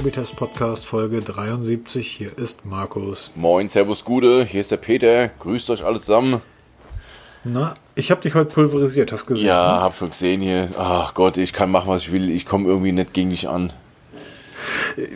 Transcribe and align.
Hobbytest 0.00 0.36
Podcast 0.36 0.86
Folge 0.86 1.20
73. 1.20 2.08
Hier 2.08 2.38
ist 2.38 2.64
Markus. 2.64 3.32
Moin, 3.34 3.68
Servus, 3.68 4.02
Gude. 4.02 4.46
Hier 4.46 4.62
ist 4.62 4.70
der 4.70 4.78
Peter. 4.78 5.28
Grüßt 5.28 5.68
euch 5.68 5.84
alle 5.84 6.00
zusammen. 6.00 6.40
Na, 7.44 7.74
ich 7.96 8.10
habe 8.10 8.22
dich 8.22 8.34
heute 8.34 8.50
pulverisiert, 8.50 9.12
hast 9.12 9.28
du 9.28 9.34
gesehen? 9.34 9.48
Ja, 9.48 9.76
ne? 9.76 9.80
hab 9.82 9.94
schon 9.94 10.08
gesehen 10.08 10.40
hier. 10.40 10.70
Ach 10.78 11.12
Gott, 11.12 11.36
ich 11.36 11.52
kann 11.52 11.70
machen, 11.70 11.90
was 11.90 12.04
ich 12.04 12.12
will. 12.12 12.30
Ich 12.30 12.46
komme 12.46 12.66
irgendwie 12.66 12.92
nicht 12.92 13.12
gegen 13.12 13.28
dich 13.28 13.46
an. 13.50 13.74
Äh, 14.96 15.08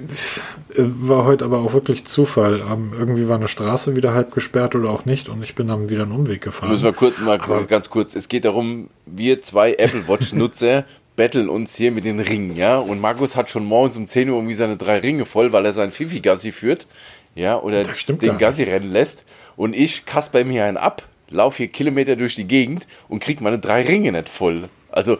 war 0.76 1.24
heute 1.24 1.46
aber 1.46 1.60
auch 1.60 1.72
wirklich 1.72 2.04
Zufall. 2.04 2.60
Ähm, 2.60 2.92
irgendwie 2.92 3.26
war 3.26 3.36
eine 3.36 3.48
Straße 3.48 3.96
wieder 3.96 4.12
halb 4.12 4.34
gesperrt 4.34 4.74
oder 4.74 4.90
auch 4.90 5.06
nicht 5.06 5.30
und 5.30 5.42
ich 5.42 5.54
bin 5.54 5.66
dann 5.66 5.88
wieder 5.88 6.02
einen 6.02 6.12
Umweg 6.12 6.42
gefahren. 6.42 6.68
Müssen 6.68 6.84
wir 6.84 6.92
kurz, 6.92 7.18
mal 7.20 7.40
aber 7.40 7.64
ganz 7.64 7.88
kurz. 7.88 8.14
Es 8.14 8.28
geht 8.28 8.44
darum, 8.44 8.90
wir 9.06 9.42
zwei 9.42 9.72
Apple 9.76 10.06
Watch-Nutzer 10.08 10.84
betteln 11.16 11.48
uns 11.48 11.76
hier 11.76 11.92
mit 11.92 12.04
den 12.04 12.20
Ringen, 12.20 12.56
ja. 12.56 12.78
Und 12.78 13.00
Markus 13.00 13.36
hat 13.36 13.48
schon 13.48 13.64
morgens 13.64 13.96
um 13.96 14.06
10 14.06 14.28
Uhr 14.28 14.36
irgendwie 14.36 14.54
seine 14.54 14.76
drei 14.76 14.98
Ringe 14.98 15.24
voll, 15.24 15.52
weil 15.52 15.64
er 15.64 15.72
seinen 15.72 15.92
Fifi-Gassi 15.92 16.52
führt, 16.52 16.86
ja, 17.34 17.58
oder 17.58 17.82
den 17.82 18.38
Gassi 18.38 18.64
rennen 18.64 18.92
lässt. 18.92 19.24
Und 19.56 19.74
ich 19.74 20.06
kasper 20.06 20.40
ihm 20.40 20.50
hier 20.50 20.64
einen 20.64 20.76
ab, 20.76 21.02
laufe 21.30 21.58
hier 21.58 21.68
Kilometer 21.68 22.16
durch 22.16 22.34
die 22.34 22.46
Gegend 22.46 22.86
und 23.08 23.20
krieg 23.20 23.40
meine 23.40 23.58
drei 23.58 23.82
Ringe 23.82 24.12
nicht 24.12 24.28
voll. 24.28 24.68
Also, 24.90 25.18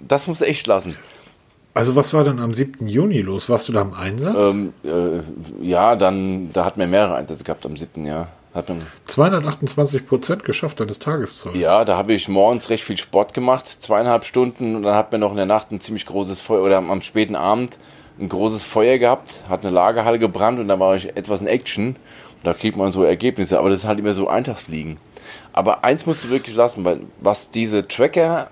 das 0.00 0.26
muss 0.26 0.40
echt 0.40 0.66
lassen. 0.66 0.96
Also 1.76 1.94
was 1.94 2.14
war 2.14 2.24
dann 2.24 2.38
am 2.38 2.54
7. 2.54 2.88
Juni 2.88 3.20
los? 3.20 3.50
Warst 3.50 3.68
du 3.68 3.74
da 3.74 3.82
am 3.82 3.92
Einsatz? 3.92 4.50
Ähm, 4.50 4.72
äh, 4.82 5.20
ja, 5.62 5.94
dann, 5.94 6.50
da 6.54 6.64
hatten 6.64 6.80
wir 6.80 6.86
mehrere 6.86 7.16
Einsätze 7.16 7.44
gehabt 7.44 7.66
am 7.66 7.76
7. 7.76 8.26
Jahr. 8.56 8.88
228 9.06 10.06
Prozent 10.06 10.44
geschafft 10.44 10.80
deines 10.80 10.98
Tageszeugs. 10.98 11.58
Ja, 11.58 11.84
da 11.84 11.96
habe 11.96 12.14
ich 12.14 12.28
morgens 12.28 12.70
recht 12.70 12.84
viel 12.84 12.96
Sport 12.96 13.34
gemacht, 13.34 13.66
zweieinhalb 13.66 14.24
Stunden 14.24 14.76
und 14.76 14.82
dann 14.82 14.94
hat 14.94 15.12
mir 15.12 15.18
noch 15.18 15.30
in 15.30 15.36
der 15.36 15.46
Nacht 15.46 15.70
ein 15.70 15.80
ziemlich 15.80 16.06
großes 16.06 16.40
Feuer 16.40 16.62
oder 16.62 16.78
am 16.78 17.02
späten 17.02 17.36
Abend 17.36 17.78
ein 18.18 18.28
großes 18.28 18.64
Feuer 18.64 18.98
gehabt, 18.98 19.44
hat 19.48 19.60
eine 19.60 19.70
Lagerhalle 19.70 20.18
gebrannt 20.18 20.58
und 20.58 20.68
da 20.68 20.78
war 20.80 20.96
ich 20.96 21.16
etwas 21.16 21.40
in 21.40 21.46
Action. 21.46 21.88
Und 21.88 22.44
da 22.44 22.54
kriegt 22.54 22.76
man 22.76 22.92
so 22.92 23.04
Ergebnisse, 23.04 23.58
aber 23.58 23.70
das 23.70 23.80
ist 23.80 23.86
halt 23.86 23.98
immer 23.98 24.12
so 24.12 24.28
Eintagsfliegen. 24.28 24.98
Aber 25.52 25.84
eins 25.84 26.06
musst 26.06 26.24
du 26.24 26.30
wirklich 26.30 26.56
lassen, 26.56 26.84
weil 26.84 27.00
was 27.20 27.50
diese 27.50 27.86
Tracker 27.86 28.50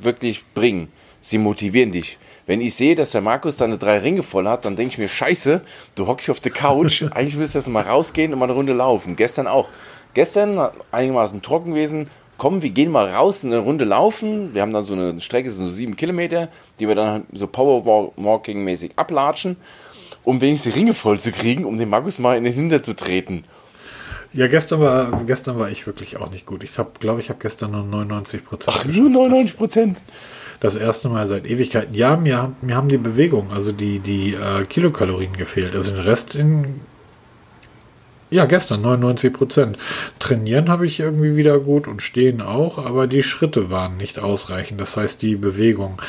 wirklich 0.00 0.44
bringen, 0.54 0.90
sie 1.20 1.38
motivieren 1.38 1.92
dich. 1.92 2.18
Wenn 2.46 2.60
ich 2.60 2.74
sehe, 2.74 2.94
dass 2.94 3.10
der 3.10 3.22
Markus 3.22 3.56
seine 3.56 3.76
drei 3.76 3.98
Ringe 3.98 4.22
voll 4.22 4.46
hat, 4.46 4.64
dann 4.64 4.76
denke 4.76 4.92
ich 4.92 4.98
mir, 4.98 5.08
scheiße, 5.08 5.62
du 5.96 6.06
hockst 6.06 6.30
auf 6.30 6.40
der 6.40 6.52
Couch, 6.52 7.02
eigentlich 7.10 7.36
müsstest 7.36 7.54
du 7.54 7.58
jetzt 7.58 7.68
mal 7.68 7.82
rausgehen 7.82 8.32
und 8.32 8.38
mal 8.38 8.44
eine 8.46 8.54
Runde 8.54 8.72
laufen. 8.72 9.16
Gestern 9.16 9.46
auch. 9.46 9.68
Gestern 10.14 10.70
einigermaßen 10.92 11.42
trocken 11.42 11.74
gewesen, 11.74 12.08
komm, 12.38 12.62
wir 12.62 12.70
gehen 12.70 12.90
mal 12.90 13.08
raus, 13.08 13.44
eine 13.44 13.58
Runde 13.58 13.84
laufen. 13.84 14.54
Wir 14.54 14.62
haben 14.62 14.72
dann 14.72 14.84
so 14.84 14.94
eine 14.94 15.20
Strecke, 15.20 15.50
so 15.50 15.68
sieben 15.68 15.96
Kilometer, 15.96 16.48
die 16.78 16.88
wir 16.88 16.94
dann 16.94 17.24
so 17.32 17.46
Powerwalking-mäßig 17.46 18.92
ablatschen, 18.96 19.56
um 20.24 20.40
wenigstens 20.40 20.72
die 20.72 20.78
Ringe 20.78 20.94
voll 20.94 21.20
zu 21.20 21.32
kriegen, 21.32 21.64
um 21.64 21.76
den 21.76 21.90
Markus 21.90 22.18
mal 22.18 22.38
in 22.38 22.44
den 22.44 22.52
Hinter 22.52 22.82
zu 22.82 22.94
treten. 22.94 23.44
Ja, 24.32 24.48
gestern 24.48 24.80
war, 24.80 25.24
gestern 25.24 25.58
war 25.58 25.70
ich 25.70 25.86
wirklich 25.86 26.18
auch 26.18 26.30
nicht 26.30 26.46
gut. 26.46 26.62
Ich 26.62 26.72
glaube, 27.00 27.20
ich 27.20 27.28
habe 27.28 27.38
gestern 27.40 27.72
nur 27.72 27.82
99 27.82 28.44
Prozent. 28.44 28.76
Ach, 28.78 28.84
nur 28.84 29.08
99 29.08 29.56
Prozent? 29.56 30.02
Das 30.60 30.76
erste 30.76 31.08
Mal 31.08 31.26
seit 31.26 31.46
Ewigkeiten. 31.46 31.94
Ja, 31.94 32.16
mir, 32.16 32.52
mir 32.62 32.76
haben 32.76 32.88
die 32.88 32.98
Bewegung, 32.98 33.52
also 33.52 33.72
die, 33.72 33.98
die 33.98 34.34
äh, 34.34 34.64
Kilokalorien 34.64 35.34
gefehlt. 35.34 35.74
Also 35.74 35.92
den 35.92 36.02
Rest 36.02 36.34
in. 36.34 36.80
Ja, 38.28 38.44
gestern 38.46 38.82
99 38.82 39.32
Prozent. 39.32 39.78
Trainieren 40.18 40.68
habe 40.68 40.86
ich 40.86 40.98
irgendwie 40.98 41.36
wieder 41.36 41.60
gut 41.60 41.86
und 41.86 42.02
stehen 42.02 42.40
auch, 42.40 42.84
aber 42.84 43.06
die 43.06 43.22
Schritte 43.22 43.70
waren 43.70 43.96
nicht 43.96 44.18
ausreichend. 44.18 44.80
Das 44.80 44.96
heißt, 44.96 45.22
die 45.22 45.36
Bewegung. 45.36 46.02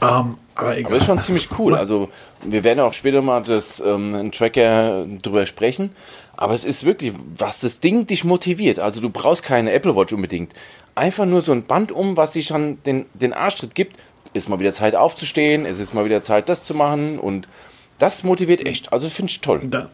Ähm, 0.00 0.36
aber 0.54 0.76
egal. 0.76 0.92
Aber 0.92 0.96
ist 0.96 1.06
schon 1.06 1.20
ziemlich 1.20 1.48
cool. 1.58 1.74
Also, 1.74 2.08
wir 2.44 2.62
werden 2.62 2.80
auch 2.80 2.92
später 2.92 3.22
mal 3.22 3.42
das 3.42 3.80
ähm, 3.84 4.30
Tracker 4.32 5.06
drüber 5.22 5.46
sprechen. 5.46 5.90
Aber 6.36 6.54
es 6.54 6.64
ist 6.64 6.84
wirklich, 6.84 7.12
was 7.36 7.60
das 7.60 7.80
Ding 7.80 8.06
dich 8.06 8.24
motiviert. 8.24 8.78
Also, 8.78 9.00
du 9.00 9.10
brauchst 9.10 9.42
keine 9.42 9.72
Apple 9.72 9.96
Watch 9.96 10.12
unbedingt 10.12 10.52
einfach 10.98 11.26
nur 11.26 11.40
so 11.40 11.52
ein 11.52 11.64
Band 11.64 11.92
um, 11.92 12.16
was 12.16 12.34
sich 12.34 12.46
schon 12.46 12.82
den, 12.84 13.06
den 13.14 13.32
Arschtritt 13.32 13.74
gibt. 13.74 13.96
Ist 14.34 14.48
mal 14.48 14.60
wieder 14.60 14.72
Zeit 14.72 14.94
aufzustehen, 14.94 15.64
es 15.64 15.78
ist 15.78 15.94
mal 15.94 16.04
wieder 16.04 16.22
Zeit, 16.22 16.48
das 16.48 16.64
zu 16.64 16.74
machen 16.74 17.18
und 17.18 17.48
das 17.98 18.22
motiviert 18.22 18.66
echt. 18.66 18.92
Also 18.92 19.08
finde 19.08 19.30
ich 19.30 19.40
toll. 19.40 19.62
Da, 19.64 19.88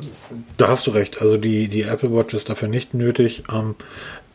da, 0.56 0.68
hast 0.68 0.86
du 0.86 0.90
recht. 0.90 1.22
Also 1.22 1.36
die, 1.38 1.68
die 1.68 1.82
Apple 1.82 2.14
Watch 2.14 2.34
ist 2.34 2.48
dafür 2.48 2.68
nicht 2.68 2.94
nötig. 2.94 3.44
Ähm, 3.52 3.76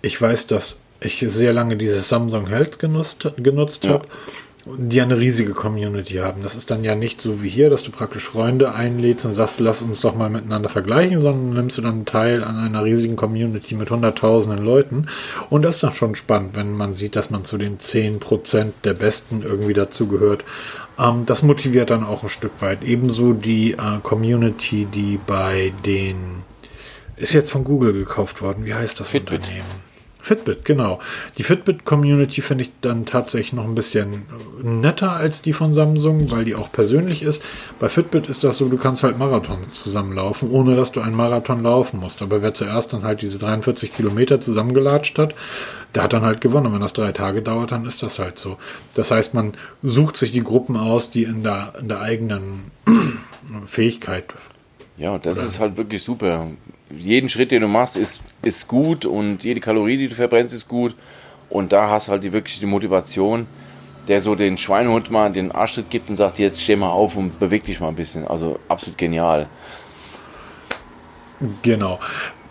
ich 0.01 0.19
weiß, 0.19 0.47
dass 0.47 0.79
ich 1.01 1.19
sehr 1.27 1.53
lange 1.53 1.75
dieses 1.75 2.09
Samsung 2.09 2.47
Health 2.47 2.79
genutzt, 2.79 3.29
genutzt 3.37 3.83
ja. 3.83 3.91
habe 3.91 4.07
die 4.77 5.01
eine 5.01 5.17
riesige 5.17 5.53
Community 5.53 6.15
haben. 6.15 6.43
Das 6.43 6.55
ist 6.55 6.71
dann 6.71 6.83
ja 6.83 6.95
nicht 6.95 7.21
so 7.21 7.41
wie 7.41 7.49
hier, 7.49 7.69
dass 7.69 7.83
du 7.83 7.91
praktisch 7.91 8.25
Freunde 8.25 8.73
einlädst 8.73 9.25
und 9.25 9.33
sagst, 9.33 9.59
lass 9.59 9.81
uns 9.81 10.01
doch 10.01 10.15
mal 10.15 10.29
miteinander 10.29 10.69
vergleichen, 10.69 11.21
sondern 11.21 11.53
nimmst 11.53 11.77
du 11.77 11.81
dann 11.81 12.05
teil 12.05 12.43
an 12.43 12.57
einer 12.57 12.83
riesigen 12.83 13.15
Community 13.15 13.75
mit 13.75 13.89
hunderttausenden 13.89 14.63
Leuten. 14.63 15.07
Und 15.49 15.63
das 15.63 15.75
ist 15.75 15.83
dann 15.83 15.93
schon 15.93 16.15
spannend, 16.15 16.55
wenn 16.55 16.73
man 16.73 16.93
sieht, 16.93 17.15
dass 17.15 17.29
man 17.29 17.45
zu 17.45 17.57
den 17.57 17.77
10% 17.77 18.71
der 18.83 18.93
Besten 18.93 19.41
irgendwie 19.43 19.73
dazugehört. 19.73 20.43
Ähm, 20.99 21.25
das 21.25 21.43
motiviert 21.43 21.89
dann 21.89 22.03
auch 22.03 22.23
ein 22.23 22.29
Stück 22.29 22.61
weit. 22.61 22.83
Ebenso 22.83 23.33
die 23.33 23.73
äh, 23.73 23.99
Community, 24.03 24.85
die 24.85 25.19
bei 25.25 25.73
den 25.85 26.43
ist 27.15 27.33
jetzt 27.33 27.51
von 27.51 27.63
Google 27.65 27.93
gekauft 27.93 28.41
worden. 28.41 28.65
Wie 28.65 28.73
heißt 28.73 28.99
das 28.99 29.09
Fitbit. 29.09 29.41
Unternehmen? 29.41 29.88
Fitbit, 30.29 30.63
genau. 30.63 30.99
Die 31.39 31.43
Fitbit-Community 31.43 32.43
finde 32.43 32.65
ich 32.65 32.71
dann 32.81 33.07
tatsächlich 33.07 33.53
noch 33.53 33.63
ein 33.63 33.73
bisschen 33.73 34.27
netter 34.61 35.13
als 35.13 35.41
die 35.41 35.53
von 35.53 35.73
Samsung, 35.73 36.29
weil 36.29 36.45
die 36.45 36.53
auch 36.53 36.71
persönlich 36.71 37.23
ist. 37.23 37.41
Bei 37.79 37.89
Fitbit 37.89 38.27
ist 38.27 38.43
das 38.43 38.57
so, 38.57 38.69
du 38.69 38.77
kannst 38.77 39.01
halt 39.01 39.17
Marathon 39.17 39.71
zusammenlaufen, 39.71 40.51
ohne 40.51 40.75
dass 40.75 40.91
du 40.91 41.01
einen 41.01 41.15
Marathon 41.15 41.63
laufen 41.63 41.99
musst. 41.99 42.21
Aber 42.21 42.43
wer 42.43 42.53
zuerst 42.53 42.93
dann 42.93 43.01
halt 43.01 43.23
diese 43.23 43.39
43 43.39 43.91
Kilometer 43.91 44.39
zusammengelatscht 44.39 45.17
hat, 45.17 45.33
der 45.95 46.03
hat 46.03 46.13
dann 46.13 46.21
halt 46.21 46.41
gewonnen. 46.41 46.67
Und 46.67 46.73
wenn 46.73 46.81
das 46.81 46.93
drei 46.93 47.11
Tage 47.11 47.41
dauert, 47.41 47.71
dann 47.71 47.87
ist 47.87 48.03
das 48.03 48.19
halt 48.19 48.37
so. 48.37 48.57
Das 48.93 49.09
heißt, 49.09 49.33
man 49.33 49.53
sucht 49.81 50.15
sich 50.15 50.31
die 50.31 50.43
Gruppen 50.43 50.77
aus, 50.77 51.09
die 51.09 51.23
in 51.23 51.41
der, 51.41 51.73
in 51.81 51.89
der 51.89 52.01
eigenen 52.01 52.69
Fähigkeit 53.65 54.25
ja, 54.99 55.17
das 55.17 55.37
Oder? 55.37 55.47
ist 55.47 55.59
halt 55.59 55.77
wirklich 55.77 56.03
super. 56.03 56.51
Jeden 56.95 57.29
Schritt, 57.29 57.51
den 57.51 57.61
du 57.61 57.67
machst, 57.67 57.95
ist, 57.95 58.19
ist 58.41 58.67
gut 58.67 59.05
und 59.05 59.43
jede 59.43 59.59
Kalorie, 59.59 59.97
die 59.97 60.07
du 60.07 60.15
verbrennst, 60.15 60.53
ist 60.53 60.67
gut. 60.67 60.95
Und 61.49 61.71
da 61.71 61.89
hast 61.89 62.07
du 62.07 62.11
halt 62.11 62.23
die, 62.23 62.33
wirklich 62.33 62.59
die 62.59 62.65
Motivation, 62.65 63.47
der 64.07 64.21
so 64.21 64.35
den 64.35 64.57
Schweinehund 64.57 65.11
mal 65.11 65.31
den 65.31 65.51
Arschtritt 65.51 65.89
gibt 65.89 66.09
und 66.09 66.15
sagt, 66.15 66.39
jetzt 66.39 66.61
steh 66.61 66.75
mal 66.75 66.89
auf 66.89 67.15
und 67.15 67.39
beweg 67.39 67.63
dich 67.63 67.79
mal 67.79 67.89
ein 67.89 67.95
bisschen. 67.95 68.27
Also 68.27 68.59
absolut 68.67 68.97
genial. 68.97 69.47
Genau. 71.61 71.99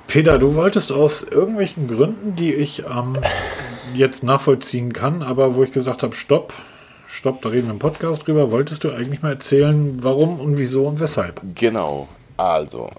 Peter, 0.07 0.39
du 0.39 0.55
wolltest 0.55 0.91
aus 0.91 1.23
irgendwelchen 1.23 1.87
Gründen, 1.87 2.35
die 2.35 2.55
ich 2.55 2.85
ähm, 2.87 3.19
jetzt 3.95 4.25
nachvollziehen 4.25 4.93
kann, 4.93 5.23
aber 5.23 5.55
wo 5.55 5.63
ich 5.63 5.73
gesagt 5.73 6.03
habe, 6.03 6.15
stopp, 6.15 6.55
stopp, 7.07 7.43
da 7.43 7.51
reden 7.51 7.67
wir 7.67 7.73
im 7.75 7.79
Podcast 7.79 8.27
drüber, 8.27 8.51
wolltest 8.51 8.85
du 8.85 8.91
eigentlich 8.91 9.21
mal 9.21 9.33
erzählen, 9.33 9.99
warum 10.03 10.41
und 10.41 10.57
wieso 10.57 10.87
und 10.87 10.99
weshalb? 11.01 11.43
Genau. 11.55 12.09
Also, 12.39 12.91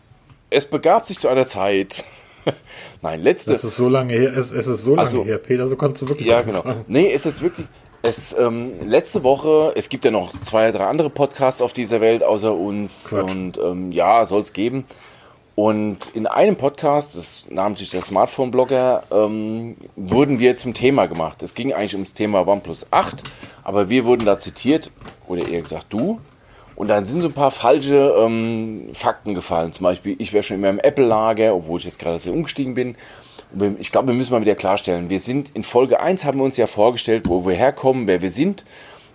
es 0.50 0.66
begab 0.66 1.06
sich 1.06 1.20
zu 1.20 1.28
einer 1.28 1.48
Zeit. 1.48 2.04
Nein, 3.02 3.22
letzte. 3.22 3.54
Es 3.54 3.64
ist 3.64 3.76
so 3.76 3.90
lange 3.90 4.14
her, 4.14 4.36
es, 4.36 4.52
es 4.52 4.68
ist 4.68 4.84
so 4.84 4.96
lange 4.96 5.08
also, 5.08 5.26
her, 5.26 5.38
Peter, 5.38 5.68
so 5.68 5.76
kannst 5.76 6.02
du 6.02 6.10
wirklich. 6.10 6.28
Ja, 6.28 6.42
genau. 6.42 6.64
Nee, 6.88 7.12
es 7.12 7.26
ist 7.26 7.42
wirklich. 7.42 7.68
Es, 8.02 8.34
ähm, 8.38 8.88
letzte 8.88 9.24
Woche, 9.24 9.74
es 9.76 9.90
gibt 9.90 10.06
ja 10.06 10.12
noch 10.12 10.34
zwei, 10.42 10.72
drei 10.72 10.86
andere 10.86 11.10
Podcasts 11.10 11.62
auf 11.62 11.74
dieser 11.74 12.00
Welt 12.00 12.24
außer 12.24 12.54
uns. 12.54 13.08
Quatsch. 13.10 13.32
Und 13.32 13.58
ähm, 13.58 13.92
ja, 13.92 14.26
soll 14.26 14.42
es 14.42 14.54
geben. 14.54 14.86
Und 15.56 15.98
in 16.14 16.26
einem 16.26 16.56
Podcast, 16.56 17.18
das 17.18 17.44
namentlich 17.50 17.90
der 17.90 18.02
Smartphone-Blogger, 18.02 19.04
ähm, 19.12 19.76
wurden 19.98 20.40
wir 20.40 20.56
zum 20.56 20.74
Thema 20.74 21.08
gemacht. 21.08 21.44
Es 21.44 21.54
ging 21.54 21.74
eigentlich 21.74 21.96
ums 21.96 22.14
Thema 22.14 22.48
OnePlus 22.48 22.88
8, 22.92 23.24
aber 23.64 23.90
wir 23.90 24.06
wurden 24.06 24.24
da 24.26 24.40
zitiert, 24.40 24.90
oder 25.28 25.46
eher 25.46 25.62
gesagt 25.62 25.88
du, 25.90 26.22
und 26.80 26.88
dann 26.88 27.04
sind 27.04 27.20
so 27.20 27.28
ein 27.28 27.34
paar 27.34 27.52
falsche 27.52 28.16
ähm, 28.18 28.92
Fakten 28.94 29.36
gefallen. 29.36 29.74
Zum 29.74 29.84
Beispiel, 29.84 30.16
ich 30.18 30.32
wäre 30.32 30.44
schon 30.44 30.56
immer 30.56 30.70
im 30.70 30.80
Apple-Lager, 30.80 31.54
obwohl 31.54 31.78
ich 31.78 31.86
jetzt 31.86 32.00
gerade 32.00 32.20
sehr 32.20 32.32
umgestiegen 32.32 32.74
bin. 32.74 32.96
Ich 33.80 33.92
glaube, 33.92 34.08
wir 34.08 34.16
müssen 34.16 34.32
mal 34.32 34.40
wieder 34.40 34.56
klarstellen. 34.56 35.10
Wir 35.10 35.20
sind 35.20 35.54
in 35.56 35.64
Folge 35.64 36.00
1 36.00 36.24
haben 36.24 36.38
wir 36.38 36.46
uns 36.46 36.56
ja 36.56 36.68
vorgestellt, 36.68 37.28
wo 37.28 37.46
wir 37.46 37.54
herkommen, 37.54 38.08
wer 38.08 38.22
wir 38.22 38.32
sind. 38.32 38.64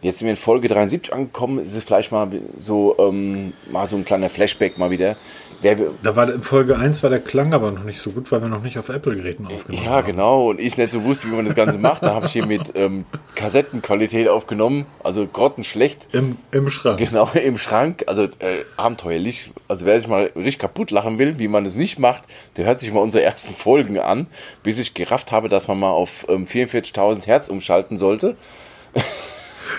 Jetzt 0.03 0.19
sind 0.19 0.27
wir 0.27 0.33
in 0.33 0.37
Folge 0.37 0.69
73 0.69 1.15
angekommen. 1.15 1.59
Es 1.59 1.73
ist 1.73 1.87
vielleicht 1.87 2.13
mal 2.13 2.29
so, 2.59 2.97
ähm, 2.99 3.55
mal 3.73 3.87
so 3.87 3.97
ein 3.97 4.05
kleiner 4.05 4.29
Flashback 4.29 4.77
mal 4.77 4.91
wieder. 4.91 5.17
Wer, 5.65 5.79
da 6.03 6.15
war 6.15 6.31
in 6.31 6.43
Folge 6.43 6.77
1 6.77 7.03
war 7.03 7.09
der 7.09 7.21
Klang 7.21 7.55
aber 7.55 7.71
noch 7.71 7.85
nicht 7.85 7.99
so 7.99 8.11
gut, 8.11 8.31
weil 8.31 8.43
wir 8.43 8.51
noch 8.51 8.63
nicht 8.63 8.79
auf 8.79 8.91
Apple-Geräten 8.91 9.47
aufgenommen 9.47 9.83
ja, 9.83 9.91
haben. 9.93 10.01
Ja, 10.01 10.01
genau. 10.03 10.51
Und 10.51 10.61
ich 10.61 10.77
nicht 10.77 10.93
so 10.93 11.05
wusste, 11.05 11.29
wie 11.29 11.37
man 11.37 11.47
das 11.47 11.55
Ganze 11.55 11.79
macht. 11.79 12.03
Da 12.03 12.13
habe 12.13 12.27
ich 12.27 12.33
hier 12.33 12.45
mit 12.45 12.73
ähm, 12.75 13.07
Kassettenqualität 13.35 14.29
aufgenommen. 14.29 14.85
Also 15.03 15.27
grottenschlecht. 15.27 16.09
Im, 16.13 16.37
Im 16.51 16.69
Schrank. 16.69 16.99
Genau, 16.99 17.31
im 17.33 17.57
Schrank. 17.57 18.05
Also 18.07 18.25
äh, 18.25 18.65
abenteuerlich. 18.77 19.53
Also 19.67 19.87
wer 19.87 19.99
sich 19.99 20.07
mal 20.07 20.31
richtig 20.37 20.59
kaputt 20.59 20.91
lachen 20.91 21.19
will, 21.19 21.39
wie 21.39 21.49
man 21.49 21.65
es 21.65 21.77
nicht 21.77 21.99
macht, 21.99 22.25
der 22.59 22.67
hört 22.67 22.79
sich 22.79 22.93
mal 22.93 23.01
unsere 23.01 23.25
ersten 23.25 23.55
Folgen 23.55 23.99
an, 23.99 24.27
bis 24.63 24.79
ich 24.79 24.93
gerafft 24.93 25.33
habe, 25.33 25.49
dass 25.49 25.67
man 25.67 25.81
mal 25.81 25.93
auf 25.93 26.27
ähm, 26.29 26.45
44.000 26.45 27.25
Hertz 27.25 27.49
umschalten 27.49 27.97
sollte. 27.97 28.37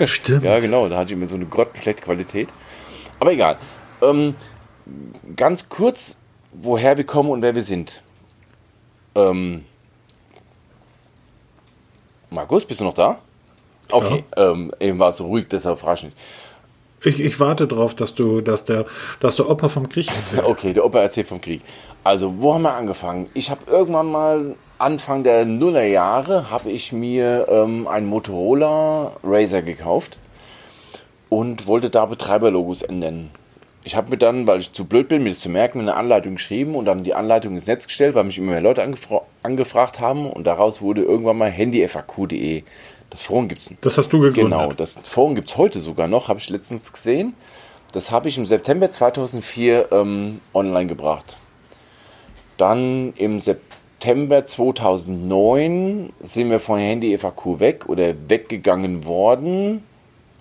Stimmt. 0.04 0.46
ja, 0.46 0.60
genau. 0.60 0.90
Da 0.90 0.98
hatte 0.98 1.14
ich 1.14 1.20
mir 1.20 1.28
so 1.28 1.36
eine 1.36 1.46
grottenschlechte 1.46 2.02
Qualität. 2.02 2.50
Aber 3.20 3.34
egal. 3.34 3.60
Ähm, 4.02 4.34
ganz 5.36 5.70
kurz, 5.70 6.18
woher 6.52 6.98
wir 6.98 7.06
kommen 7.06 7.30
und 7.30 7.42
wer 7.42 7.56
wir 7.56 7.64
sind. 7.64 8.02
Ähm, 9.16 9.66
Markus, 12.30 12.66
bist 12.66 12.82
du 12.82 12.86
noch 12.86 12.94
da? 12.94 13.20
Okay, 13.90 14.24
ja. 14.36 14.52
ähm, 14.52 14.72
eben 14.80 15.00
war 15.00 15.10
es 15.10 15.18
so 15.18 15.28
ruhig, 15.28 15.48
deshalb 15.50 15.80
frage 15.80 15.98
ich 15.98 16.04
nicht. 16.06 16.18
Ich, 17.04 17.20
ich 17.20 17.40
warte 17.40 17.68
darauf, 17.68 17.94
dass 17.94 18.16
du, 18.16 18.42
dass 18.42 18.66
der, 18.66 18.86
dass 19.20 19.36
der 19.36 19.50
Opa 19.50 19.70
vom 19.70 19.88
Krieg 19.90 20.08
erzählt. 20.08 20.44
Okay, 20.46 20.74
der 20.74 20.86
Opa 20.86 21.00
erzählt 21.00 21.28
vom 21.28 21.40
Krieg. 21.40 21.62
Also, 22.04 22.42
wo 22.42 22.54
haben 22.54 22.64
wir 22.64 22.74
angefangen? 22.74 23.28
Ich 23.34 23.50
habe 23.50 23.62
irgendwann 23.68 24.12
mal 24.12 24.56
Anfang 24.78 25.24
der 25.24 25.46
Nullerjahre 25.46 26.50
habe 26.50 26.70
ich 26.70 26.92
mir 26.92 27.48
ähm, 27.50 27.88
ein 27.88 28.06
Motorola 28.06 29.14
Razer 29.24 29.62
gekauft 29.62 30.18
und 31.30 31.68
wollte 31.68 31.90
da 31.90 32.06
Betreiberlogos 32.06 32.82
ändern. 32.82 33.30
Ich 33.86 33.96
habe 33.96 34.10
mir 34.10 34.18
dann, 34.18 34.48
weil 34.48 34.60
ich 34.60 34.74
zu 34.74 34.86
blöd 34.86 35.10
bin, 35.10 35.22
mir 35.22 35.30
das 35.30 35.40
zu 35.42 35.50
merken, 35.50 35.80
eine 35.80 35.94
Anleitung 35.94 36.36
geschrieben 36.36 36.74
und 36.74 36.86
dann 36.86 37.04
die 37.04 37.14
Anleitung 37.14 37.54
ins 37.54 37.68
Netz 37.68 37.86
gestellt, 37.86 38.16
weil 38.16 38.24
mich 38.24 38.40
immer 38.40 38.54
mehr 38.54 38.62
Leute 38.62 38.82
angefra 38.82 39.22
angefragt 39.44 40.00
haben 40.00 40.28
und 40.28 40.48
daraus 40.48 40.82
wurde 40.82 41.04
irgendwann 41.04 41.38
mal 41.38 41.52
handyfaq.de. 41.52 42.64
Das 43.12 43.22
Forum 43.22 43.48
gibt 43.48 43.62
es. 43.62 43.70
Das 43.82 44.00
hast 44.00 44.12
du 44.12 44.20
gegründet. 44.20 44.52
Genau, 44.52 44.74
das 44.74 44.96
Forum 45.04 45.36
gibt 45.36 45.52
es 45.52 45.58
heute 45.58 45.80
sogar 45.80 46.08
noch, 46.08 46.30
habe 46.30 46.40
ich 46.40 46.50
letztens 46.50 46.92
gesehen. 46.92 47.36
Das 47.92 48.10
habe 48.10 48.28
ich 48.28 48.40
im 48.40 48.48
September 48.48 48.90
2004 48.90 49.90
ähm, 49.92 50.42
online 50.56 50.88
gebracht. 50.88 51.38
Dann 52.58 53.14
im 53.18 53.40
September 53.40 54.46
2009 54.46 56.12
sind 56.22 56.50
wir 56.50 56.60
von 56.60 56.80
Handy 56.80 57.16
FAQ 57.16 57.60
weg 57.60 57.88
oder 57.88 58.16
weggegangen 58.28 59.06
worden 59.06 59.84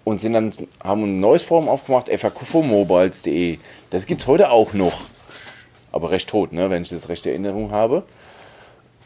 und 0.04 0.20
sind 0.20 0.34
dann, 0.34 0.52
haben 0.82 1.02
ein 1.02 1.20
neues 1.20 1.42
Forum 1.42 1.68
aufgemacht, 1.68 2.08
faqfomobiles.de. 2.08 3.58
Das 3.90 4.06
gibt 4.06 4.20
es 4.20 4.26
heute 4.26 4.50
auch 4.50 4.72
noch. 4.72 5.02
Aber 5.92 6.10
recht 6.10 6.28
tot, 6.28 6.52
ne, 6.52 6.70
wenn 6.70 6.82
ich 6.82 6.90
das 6.90 7.08
recht 7.08 7.26
Erinnerung 7.26 7.70
habe. 7.70 8.02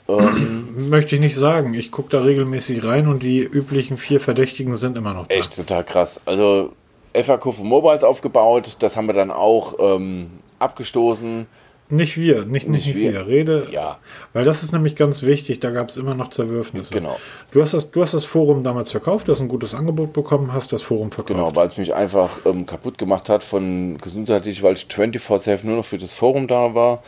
Ähm, 0.09 0.89
Möchte 0.91 1.15
ich 1.15 1.21
nicht 1.21 1.37
sagen. 1.37 1.75
Ich 1.75 1.91
gucke 1.91 2.11
da 2.11 2.23
regelmäßig 2.23 2.85
rein 2.85 3.09
und 3.09 3.23
die 3.23 3.41
üblichen 3.41 3.99
vier 3.99 4.21
Verdächtigen 4.21 4.75
sind 4.75 4.97
immer 4.97 5.15
noch 5.15 5.29
da. 5.29 5.35
Echt 5.35 5.55
total 5.55 5.85
krass. 5.85 6.21
Also 6.25 6.73
FAQ 7.15 7.59
Mobiles 7.63 8.05
aufgebaut, 8.05 8.77
das 8.81 8.97
haben 8.97 9.07
wir 9.07 9.15
dann 9.15 9.31
auch 9.31 9.75
ähm, 9.79 10.31
abgestoßen. 10.59 11.47
Nicht 11.91 12.19
wir, 12.19 12.45
nicht, 12.45 12.69
nicht, 12.69 12.87
nicht 12.87 12.97
wir. 12.97 13.13
wir. 13.13 13.27
Rede. 13.27 13.67
Ja. 13.71 13.99
Weil 14.35 14.45
das 14.45 14.63
ist 14.63 14.73
nämlich 14.73 14.95
ganz 14.95 15.23
wichtig, 15.23 15.61
da 15.61 15.71
gab 15.71 15.89
es 15.89 15.97
immer 15.97 16.15
noch 16.15 16.29
Zerwürfnisse. 16.29 16.93
Genau. 16.93 17.19
Du 17.51 17.63
hast, 17.63 17.73
das, 17.73 17.91
du 17.91 18.03
hast 18.03 18.13
das 18.13 18.27
Forum 18.27 18.63
damals 18.63 18.91
verkauft, 18.91 19.29
du 19.29 19.33
hast 19.33 19.41
ein 19.41 19.49
gutes 19.49 19.75
Angebot 19.75 20.13
bekommen, 20.13 20.53
hast 20.53 20.73
das 20.73 20.83
Forum 20.83 21.11
verkauft. 21.11 21.39
Genau, 21.39 21.57
weil 21.57 21.67
es 21.69 21.79
mich 21.79 21.95
einfach 21.95 22.41
ähm, 22.45 22.67
kaputt 22.67 22.99
gemacht 22.99 23.31
hat 23.31 23.43
von 23.43 23.97
gesundheitlich, 23.99 24.63
weil 24.63 24.75
ich 24.75 24.83
24-7 24.85 25.67
nur 25.67 25.77
noch 25.77 25.85
für 25.85 25.99
das 25.99 26.13
Forum 26.13 26.47
da 26.47 26.75
war. 26.75 27.03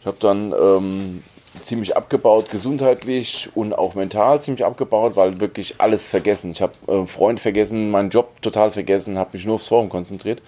Ich 0.00 0.06
habe 0.06 0.16
dann 0.20 0.52
ähm, 0.52 1.22
ziemlich 1.62 1.96
abgebaut, 1.96 2.50
gesundheitlich 2.50 3.50
und 3.54 3.76
auch 3.76 3.94
mental 3.94 4.40
ziemlich 4.40 4.64
abgebaut, 4.64 5.16
weil 5.16 5.40
wirklich 5.40 5.74
alles 5.78 6.06
vergessen. 6.06 6.52
Ich 6.52 6.62
habe 6.62 6.72
äh, 6.86 7.06
Freund 7.06 7.40
vergessen, 7.40 7.90
meinen 7.90 8.10
Job 8.10 8.40
total 8.42 8.70
vergessen, 8.70 9.18
habe 9.18 9.30
mich 9.32 9.44
nur 9.44 9.56
aufs 9.56 9.66
Forum 9.68 9.88
konzentriert. 9.88 10.40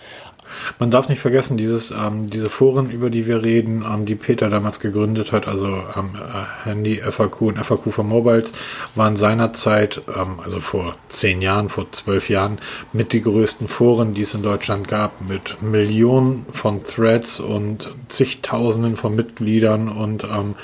Man 0.78 0.90
darf 0.90 1.08
nicht 1.08 1.20
vergessen, 1.20 1.56
dieses, 1.56 1.90
ähm, 1.90 2.30
diese 2.30 2.50
Foren, 2.50 2.90
über 2.90 3.10
die 3.10 3.26
wir 3.26 3.44
reden, 3.44 3.84
ähm, 3.88 4.06
die 4.06 4.14
Peter 4.14 4.48
damals 4.48 4.80
gegründet 4.80 5.32
hat, 5.32 5.48
also 5.48 5.66
ähm, 5.66 6.16
äh, 6.16 6.68
Handy, 6.68 6.96
FAQ 6.96 7.42
und 7.42 7.58
FAQ 7.58 7.92
for 7.92 8.04
Mobiles, 8.04 8.52
waren 8.94 9.16
seinerzeit, 9.16 10.02
ähm, 10.08 10.40
also 10.42 10.60
vor 10.60 10.96
zehn 11.08 11.42
Jahren, 11.42 11.68
vor 11.68 11.90
zwölf 11.92 12.28
Jahren, 12.28 12.58
mit 12.92 13.12
die 13.12 13.22
größten 13.22 13.68
Foren, 13.68 14.14
die 14.14 14.22
es 14.22 14.34
in 14.34 14.42
Deutschland 14.42 14.88
gab, 14.88 15.28
mit 15.28 15.62
Millionen 15.62 16.46
von 16.52 16.82
Threads 16.84 17.40
und 17.40 17.92
zigtausenden 18.08 18.96
von 18.96 19.14
Mitgliedern 19.14 19.88
und 19.88 20.24
ähm, 20.24 20.54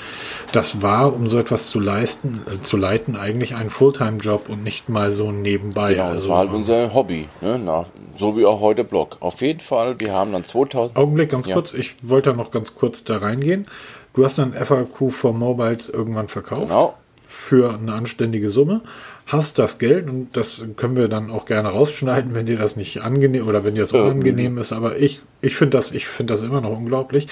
das 0.51 0.81
war, 0.81 1.13
um 1.13 1.27
so 1.27 1.37
etwas 1.37 1.69
zu 1.69 1.79
leisten, 1.79 2.41
äh, 2.51 2.61
zu 2.61 2.77
leiten, 2.77 3.15
eigentlich 3.15 3.55
ein 3.55 3.69
Fulltime-Job 3.69 4.49
und 4.49 4.63
nicht 4.63 4.89
mal 4.89 5.11
so 5.11 5.31
nebenbei. 5.31 5.93
Genau, 5.93 6.05
also, 6.05 6.15
das 6.15 6.29
war 6.29 6.37
halt 6.39 6.49
ähm, 6.49 6.55
unser 6.55 6.93
Hobby, 6.93 7.27
ne? 7.41 7.59
Na, 7.63 7.85
so 8.17 8.35
wie 8.37 8.45
auch 8.45 8.59
heute 8.59 8.83
Blog. 8.83 9.17
Auf 9.19 9.41
jeden 9.41 9.59
Fall 9.59 9.68
Fall. 9.69 9.99
Wir 9.99 10.13
haben 10.13 10.33
dann 10.33 10.43
2000. 10.43 10.97
Augenblick, 10.97 11.29
ganz 11.29 11.47
ja. 11.47 11.53
kurz. 11.53 11.73
Ich 11.73 11.95
wollte 12.01 12.33
noch 12.33 12.51
ganz 12.51 12.75
kurz 12.75 13.03
da 13.03 13.19
reingehen. 13.19 13.65
Du 14.13 14.25
hast 14.25 14.37
dann 14.39 14.53
FAQ 14.53 15.11
for 15.11 15.33
Mobiles 15.33 15.87
irgendwann 15.87 16.27
verkauft. 16.27 16.69
Genau. 16.69 16.95
Für 17.27 17.75
eine 17.75 17.93
anständige 17.93 18.49
Summe. 18.49 18.81
Hast 19.27 19.59
das 19.59 19.77
Geld 19.77 20.09
und 20.09 20.35
das 20.35 20.65
können 20.75 20.95
wir 20.95 21.07
dann 21.07 21.29
auch 21.29 21.45
gerne 21.45 21.69
rausschneiden, 21.69 22.33
wenn 22.33 22.47
dir 22.47 22.57
das 22.57 22.75
nicht 22.75 23.03
angenehm 23.03 23.47
oder 23.47 23.63
wenn 23.63 23.75
dir 23.75 23.81
das 23.81 23.91
unangenehm 23.91 24.57
ist. 24.57 24.73
Aber 24.73 24.97
ich, 24.97 25.21
ich 25.41 25.55
finde 25.55 25.77
das, 25.77 25.91
ich 25.91 26.07
das 26.23 26.41
immer 26.41 26.61
noch 26.61 26.75
unglaublich. 26.75 27.27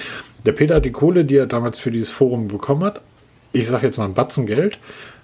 Der 0.46 0.52
Peter 0.52 0.76
hat 0.76 0.86
die 0.86 0.92
Kohle, 0.92 1.26
die 1.26 1.38
er 1.38 1.48
damals 1.48 1.80
für 1.80 1.90
dieses 1.90 2.12
Forum 2.12 2.48
bekommen 2.48 2.84
hat, 2.84 3.02
ich 3.52 3.68
sage 3.68 3.88
jetzt 3.88 3.98
mal 3.98 4.06
ein 4.06 4.14
Batzen 4.14 4.46
Geld, 4.46 4.78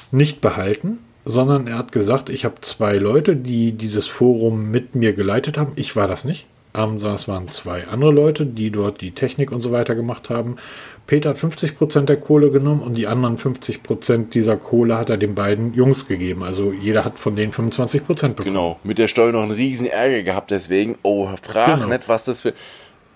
nicht 0.10 0.42
behalten, 0.42 0.98
sondern 1.24 1.68
er 1.68 1.78
hat 1.78 1.92
gesagt, 1.92 2.30
ich 2.30 2.44
habe 2.44 2.56
zwei 2.62 2.98
Leute, 2.98 3.36
die 3.36 3.74
dieses 3.74 4.08
Forum 4.08 4.72
mit 4.72 4.96
mir 4.96 5.14
geleitet 5.14 5.60
haben. 5.60 5.74
Ich 5.76 5.96
war 5.96 6.08
das 6.08 6.26
nicht 6.26 6.48
ähm, 6.76 6.98
sondern 6.98 7.16
es 7.16 7.28
waren 7.28 7.48
zwei 7.50 7.88
andere 7.88 8.12
Leute, 8.12 8.46
die 8.46 8.72
dort 8.72 9.02
die 9.02 9.12
Technik 9.12 9.52
und 9.52 9.62
so 9.62 9.72
weiter 9.72 9.96
gemacht 9.96 10.30
haben. 10.30 10.58
Peter 11.06 11.30
hat 11.30 11.38
50% 11.38 12.06
der 12.06 12.18
Kohle 12.18 12.50
genommen 12.50 12.82
und 12.82 12.96
die 12.96 13.08
anderen 13.08 13.38
50% 13.38 14.30
dieser 14.30 14.56
Kohle 14.56 14.98
hat 14.98 15.10
er 15.10 15.18
den 15.18 15.36
beiden 15.36 15.74
Jungs 15.74 16.08
gegeben. 16.08 16.44
Also 16.44 16.72
jeder 16.72 17.04
hat 17.04 17.20
von 17.20 17.36
denen 17.36 17.52
25% 17.52 18.06
bekommen. 18.06 18.36
Genau, 18.36 18.80
mit 18.84 18.98
der 18.98 19.10
Steuer 19.10 19.34
noch 19.34 19.44
einen 19.44 19.52
riesen 19.52 19.88
Ärger 19.88 20.24
gehabt, 20.24 20.52
deswegen, 20.52 20.98
oh, 21.04 21.30
frag 21.42 21.80
genau. 21.80 21.90
nicht, 21.90 22.08
was 22.08 22.26
das 22.26 22.42
für... 22.42 22.54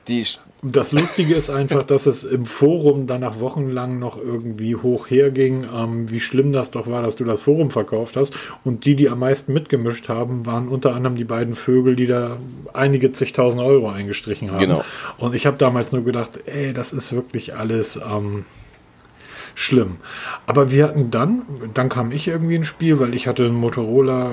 Die 0.07 0.25
das 0.63 0.91
Lustige 0.91 1.35
ist 1.35 1.51
einfach, 1.51 1.83
dass 1.83 2.07
es 2.07 2.23
im 2.23 2.45
Forum 2.45 3.05
danach 3.05 3.39
wochenlang 3.39 3.99
noch 3.99 4.17
irgendwie 4.17 4.75
hoch 4.75 5.07
herging, 5.07 5.65
ähm, 5.75 6.09
wie 6.09 6.19
schlimm 6.19 6.51
das 6.51 6.71
doch 6.71 6.87
war, 6.87 7.03
dass 7.03 7.15
du 7.15 7.25
das 7.25 7.41
Forum 7.41 7.69
verkauft 7.69 8.17
hast. 8.17 8.33
Und 8.63 8.85
die, 8.85 8.95
die 8.95 9.09
am 9.09 9.19
meisten 9.19 9.53
mitgemischt 9.53 10.09
haben, 10.09 10.47
waren 10.47 10.67
unter 10.67 10.95
anderem 10.95 11.15
die 11.15 11.25
beiden 11.25 11.55
Vögel, 11.55 11.95
die 11.95 12.07
da 12.07 12.37
einige 12.73 13.11
zigtausend 13.11 13.61
Euro 13.61 13.89
eingestrichen 13.89 14.51
haben. 14.51 14.59
Genau. 14.59 14.83
Und 15.19 15.35
ich 15.35 15.45
habe 15.45 15.57
damals 15.57 15.91
nur 15.91 16.03
gedacht, 16.03 16.31
ey, 16.47 16.73
das 16.73 16.91
ist 16.91 17.13
wirklich 17.13 17.55
alles 17.55 17.97
ähm, 17.97 18.45
schlimm. 19.53 19.97
Aber 20.47 20.71
wir 20.71 20.85
hatten 20.85 21.11
dann, 21.11 21.43
dann 21.75 21.87
kam 21.89 22.11
ich 22.11 22.27
irgendwie 22.27 22.55
ins 22.55 22.67
Spiel, 22.67 22.99
weil 22.99 23.13
ich 23.13 23.27
hatte 23.27 23.45
einen 23.45 23.55
Motorola 23.55 24.31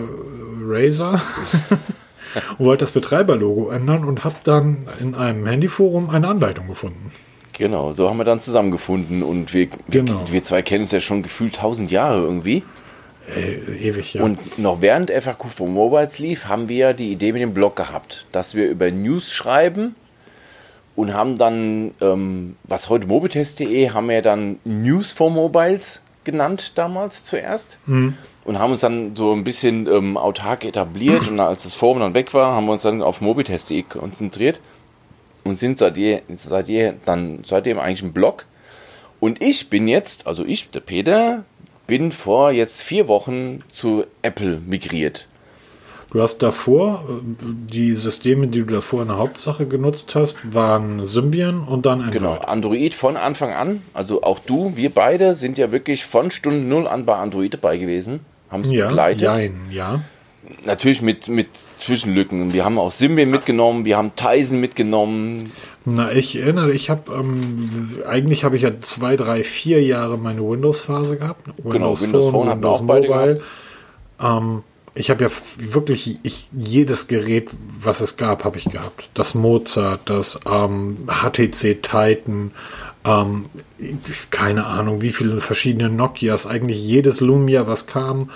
Razer. 0.66 1.20
und 2.58 2.66
wollte 2.66 2.84
das 2.84 2.92
Betreiberlogo 2.92 3.70
ändern 3.70 4.04
und 4.04 4.24
habe 4.24 4.36
dann 4.44 4.86
in 5.00 5.14
einem 5.14 5.46
Handyforum 5.46 6.10
eine 6.10 6.28
Anleitung 6.28 6.68
gefunden. 6.68 7.10
Genau, 7.56 7.92
so 7.92 8.08
haben 8.08 8.16
wir 8.16 8.24
dann 8.24 8.40
zusammengefunden 8.40 9.22
und 9.22 9.54
wir, 9.54 9.68
genau. 9.88 10.26
wir, 10.26 10.32
wir 10.32 10.42
zwei 10.42 10.62
kennen 10.62 10.82
uns 10.82 10.90
ja 10.92 11.00
schon 11.00 11.22
gefühlt 11.22 11.56
tausend 11.56 11.90
Jahre 11.90 12.22
irgendwie. 12.22 12.64
Äh, 13.34 13.88
ewig, 13.88 14.14
ja. 14.14 14.22
Und 14.22 14.58
noch 14.58 14.82
während 14.82 15.10
FAQ 15.10 15.46
for 15.46 15.68
Mobiles 15.68 16.18
lief, 16.18 16.46
haben 16.46 16.68
wir 16.68 16.92
die 16.92 17.12
Idee 17.12 17.32
mit 17.32 17.40
dem 17.40 17.54
Blog 17.54 17.76
gehabt, 17.76 18.26
dass 18.32 18.54
wir 18.54 18.68
über 18.68 18.90
News 18.90 19.32
schreiben 19.32 19.94
und 20.96 21.14
haben 21.14 21.38
dann, 21.38 21.92
ähm, 22.00 22.56
was 22.64 22.88
heute 22.88 23.06
mobitest.de, 23.06 23.90
haben 23.90 24.08
wir 24.08 24.20
dann 24.20 24.58
News 24.64 25.12
for 25.12 25.30
Mobiles 25.30 26.02
genannt 26.24 26.72
damals 26.76 27.24
zuerst. 27.24 27.78
Mhm 27.86 28.14
und 28.44 28.58
haben 28.58 28.72
uns 28.72 28.82
dann 28.82 29.16
so 29.16 29.32
ein 29.32 29.44
bisschen 29.44 29.86
ähm, 29.86 30.16
autark 30.16 30.64
etabliert 30.64 31.28
und 31.28 31.40
als 31.40 31.62
das 31.62 31.74
Forum 31.74 32.00
dann 32.00 32.14
weg 32.14 32.34
war, 32.34 32.52
haben 32.52 32.66
wir 32.66 32.72
uns 32.72 32.82
dann 32.82 33.02
auf 33.02 33.20
mobitest.de 33.20 33.82
konzentriert 33.84 34.60
und 35.44 35.56
sind 35.56 35.78
seitdem, 35.78 36.20
seitdem, 36.34 37.00
dann, 37.04 37.42
seitdem 37.44 37.78
eigentlich 37.78 38.02
ein 38.02 38.12
Blog. 38.12 38.46
Und 39.20 39.42
ich 39.42 39.70
bin 39.70 39.88
jetzt, 39.88 40.26
also 40.26 40.44
ich, 40.44 40.70
der 40.70 40.80
Peter, 40.80 41.44
bin 41.86 42.12
vor 42.12 42.50
jetzt 42.50 42.82
vier 42.82 43.08
Wochen 43.08 43.60
zu 43.68 44.04
Apple 44.22 44.60
migriert. 44.60 45.28
Du 46.14 46.22
hast 46.22 46.38
davor, 46.38 47.04
die 47.32 47.92
Systeme, 47.92 48.46
die 48.46 48.60
du 48.60 48.66
davor 48.66 49.02
in 49.02 49.08
der 49.08 49.18
Hauptsache 49.18 49.66
genutzt 49.66 50.14
hast, 50.14 50.54
waren 50.54 51.04
Symbian 51.04 51.60
und 51.60 51.84
dann 51.84 52.00
Android. 52.00 52.12
Genau, 52.12 52.34
Android 52.36 52.94
von 52.94 53.16
Anfang 53.16 53.52
an. 53.52 53.82
Also 53.92 54.22
auch 54.22 54.38
du, 54.38 54.76
wir 54.76 54.90
beide 54.90 55.34
sind 55.34 55.58
ja 55.58 55.72
wirklich 55.72 56.06
von 56.06 56.30
Stunde 56.30 56.60
Null 56.60 56.86
an 56.86 57.04
bei 57.04 57.16
Android 57.16 57.52
dabei 57.52 57.76
gewesen 57.76 58.20
haben 58.54 58.62
es 58.62 58.72
ja, 58.72 58.86
begleitet. 58.86 59.22
Jein, 59.22 59.60
ja. 59.70 60.00
Natürlich 60.64 61.02
mit, 61.02 61.28
mit 61.28 61.48
Zwischenlücken. 61.78 62.52
Wir 62.52 62.64
haben 62.64 62.78
auch 62.78 62.92
Symbian 62.92 63.30
mitgenommen, 63.30 63.84
wir 63.84 63.96
haben 63.96 64.12
Tizen 64.14 64.60
mitgenommen. 64.60 65.52
Na, 65.86 66.12
ich 66.12 66.36
erinnere, 66.36 66.72
ich 66.72 66.90
habe 66.90 67.12
ähm, 67.12 67.98
eigentlich 68.06 68.44
habe 68.44 68.56
ich 68.56 68.62
ja 68.62 68.80
zwei, 68.80 69.16
drei, 69.16 69.42
vier 69.42 69.82
Jahre 69.82 70.16
meine 70.18 70.40
Windows-Phase 70.40 71.16
gehabt. 71.16 71.48
Windows 71.58 71.72
genau, 71.72 72.00
Windows 72.00 72.24
Phone, 72.24 72.32
Phone 72.32 72.48
haben 72.48 72.62
wir 72.62 72.68
auch 72.70 72.82
beide 72.82 73.08
Mobile. 73.08 73.40
Ähm, 74.22 74.62
ich 74.94 75.10
habe 75.10 75.24
ja 75.24 75.30
wirklich 75.58 76.20
ich, 76.22 76.48
jedes 76.52 77.08
Gerät, 77.08 77.50
was 77.80 78.00
es 78.00 78.16
gab, 78.16 78.44
habe 78.44 78.58
ich 78.58 78.64
gehabt. 78.64 79.10
Das 79.14 79.34
Mozart, 79.34 80.08
das 80.08 80.38
ähm, 80.46 81.08
HTC 81.08 81.82
Titan, 81.82 82.52
ähm, 83.04 83.46
keine 84.30 84.66
Ahnung, 84.66 85.02
wie 85.02 85.10
viele 85.10 85.40
verschiedene 85.40 85.90
Nokias, 85.90 86.46
eigentlich 86.46 86.80
jedes 86.80 87.20
Lumia, 87.20 87.66
was 87.66 87.86
kam. 87.86 88.30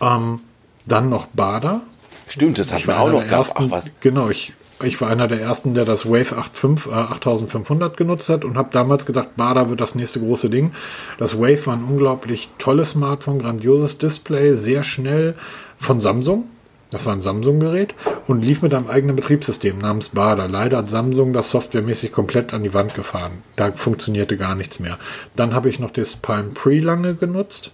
Ähm, 0.00 0.40
dann 0.86 1.10
noch 1.10 1.26
Bada. 1.26 1.82
Stimmt, 2.26 2.58
das 2.58 2.72
hat 2.72 2.86
man 2.86 2.96
auch 2.96 3.10
noch 3.10 3.24
ersten, 3.24 3.64
Ach, 3.66 3.70
was. 3.70 3.90
Genau, 4.00 4.30
ich 4.30 4.52
ich 4.84 5.00
war 5.00 5.08
einer 5.08 5.28
der 5.28 5.40
ersten, 5.40 5.74
der 5.74 5.84
das 5.84 6.06
Wave 6.06 6.36
8.5, 6.36 6.90
äh, 6.90 6.94
8500 6.94 7.96
genutzt 7.96 8.28
hat 8.28 8.44
und 8.44 8.56
habe 8.56 8.68
damals 8.72 9.06
gedacht, 9.06 9.36
Bada 9.36 9.68
wird 9.68 9.80
das 9.80 9.94
nächste 9.94 10.20
große 10.20 10.50
Ding. 10.50 10.72
Das 11.18 11.38
Wave 11.38 11.66
war 11.66 11.76
ein 11.76 11.84
unglaublich 11.84 12.50
tolles 12.58 12.90
Smartphone, 12.90 13.40
grandioses 13.40 13.98
Display, 13.98 14.54
sehr 14.54 14.82
schnell 14.82 15.34
von 15.78 16.00
Samsung. 16.00 16.44
Das 16.90 17.06
war 17.06 17.14
ein 17.14 17.22
Samsung-Gerät 17.22 17.94
und 18.26 18.44
lief 18.44 18.60
mit 18.60 18.74
einem 18.74 18.88
eigenen 18.88 19.16
Betriebssystem 19.16 19.78
namens 19.78 20.10
Bada. 20.10 20.44
Leider 20.44 20.78
hat 20.78 20.90
Samsung 20.90 21.32
das 21.32 21.50
softwaremäßig 21.50 22.12
komplett 22.12 22.52
an 22.52 22.62
die 22.62 22.74
Wand 22.74 22.94
gefahren. 22.94 23.42
Da 23.56 23.72
funktionierte 23.72 24.36
gar 24.36 24.54
nichts 24.54 24.78
mehr. 24.78 24.98
Dann 25.34 25.54
habe 25.54 25.70
ich 25.70 25.78
noch 25.78 25.90
das 25.90 26.16
Palm 26.16 26.52
Pre 26.52 26.80
lange 26.80 27.14
genutzt 27.14 27.72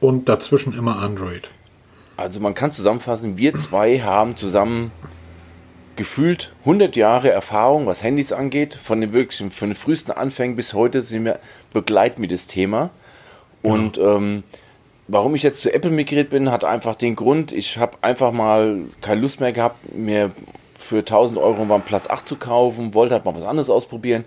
und 0.00 0.28
dazwischen 0.28 0.76
immer 0.76 0.98
Android. 0.98 1.48
Also 2.16 2.40
man 2.40 2.54
kann 2.54 2.72
zusammenfassen, 2.72 3.38
wir 3.38 3.54
zwei 3.54 4.00
haben 4.00 4.36
zusammen 4.36 4.90
gefühlt 5.98 6.52
100 6.60 6.96
Jahre 6.96 7.30
Erfahrung, 7.30 7.86
was 7.86 8.02
Handys 8.02 8.32
angeht. 8.32 8.72
Von 8.74 9.02
den 9.02 9.12
wirklich 9.12 9.52
von 9.52 9.68
den 9.68 9.76
frühesten 9.76 10.12
Anfängen 10.12 10.56
bis 10.56 10.72
heute 10.72 11.02
sind 11.02 11.26
wir 11.26 11.40
begleiten 11.74 12.22
wir 12.22 12.28
das 12.28 12.46
Thema. 12.46 12.90
Und 13.62 13.98
ja. 13.98 14.14
ähm, 14.14 14.44
warum 15.08 15.34
ich 15.34 15.42
jetzt 15.42 15.60
zu 15.60 15.74
Apple 15.74 15.90
migriert 15.90 16.30
bin, 16.30 16.50
hat 16.50 16.64
einfach 16.64 16.94
den 16.94 17.16
Grund, 17.16 17.52
ich 17.52 17.78
habe 17.78 17.98
einfach 18.00 18.32
mal 18.32 18.78
keine 19.00 19.20
Lust 19.20 19.40
mehr 19.40 19.52
gehabt, 19.52 19.92
mir 19.92 20.30
für 20.78 20.98
1000 20.98 21.38
Euro 21.38 21.62
einen 21.62 21.82
Platz 21.82 22.08
8 22.08 22.26
zu 22.26 22.36
kaufen, 22.36 22.94
wollte 22.94 23.14
halt 23.14 23.24
mal 23.24 23.34
was 23.34 23.44
anderes 23.44 23.68
ausprobieren. 23.68 24.24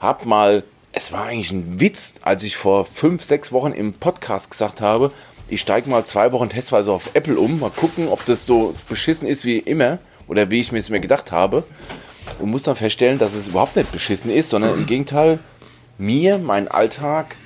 Hab 0.00 0.24
mal, 0.24 0.64
es 0.92 1.12
war 1.12 1.26
eigentlich 1.26 1.52
ein 1.52 1.78
Witz, 1.78 2.14
als 2.22 2.42
ich 2.42 2.56
vor 2.56 2.86
5, 2.86 3.22
6 3.22 3.52
Wochen 3.52 3.72
im 3.72 3.92
Podcast 3.92 4.50
gesagt 4.50 4.80
habe, 4.80 5.12
ich 5.48 5.60
steige 5.60 5.90
mal 5.90 6.06
zwei 6.06 6.32
Wochen 6.32 6.48
testweise 6.48 6.90
auf 6.90 7.10
Apple 7.12 7.36
um, 7.36 7.60
mal 7.60 7.68
gucken, 7.68 8.08
ob 8.08 8.24
das 8.24 8.46
so 8.46 8.74
beschissen 8.88 9.28
ist 9.28 9.44
wie 9.44 9.58
immer 9.58 9.98
oder 10.32 10.50
wie 10.50 10.60
ich 10.60 10.72
mir 10.72 10.78
es 10.78 10.88
mir 10.88 10.98
gedacht 10.98 11.30
habe. 11.30 11.62
Und 12.38 12.50
muss 12.50 12.62
dann 12.62 12.74
feststellen, 12.74 13.18
dass 13.18 13.34
es 13.34 13.48
überhaupt 13.48 13.76
nicht 13.76 13.92
beschissen 13.92 14.30
ist, 14.30 14.48
sondern 14.48 14.78
im 14.78 14.86
Gegenteil 14.86 15.38
mir 15.98 16.38
meinen 16.38 16.68
Alltag 16.68 17.36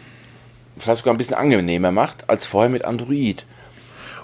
vielleicht 0.79 0.99
sogar 0.99 1.13
ein 1.13 1.17
bisschen 1.17 1.35
angenehmer 1.35 1.91
macht 1.91 2.31
als 2.31 2.47
vorher 2.47 2.71
mit 2.71 2.85
Android. 2.85 3.45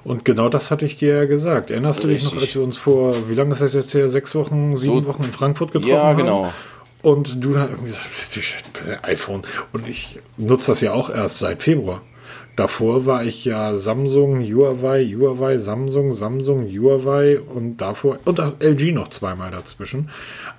Und 0.04 0.25
genau 0.25 0.49
das 0.49 0.71
hatte 0.71 0.85
ich 0.85 0.97
dir 0.99 1.16
ja 1.16 1.25
gesagt. 1.25 1.71
Erinnerst 1.71 2.04
du 2.04 2.09
dich 2.09 2.23
noch, 2.23 2.40
als 2.40 2.54
wir 2.54 2.62
uns 2.62 2.76
vor, 2.76 3.28
wie 3.28 3.35
lange 3.35 3.52
ist 3.52 3.62
das 3.62 3.75
jetzt 3.75 3.92
her, 3.95 4.09
sechs 4.09 4.35
Wochen, 4.35 4.76
sieben 4.76 5.02
so, 5.02 5.09
Wochen 5.09 5.25
in 5.25 5.33
Frankfurt 5.33 5.73
getroffen 5.73 5.97
haben? 5.97 6.19
Ja, 6.19 6.25
genau. 6.25 6.45
Haben? 6.47 6.54
Und 7.02 7.45
du 7.45 7.52
dann 7.52 7.69
irgendwie 7.69 7.90
sagst, 7.90 8.38
iPhone. 9.02 9.42
Und 9.73 9.88
ich 9.88 10.21
nutze 10.37 10.71
das 10.71 10.81
ja 10.81 10.92
auch 10.92 11.11
erst 11.11 11.40
seit 11.40 11.62
Februar. 11.62 12.02
Davor 12.62 13.07
war 13.07 13.25
ich 13.25 13.45
ja 13.45 13.76
Samsung, 13.76 14.40
Huawei, 14.40 15.04
Huawei, 15.04 15.59
Samsung, 15.59 16.12
Samsung, 16.12 16.69
Huawei 16.69 17.40
und 17.40 17.78
davor 17.78 18.21
und 18.25 18.38
LG 18.38 18.92
noch 18.92 19.09
zweimal 19.09 19.50
dazwischen. 19.50 20.11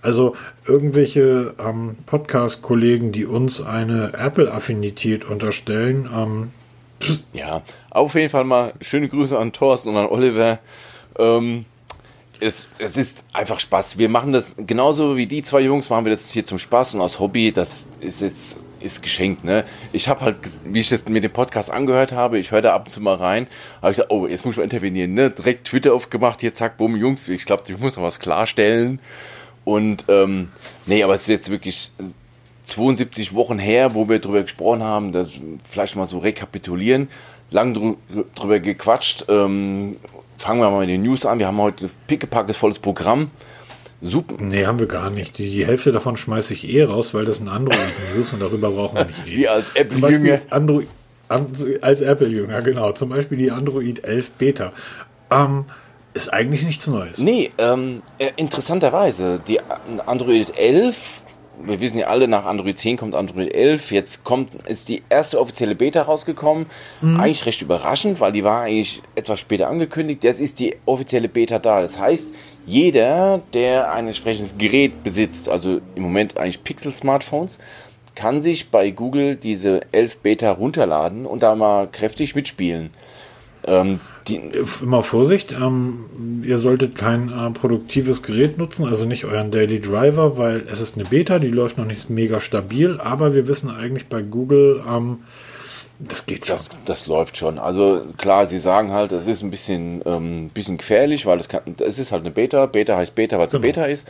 Also 0.01 0.35
irgendwelche 0.67 1.53
ähm, 1.57 1.95
Podcast-Kollegen, 2.05 3.13
die 3.13 3.25
uns 3.25 3.61
eine 3.61 4.11
Apple-Affinität 4.17 5.23
unterstellen. 5.23 6.09
Ähm, 6.13 6.51
ja, 7.31 7.61
auf 7.89 8.15
jeden 8.15 8.29
Fall 8.29 8.43
mal 8.43 8.73
schöne 8.81 9.07
Grüße 9.07 9.39
an 9.39 9.53
Thorsten 9.53 9.87
und 9.87 9.95
an 9.95 10.07
Oliver. 10.07 10.59
Ähm, 11.17 11.63
es, 12.41 12.67
es 12.79 12.97
ist 12.97 13.23
einfach 13.31 13.61
Spaß. 13.61 13.97
Wir 13.97 14.09
machen 14.09 14.33
das 14.33 14.55
genauso 14.57 15.15
wie 15.15 15.25
die 15.25 15.41
zwei 15.41 15.61
Jungs, 15.61 15.89
machen 15.89 16.03
wir 16.03 16.11
das 16.11 16.31
hier 16.31 16.43
zum 16.43 16.59
Spaß 16.59 16.95
und 16.95 16.99
aus 16.99 17.21
Hobby. 17.21 17.53
Das 17.53 17.87
ist 18.01 18.19
jetzt 18.19 18.57
ist 18.83 19.01
geschenkt, 19.01 19.43
ne? 19.43 19.63
Ich 19.91 20.07
habe 20.07 20.21
halt, 20.21 20.37
wie 20.65 20.79
ich 20.79 20.89
das 20.89 21.07
mit 21.07 21.23
dem 21.23 21.31
Podcast 21.31 21.71
angehört 21.71 22.11
habe, 22.11 22.37
ich 22.37 22.51
höre 22.51 22.61
da 22.61 22.73
ab 22.73 22.85
und 22.85 22.91
zu 22.91 23.01
mal 23.01 23.15
rein, 23.15 23.47
habe 23.81 23.91
ich 23.91 23.97
gesagt, 23.97 24.11
oh, 24.11 24.27
jetzt 24.27 24.45
muss 24.45 24.53
ich 24.53 24.57
mal 24.57 24.63
intervenieren, 24.63 25.13
ne? 25.13 25.29
Direkt 25.29 25.65
Twitter 25.67 25.93
aufgemacht, 25.93 26.41
hier 26.41 26.53
zack, 26.53 26.77
bumm, 26.77 26.95
Jungs, 26.95 27.27
ich 27.29 27.45
glaube, 27.45 27.63
ich 27.67 27.77
muss 27.77 27.95
noch 27.95 28.03
was 28.03 28.19
klarstellen. 28.19 28.99
Und 29.65 30.05
ähm, 30.09 30.49
nee, 30.85 31.03
aber 31.03 31.15
es 31.15 31.21
ist 31.21 31.27
jetzt 31.29 31.49
wirklich 31.49 31.91
72 32.65 33.33
Wochen 33.33 33.59
her, 33.59 33.93
wo 33.93 34.09
wir 34.09 34.19
drüber 34.19 34.41
gesprochen 34.41 34.83
haben, 34.83 35.11
das 35.11 35.31
vielleicht 35.63 35.95
mal 35.95 36.05
so 36.05 36.19
rekapitulieren. 36.19 37.07
Lang 37.49 37.73
drü 37.73 37.95
drüber 38.35 38.59
gequatscht. 38.59 39.25
Ähm, 39.29 39.97
fangen 40.37 40.59
wir 40.59 40.69
mal 40.69 40.81
mit 40.81 40.89
den 40.89 41.03
News 41.03 41.25
an. 41.25 41.39
Wir 41.39 41.47
haben 41.47 41.59
heute 41.59 41.89
pickepackes 42.07 42.57
volles 42.57 42.79
Programm. 42.79 43.31
Super. 44.03 44.35
Nee, 44.37 44.65
haben 44.65 44.79
wir 44.79 44.87
gar 44.87 45.09
nicht. 45.09 45.37
Die, 45.37 45.49
die 45.49 45.65
Hälfte 45.65 45.93
davon 45.93 46.17
schmeiße 46.17 46.53
ich 46.53 46.69
eh 46.73 46.83
raus, 46.83 47.13
weil 47.13 47.23
das 47.23 47.39
ein 47.39 47.47
Android-News 47.47 48.27
ist 48.27 48.33
und 48.33 48.41
darüber 48.41 48.69
brauchen 48.69 48.97
wir 48.97 49.05
nicht 49.05 49.25
reden. 49.25 49.37
Wie 49.37 49.47
als 49.47 49.69
Apple-Jünger. 49.75 50.41
Android, 50.49 50.87
als 51.81 52.01
Apple-Jünger, 52.01 52.61
genau. 52.61 52.91
Zum 52.91 53.09
Beispiel 53.09 53.37
die 53.37 53.49
Android 53.49 54.03
11 54.03 54.31
Beta. 54.31 54.73
Ähm, 55.31 55.65
ist 56.13 56.33
eigentlich 56.33 56.63
nichts 56.63 56.87
Neues. 56.87 57.19
Nee, 57.19 57.51
ähm, 57.57 58.03
äh, 58.17 58.31
interessanterweise, 58.35 59.39
die 59.47 59.59
Android 60.05 60.57
11 60.57 61.23
wir 61.61 61.79
wissen 61.81 61.99
ja 61.99 62.07
alle, 62.07 62.27
nach 62.27 62.45
Android 62.45 62.77
10 62.77 62.97
kommt 62.97 63.15
Android 63.15 63.53
11. 63.53 63.91
Jetzt 63.91 64.23
kommt, 64.23 64.63
ist 64.67 64.89
die 64.89 65.03
erste 65.09 65.39
offizielle 65.39 65.75
Beta 65.75 66.01
rausgekommen. 66.01 66.65
Mhm. 67.01 67.19
Eigentlich 67.19 67.45
recht 67.45 67.61
überraschend, 67.61 68.19
weil 68.19 68.31
die 68.31 68.43
war 68.43 68.61
eigentlich 68.61 69.01
etwas 69.15 69.39
später 69.39 69.69
angekündigt. 69.69 70.23
Jetzt 70.23 70.41
ist 70.41 70.59
die 70.59 70.75
offizielle 70.85 71.29
Beta 71.29 71.59
da. 71.59 71.81
Das 71.81 71.99
heißt, 71.99 72.33
jeder, 72.65 73.41
der 73.53 73.91
ein 73.91 74.07
entsprechendes 74.07 74.57
Gerät 74.57 75.03
besitzt, 75.03 75.49
also 75.49 75.81
im 75.95 76.03
Moment 76.03 76.37
eigentlich 76.37 76.63
Pixel-Smartphones, 76.63 77.59
kann 78.15 78.41
sich 78.41 78.69
bei 78.69 78.91
Google 78.91 79.35
diese 79.35 79.81
11 79.91 80.19
Beta 80.19 80.51
runterladen 80.51 81.25
und 81.25 81.43
da 81.43 81.55
mal 81.55 81.87
kräftig 81.91 82.35
mitspielen. 82.35 82.91
Ähm, 83.65 83.99
die, 84.27 84.41
immer 84.81 85.03
Vorsicht, 85.03 85.51
ähm, 85.51 86.43
ihr 86.45 86.57
solltet 86.57 86.95
kein 86.95 87.29
äh, 87.29 87.49
produktives 87.51 88.21
Gerät 88.21 88.57
nutzen, 88.57 88.85
also 88.85 89.05
nicht 89.05 89.25
euren 89.25 89.51
Daily 89.51 89.79
Driver, 89.79 90.37
weil 90.37 90.65
es 90.69 90.81
ist 90.81 90.95
eine 90.95 91.05
Beta, 91.05 91.39
die 91.39 91.47
läuft 91.47 91.77
noch 91.77 91.85
nicht 91.85 92.09
mega 92.09 92.39
stabil, 92.39 92.99
aber 93.01 93.33
wir 93.33 93.47
wissen 93.47 93.69
eigentlich 93.69 94.07
bei 94.07 94.21
Google, 94.21 94.83
ähm, 94.87 95.19
das 96.07 96.25
geht 96.25 96.45
schon. 96.45 96.57
Das, 96.57 96.69
das, 96.85 97.07
läuft 97.07 97.37
schon. 97.37 97.59
Also 97.59 98.01
klar, 98.17 98.47
sie 98.47 98.59
sagen 98.59 98.91
halt, 98.91 99.11
es 99.11 99.27
ist 99.27 99.41
ein 99.41 99.51
bisschen, 99.51 100.01
ähm, 100.05 100.49
bisschen 100.53 100.77
gefährlich, 100.77 101.25
weil 101.25 101.39
es, 101.39 101.49
kann, 101.49 101.61
es 101.79 101.99
ist 101.99 102.11
halt 102.11 102.21
eine 102.21 102.31
Beta. 102.31 102.65
Beta 102.65 102.97
heißt 102.97 103.15
Beta, 103.15 103.37
weil 103.37 103.47
es 103.47 103.51
genau. 103.51 103.63
eine 103.63 103.73
Beta 103.73 103.85
ist. 103.85 104.07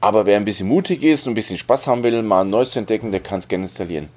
Aber 0.00 0.26
wer 0.26 0.36
ein 0.36 0.44
bisschen 0.44 0.68
mutig 0.68 1.02
ist 1.02 1.26
und 1.26 1.32
ein 1.32 1.34
bisschen 1.34 1.58
Spaß 1.58 1.86
haben 1.86 2.02
will, 2.02 2.22
mal 2.22 2.42
ein 2.42 2.50
neues 2.50 2.72
zu 2.72 2.78
entdecken, 2.78 3.10
der 3.10 3.20
kann 3.20 3.38
es 3.38 3.48
gerne 3.48 3.64
installieren. 3.64 4.08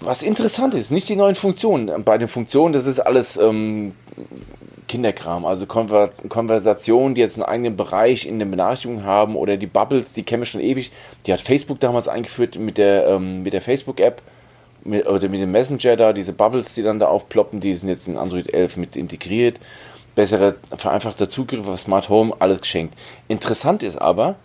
Was 0.00 0.22
interessant 0.22 0.74
ist, 0.74 0.90
nicht 0.90 1.08
die 1.08 1.16
neuen 1.16 1.34
Funktionen. 1.34 2.04
Bei 2.04 2.18
den 2.18 2.28
Funktionen, 2.28 2.72
das 2.72 2.86
ist 2.86 3.00
alles 3.00 3.36
ähm, 3.36 3.94
Kinderkram, 4.86 5.44
also 5.44 5.66
Konver 5.66 6.10
Konversationen, 6.28 7.14
die 7.14 7.20
jetzt 7.20 7.36
einen 7.36 7.44
eigenen 7.44 7.76
Bereich 7.76 8.26
in 8.26 8.38
den 8.38 8.50
Benachrichtigungen 8.50 9.04
haben 9.04 9.36
oder 9.36 9.56
die 9.56 9.66
Bubbles, 9.66 10.12
die 10.12 10.22
kennen 10.22 10.42
wir 10.42 10.46
schon 10.46 10.60
ewig. 10.60 10.92
Die 11.26 11.32
hat 11.32 11.40
Facebook 11.40 11.80
damals 11.80 12.08
eingeführt 12.08 12.58
mit 12.58 12.78
der, 12.78 13.06
ähm, 13.06 13.44
der 13.44 13.62
Facebook-App 13.62 14.22
oder 15.06 15.28
mit 15.28 15.40
dem 15.40 15.50
Messenger 15.50 15.96
da, 15.96 16.12
diese 16.12 16.32
Bubbles, 16.32 16.74
die 16.74 16.82
dann 16.82 16.98
da 16.98 17.06
aufploppen, 17.06 17.60
die 17.60 17.74
sind 17.74 17.88
jetzt 17.88 18.08
in 18.08 18.16
Android 18.16 18.52
11 18.52 18.76
mit 18.76 18.96
integriert. 18.96 19.60
Bessere, 20.14 20.56
vereinfachter 20.76 21.30
Zugriff 21.30 21.68
auf 21.68 21.78
Smart 21.78 22.08
Home, 22.08 22.34
alles 22.38 22.60
geschenkt. 22.60 22.98
Interessant 23.28 23.82
ist 23.82 23.96
aber, 23.96 24.36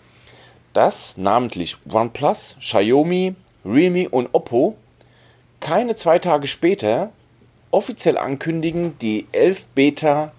dass 0.73 1.17
namentlich 1.17 1.77
OnePlus, 1.91 2.57
Xiaomi, 2.59 3.35
Realme 3.65 4.09
und 4.09 4.29
Oppo 4.33 4.75
keine 5.59 5.95
zwei 5.95 6.19
Tage 6.19 6.47
später 6.47 7.11
offiziell 7.71 8.17
ankündigen, 8.17 8.97
die 8.99 9.25
11 9.31 9.65
Beta 9.73 10.31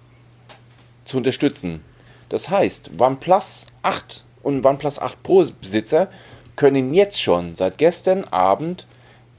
zu 1.03 1.17
unterstützen. 1.17 1.83
Das 2.29 2.49
heißt, 2.49 2.91
OnePlus 2.97 3.65
8 3.81 4.23
und 4.43 4.65
OnePlus 4.65 4.99
8 4.99 5.21
Pro 5.21 5.43
Besitzer 5.59 6.07
können 6.55 6.93
jetzt 6.93 7.21
schon 7.21 7.55
seit 7.55 7.77
gestern 7.77 8.23
Abend 8.25 8.85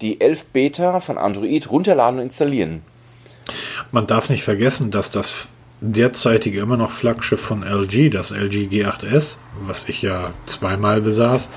die 0.01 0.21
11 0.21 0.47
Beta 0.47 1.01
von 1.01 1.19
Android 1.19 1.71
runterladen 1.71 2.21
und 2.21 2.27
installieren. 2.27 2.83
Man 3.93 4.07
darf 4.07 4.29
nicht 4.29 4.43
vergessen, 4.43 4.91
dass 4.91 5.11
das 5.11 5.49
derzeitige 5.81 6.61
immer 6.61 6.77
noch 6.77 6.91
Flaggschiff 6.91 7.41
von 7.41 7.63
LG, 7.63 8.11
das 8.11 8.31
LG 8.31 8.69
G8S, 8.69 9.39
was 9.67 9.89
ich 9.89 10.03
ja 10.03 10.33
zweimal 10.47 11.01
besaß, 11.01 11.49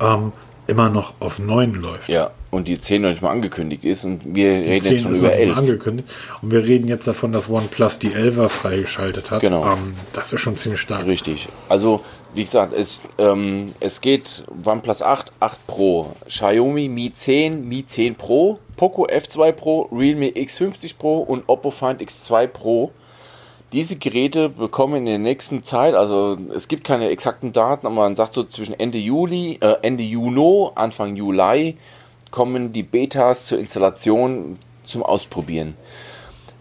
ähm, 0.00 0.32
immer 0.66 0.90
noch 0.90 1.14
auf 1.20 1.38
9 1.38 1.74
läuft. 1.74 2.08
Ja, 2.08 2.30
und 2.50 2.68
die 2.68 2.78
10 2.78 3.02
noch 3.02 3.08
nicht 3.10 3.22
mal 3.22 3.30
angekündigt 3.30 3.84
ist 3.84 4.04
und 4.04 4.34
wir 4.34 4.60
die 4.60 4.70
reden 4.70 4.84
jetzt 4.84 5.02
schon 5.02 5.14
über 5.14 5.32
11. 5.32 5.58
Angekündigt. 5.58 6.08
Und 6.40 6.50
wir 6.52 6.64
reden 6.64 6.88
jetzt 6.88 7.06
davon, 7.06 7.32
dass 7.32 7.50
OnePlus 7.50 7.98
die 7.98 8.10
11er 8.10 8.48
freigeschaltet 8.48 9.30
hat. 9.30 9.40
Genau. 9.40 9.64
Ähm, 9.64 9.94
das 10.12 10.32
ist 10.32 10.40
schon 10.40 10.56
ziemlich 10.56 10.80
stark. 10.80 11.06
Richtig. 11.06 11.48
Also, 11.68 12.02
wie 12.34 12.44
gesagt, 12.44 12.72
es, 12.72 13.04
ähm, 13.18 13.72
es 13.80 14.00
geht 14.00 14.44
OnePlus 14.64 15.02
8, 15.02 15.32
8 15.40 15.66
Pro, 15.66 16.12
Xiaomi 16.28 16.88
Mi 16.88 17.12
10, 17.12 17.68
Mi 17.68 17.86
10 17.86 18.16
Pro, 18.16 18.58
Poco 18.76 19.06
F2 19.06 19.52
Pro, 19.52 19.88
Realme 19.92 20.28
X50 20.28 20.96
Pro 20.98 21.18
und 21.18 21.44
Oppo 21.46 21.70
Find 21.70 22.00
X2 22.00 22.46
Pro 22.48 22.92
diese 23.74 23.96
Geräte 23.96 24.50
bekommen 24.50 24.98
in 24.98 25.06
der 25.06 25.18
nächsten 25.18 25.64
Zeit, 25.64 25.96
also 25.96 26.38
es 26.54 26.68
gibt 26.68 26.84
keine 26.84 27.08
exakten 27.08 27.52
Daten, 27.52 27.88
aber 27.88 27.96
man 27.96 28.14
sagt 28.14 28.32
so 28.32 28.44
zwischen 28.44 28.78
Ende 28.78 28.98
Juli, 28.98 29.58
äh, 29.60 29.74
Ende 29.82 30.04
Juni, 30.04 30.70
Anfang 30.76 31.16
Juli 31.16 31.76
kommen 32.30 32.72
die 32.72 32.84
Betas 32.84 33.46
zur 33.46 33.58
Installation 33.58 34.58
zum 34.84 35.02
Ausprobieren. 35.02 35.76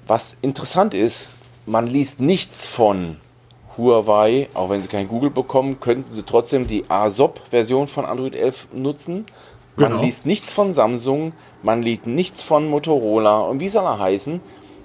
Was 0.07 0.37
interessant 0.41 0.95
ist, 0.95 1.35
man 1.67 1.85
liest 1.85 2.19
nichts 2.19 2.65
von 2.65 3.17
Huawei, 3.77 4.47
auch 4.53 4.69
wenn 4.69 4.81
sie 4.81 4.87
kein 4.87 5.07
Google 5.07 5.29
bekommen, 5.29 5.79
könnten 5.79 6.11
sie 6.11 6.23
trotzdem 6.23 6.67
die 6.67 6.85
ASOP-Version 6.89 7.87
von 7.87 8.05
Android 8.05 8.35
11 8.35 8.67
nutzen. 8.73 9.25
Man 9.75 9.91
Genau. 9.91 10.03
liest 10.03 10.25
nichts 10.25 10.53
von 10.53 10.73
Samsung, 10.73 11.33
man 11.63 11.81
liest 11.81 12.05
nichts 12.05 12.43
von 12.43 12.69
Motorola 12.69 13.41
und 13.41 13.59
wie 13.59 13.69
soll 13.69 13.85
er 13.85 13.99
heißen? 13.99 14.39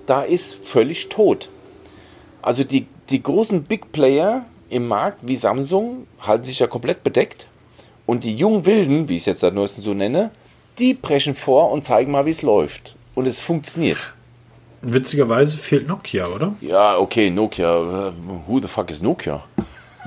Da 0.07 0.23
ist 0.23 0.65
völlig 0.65 1.11
tot. 1.11 1.51
Also 2.41 2.65
die, 2.65 2.87
die 3.11 3.23
großen 3.23 3.65
Big 3.65 3.93
Player 3.93 4.47
im 4.71 4.89
Markt 4.89 5.27
wie 5.27 5.37
Samsung 5.37 6.07
halten 6.21 6.45
sich 6.45 6.59
ja 6.61 6.67
komplett 6.67 7.05
bedeckt. 7.05 7.47
Und 8.07 8.25
die 8.25 8.35
jungen 8.35 8.65
Wilden, 8.65 9.11
wie 9.11 9.17
ich 9.17 9.23
es 9.23 9.27
jetzt 9.27 9.41
seit 9.41 9.53
neuestem 9.53 9.85
so 9.85 9.93
nenne, 9.93 10.31
die 10.79 10.95
brechen 10.95 11.35
vor 11.35 11.71
und 11.71 11.85
zeigen 11.85 12.11
mal, 12.11 12.25
wie 12.25 12.31
es 12.31 12.41
läuft. 12.41 12.97
Und 13.15 13.27
es 13.27 13.41
funktioniert. 13.41 14.15
Witzigerweise 14.83 15.59
fehlt 15.59 15.89
Nokia, 15.89 16.29
oder? 16.29 16.55
Ja, 16.61 16.99
okay, 16.99 17.31
Nokia. 17.31 18.13
Who 18.47 18.61
the 18.61 18.69
fuck 18.69 18.91
is 18.91 19.03
Nokia? 19.03 19.43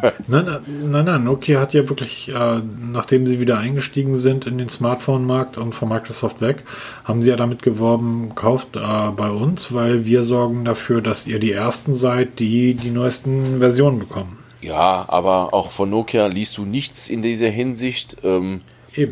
Nein, 0.28 0.46
nein, 0.66 1.06
nein, 1.06 1.24
Nokia 1.24 1.60
hat 1.60 1.74
ja 1.74 1.88
wirklich, 1.88 2.30
äh, 2.30 2.62
nachdem 2.92 3.28
sie 3.28 3.40
wieder 3.40 3.60
eingestiegen 3.60 4.16
sind 4.16 4.48
in 4.48 4.58
den 4.58 4.70
Smartphone-Markt 4.70 5.58
und 5.58 5.75
von 5.75 5.90
Microsoft 5.90 6.42
weg, 6.42 6.63
haben 7.04 7.22
sie 7.22 7.30
ja 7.30 7.36
damit 7.36 7.62
geworben, 7.62 8.34
kauft 8.34 8.78
äh, 8.78 8.80
bei 9.16 9.30
uns, 9.30 9.74
weil 9.74 10.06
wir 10.06 10.24
sorgen 10.24 10.66
dafür, 10.66 11.01
dass 11.01 11.28
ihr 11.28 11.40
die 11.40 11.51
Ersten 11.51 11.94
seid, 11.94 12.40
die 12.40 12.74
die 12.74 12.90
neuesten 12.90 13.60
Versionen 13.60 14.00
bekommen. 14.00 14.40
Ja, 14.62 15.06
aber 15.08 15.54
auch 15.54 15.72
von 15.72 15.90
Nokia 15.90 16.28
liest 16.28 16.58
du 16.58 16.66
nichts 16.66 17.10
in 17.10 17.22
dieser 17.22 17.50
Hinsicht. 17.50 18.18
Ähm. 18.24 18.62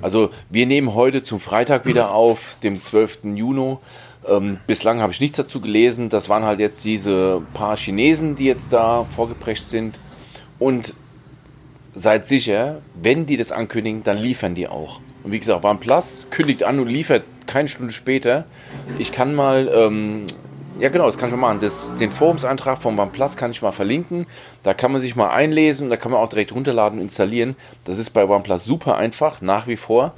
Also 0.01 0.29
wir 0.49 0.65
nehmen 0.65 0.93
heute 0.93 1.23
zum 1.23 1.39
Freitag 1.39 1.85
wieder 1.85 2.11
auf, 2.13 2.57
dem 2.63 2.81
12. 2.81 3.19
Juni. 3.35 3.77
Ähm, 4.27 4.59
bislang 4.67 5.01
habe 5.01 5.11
ich 5.13 5.21
nichts 5.21 5.37
dazu 5.37 5.61
gelesen. 5.61 6.09
Das 6.09 6.29
waren 6.29 6.43
halt 6.43 6.59
jetzt 6.59 6.83
diese 6.85 7.41
paar 7.53 7.77
Chinesen, 7.77 8.35
die 8.35 8.45
jetzt 8.45 8.73
da 8.73 9.05
vorgeprescht 9.05 9.63
sind. 9.63 9.99
Und 10.59 10.93
seid 11.95 12.25
sicher, 12.25 12.81
wenn 13.01 13.25
die 13.25 13.37
das 13.37 13.51
ankündigen, 13.51 14.03
dann 14.03 14.17
liefern 14.17 14.55
die 14.55 14.67
auch. 14.67 14.99
Und 15.23 15.31
wie 15.31 15.39
gesagt, 15.39 15.63
OnePlus 15.63 16.27
kündigt 16.29 16.63
an 16.63 16.79
und 16.79 16.87
liefert 16.87 17.23
keine 17.45 17.67
Stunde 17.67 17.91
später. 17.91 18.45
Ich 18.99 19.11
kann 19.11 19.35
mal, 19.35 19.69
ähm, 19.73 20.25
ja 20.79 20.89
genau, 20.89 21.05
das 21.05 21.17
kann 21.17 21.29
ich 21.29 21.35
mal 21.35 21.41
machen. 21.47 21.59
Das, 21.61 21.91
den 21.99 22.11
Forumseintrag 22.11 22.77
vom 22.77 22.97
OnePlus 22.97 23.35
kann 23.35 23.51
ich 23.51 23.61
mal 23.61 23.71
verlinken. 23.71 24.25
Da 24.63 24.73
kann 24.73 24.91
man 24.91 25.01
sich 25.01 25.15
mal 25.15 25.29
einlesen 25.29 25.85
und 25.85 25.89
da 25.89 25.97
kann 25.97 26.11
man 26.11 26.21
auch 26.21 26.29
direkt 26.29 26.53
runterladen 26.53 26.99
und 26.99 27.05
installieren. 27.05 27.55
Das 27.83 27.97
ist 27.97 28.11
bei 28.11 28.25
OnePlus 28.25 28.63
super 28.63 28.97
einfach, 28.97 29.41
nach 29.41 29.67
wie 29.67 29.77
vor, 29.77 30.13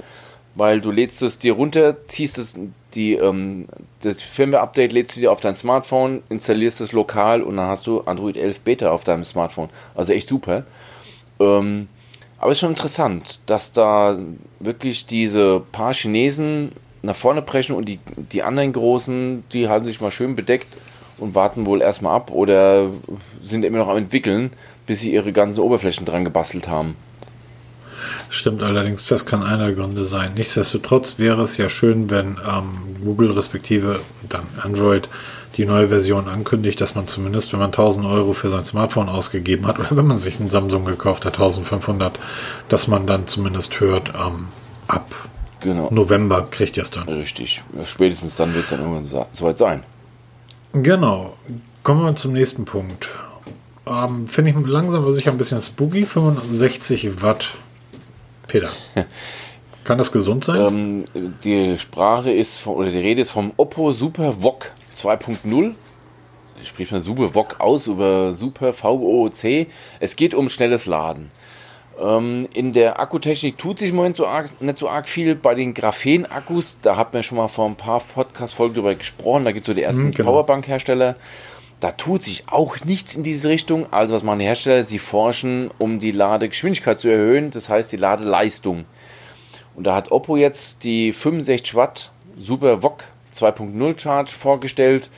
weil 0.54 0.80
du 0.80 0.90
lädst 0.90 1.22
es 1.22 1.38
dir 1.38 1.54
runter, 1.54 2.06
ziehst 2.06 2.38
es, 2.38 2.54
die, 2.94 3.14
ähm, 3.14 3.66
das 4.00 4.22
Firmware-Update 4.22 4.92
lädst 4.92 5.16
du 5.16 5.20
dir 5.20 5.32
auf 5.32 5.40
dein 5.40 5.54
Smartphone, 5.54 6.22
installierst 6.28 6.80
es 6.80 6.92
lokal 6.92 7.42
und 7.42 7.56
dann 7.56 7.66
hast 7.66 7.86
du 7.86 8.00
Android 8.02 8.36
11 8.36 8.60
Beta 8.60 8.90
auf 8.90 9.04
deinem 9.04 9.24
Smartphone. 9.24 9.70
Also 9.94 10.12
echt 10.12 10.28
super. 10.28 10.64
Ähm, 11.40 11.88
aber 12.38 12.50
es 12.50 12.56
ist 12.56 12.60
schon 12.60 12.70
interessant, 12.70 13.40
dass 13.46 13.72
da 13.72 14.18
wirklich 14.58 15.06
diese 15.06 15.62
paar 15.72 15.94
Chinesen 15.94 16.72
nach 17.02 17.16
vorne 17.16 17.42
brechen 17.42 17.74
und 17.76 17.88
die, 17.88 17.98
die 18.16 18.42
anderen 18.42 18.72
Großen, 18.72 19.44
die 19.52 19.68
halten 19.68 19.86
sich 19.86 20.00
mal 20.00 20.10
schön 20.10 20.36
bedeckt 20.36 20.68
und 21.18 21.34
warten 21.34 21.66
wohl 21.66 21.82
erstmal 21.82 22.16
ab 22.16 22.30
oder 22.30 22.90
sind 23.42 23.64
immer 23.64 23.78
noch 23.78 23.88
am 23.88 23.96
entwickeln, 23.96 24.50
bis 24.86 25.00
sie 25.00 25.12
ihre 25.12 25.32
ganzen 25.32 25.60
Oberflächen 25.60 26.06
dran 26.06 26.24
gebastelt 26.24 26.68
haben. 26.68 26.96
Stimmt 28.34 28.62
allerdings, 28.62 29.06
das 29.08 29.26
kann 29.26 29.42
einer 29.42 29.66
der 29.66 29.74
Gründe 29.74 30.06
sein. 30.06 30.32
Nichtsdestotrotz 30.34 31.18
wäre 31.18 31.42
es 31.42 31.58
ja 31.58 31.68
schön, 31.68 32.08
wenn 32.08 32.38
ähm, 32.48 32.72
Google 33.04 33.32
respektive 33.32 34.00
dann 34.30 34.44
Android 34.62 35.06
die 35.58 35.66
neue 35.66 35.88
Version 35.88 36.28
ankündigt, 36.28 36.80
dass 36.80 36.94
man 36.94 37.06
zumindest, 37.06 37.52
wenn 37.52 37.60
man 37.60 37.68
1000 37.72 38.06
Euro 38.06 38.32
für 38.32 38.48
sein 38.48 38.64
Smartphone 38.64 39.10
ausgegeben 39.10 39.66
hat 39.66 39.78
oder 39.78 39.94
wenn 39.94 40.06
man 40.06 40.16
sich 40.16 40.40
einen 40.40 40.48
Samsung 40.48 40.86
gekauft 40.86 41.26
hat, 41.26 41.34
1500, 41.34 42.18
dass 42.70 42.88
man 42.88 43.06
dann 43.06 43.26
zumindest 43.26 43.78
hört, 43.80 44.08
ähm, 44.18 44.48
ab 44.88 45.10
Genau. 45.60 45.88
November 45.92 46.48
kriegt 46.50 46.78
ihr 46.78 46.82
es 46.84 46.90
dann. 46.90 47.06
Richtig. 47.10 47.62
Spätestens 47.84 48.34
dann 48.34 48.54
wird 48.54 48.64
es 48.64 48.70
dann 48.70 48.80
irgendwann 48.80 49.04
so- 49.04 49.26
soweit 49.30 49.58
sein. 49.58 49.82
Genau. 50.72 51.36
Kommen 51.84 52.02
wir 52.02 52.16
zum 52.16 52.32
nächsten 52.32 52.64
Punkt. 52.64 53.10
Ähm, 53.86 54.26
Finde 54.26 54.50
ich 54.52 54.56
langsam 54.66 55.02
aber 55.02 55.12
sicher 55.12 55.30
ein 55.32 55.38
bisschen 55.38 55.60
spooky. 55.60 56.04
65 56.06 57.22
Watt. 57.22 57.58
Peter. 58.52 58.68
Kann 59.84 59.98
das 59.98 60.12
gesund 60.12 60.44
sein? 60.44 60.60
Ähm, 60.60 61.04
die 61.42 61.78
Sprache 61.78 62.30
ist, 62.30 62.58
von, 62.58 62.74
oder 62.76 62.90
die 62.90 62.98
Rede 62.98 63.22
ist 63.22 63.30
vom 63.30 63.52
Oppo 63.56 63.92
Super 63.92 64.42
VOC 64.42 64.70
2.0. 64.94 65.74
Spricht 66.62 66.92
man 66.92 67.00
Super 67.00 67.34
VOC 67.34 67.60
aus, 67.60 67.86
über 67.88 68.34
Super 68.34 68.72
VOC. 68.74 69.66
Es 69.98 70.14
geht 70.14 70.34
um 70.34 70.48
schnelles 70.48 70.86
Laden. 70.86 71.30
Ähm, 72.00 72.46
in 72.54 72.72
der 72.72 73.00
Akkutechnik 73.00 73.58
tut 73.58 73.78
sich 73.78 73.90
im 73.90 73.96
Moment 73.96 74.16
so 74.16 74.26
arg, 74.26 74.60
nicht 74.60 74.78
so 74.78 74.88
arg 74.88 75.08
viel. 75.08 75.34
Bei 75.34 75.54
den 75.54 75.74
Graphen-Akkus, 75.74 76.78
da 76.82 76.96
hat 76.96 77.12
man 77.12 77.22
schon 77.22 77.38
mal 77.38 77.48
vor 77.48 77.66
ein 77.66 77.76
paar 77.76 78.00
Podcast-Folgen 78.00 78.74
drüber 78.74 78.94
gesprochen. 78.94 79.44
Da 79.44 79.52
gibt 79.52 79.64
es 79.64 79.66
so 79.66 79.74
die 79.74 79.82
ersten 79.82 80.04
Mhm, 80.08 80.14
genau. 80.14 80.30
Powerbank-Hersteller. 80.30 81.16
Da 81.82 81.90
tut 81.90 82.22
sich 82.22 82.44
auch 82.46 82.76
nichts 82.84 83.16
in 83.16 83.24
diese 83.24 83.48
Richtung. 83.48 83.92
Also 83.92 84.14
was 84.14 84.22
machen 84.22 84.38
die 84.38 84.44
Hersteller? 84.44 84.84
Sie 84.84 85.00
forschen, 85.00 85.68
um 85.78 85.98
die 85.98 86.12
Ladegeschwindigkeit 86.12 87.00
zu 87.00 87.08
erhöhen. 87.08 87.50
Das 87.50 87.68
heißt 87.68 87.90
die 87.90 87.96
Ladeleistung. 87.96 88.84
Und 89.74 89.82
da 89.82 89.96
hat 89.96 90.12
Oppo 90.12 90.36
jetzt 90.36 90.84
die 90.84 91.12
65 91.12 91.74
Watt 91.74 92.12
Super 92.38 92.84
VOC 92.84 93.02
2.0 93.34 93.98
Charge 93.98 94.30
vorgestellt. 94.30 95.10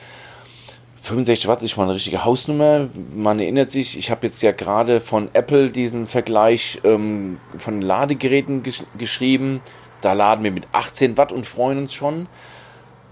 65 1.03 1.47
Watt 1.47 1.61
ist 1.61 1.77
mal 1.77 1.83
eine 1.83 1.93
richtige 1.93 2.25
Hausnummer. 2.25 2.89
Man 3.13 3.39
erinnert 3.39 3.69
sich, 3.69 3.95
ich 3.95 4.09
habe 4.09 4.25
jetzt 4.25 4.41
ja 4.41 4.51
gerade 4.51 5.01
von 5.01 5.29
Apple 5.33 5.69
diesen 5.69 6.07
Vergleich 6.07 6.81
ähm, 6.83 7.39
von 7.59 7.79
Ladegeräten 7.79 8.63
gesch 8.63 8.81
geschrieben. 8.97 9.61
Da 10.01 10.13
laden 10.13 10.43
wir 10.43 10.51
mit 10.51 10.65
18 10.71 11.15
Watt 11.15 11.31
und 11.31 11.45
freuen 11.45 11.77
uns 11.77 11.93
schon. 11.93 12.25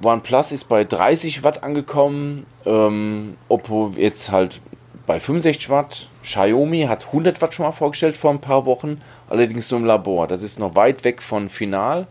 OnePlus 0.01 0.51
ist 0.51 0.65
bei 0.65 0.83
30 0.83 1.43
Watt 1.43 1.63
angekommen. 1.63 2.45
Ähm, 2.65 3.37
Oppo 3.49 3.93
jetzt 3.95 4.31
halt 4.31 4.59
bei 5.05 5.19
65 5.19 5.69
Watt. 5.69 6.07
Xiaomi 6.23 6.83
hat 6.83 7.07
100 7.07 7.41
Watt 7.41 7.53
schon 7.53 7.65
mal 7.65 7.71
vorgestellt 7.71 8.17
vor 8.17 8.31
ein 8.31 8.41
paar 8.41 8.65
Wochen, 8.65 9.01
allerdings 9.29 9.69
nur 9.71 9.81
im 9.81 9.85
Labor. 9.85 10.27
Das 10.27 10.41
ist 10.41 10.59
noch 10.59 10.75
weit 10.75 11.03
weg 11.03 11.21
von 11.21 11.49
Final. 11.49 12.07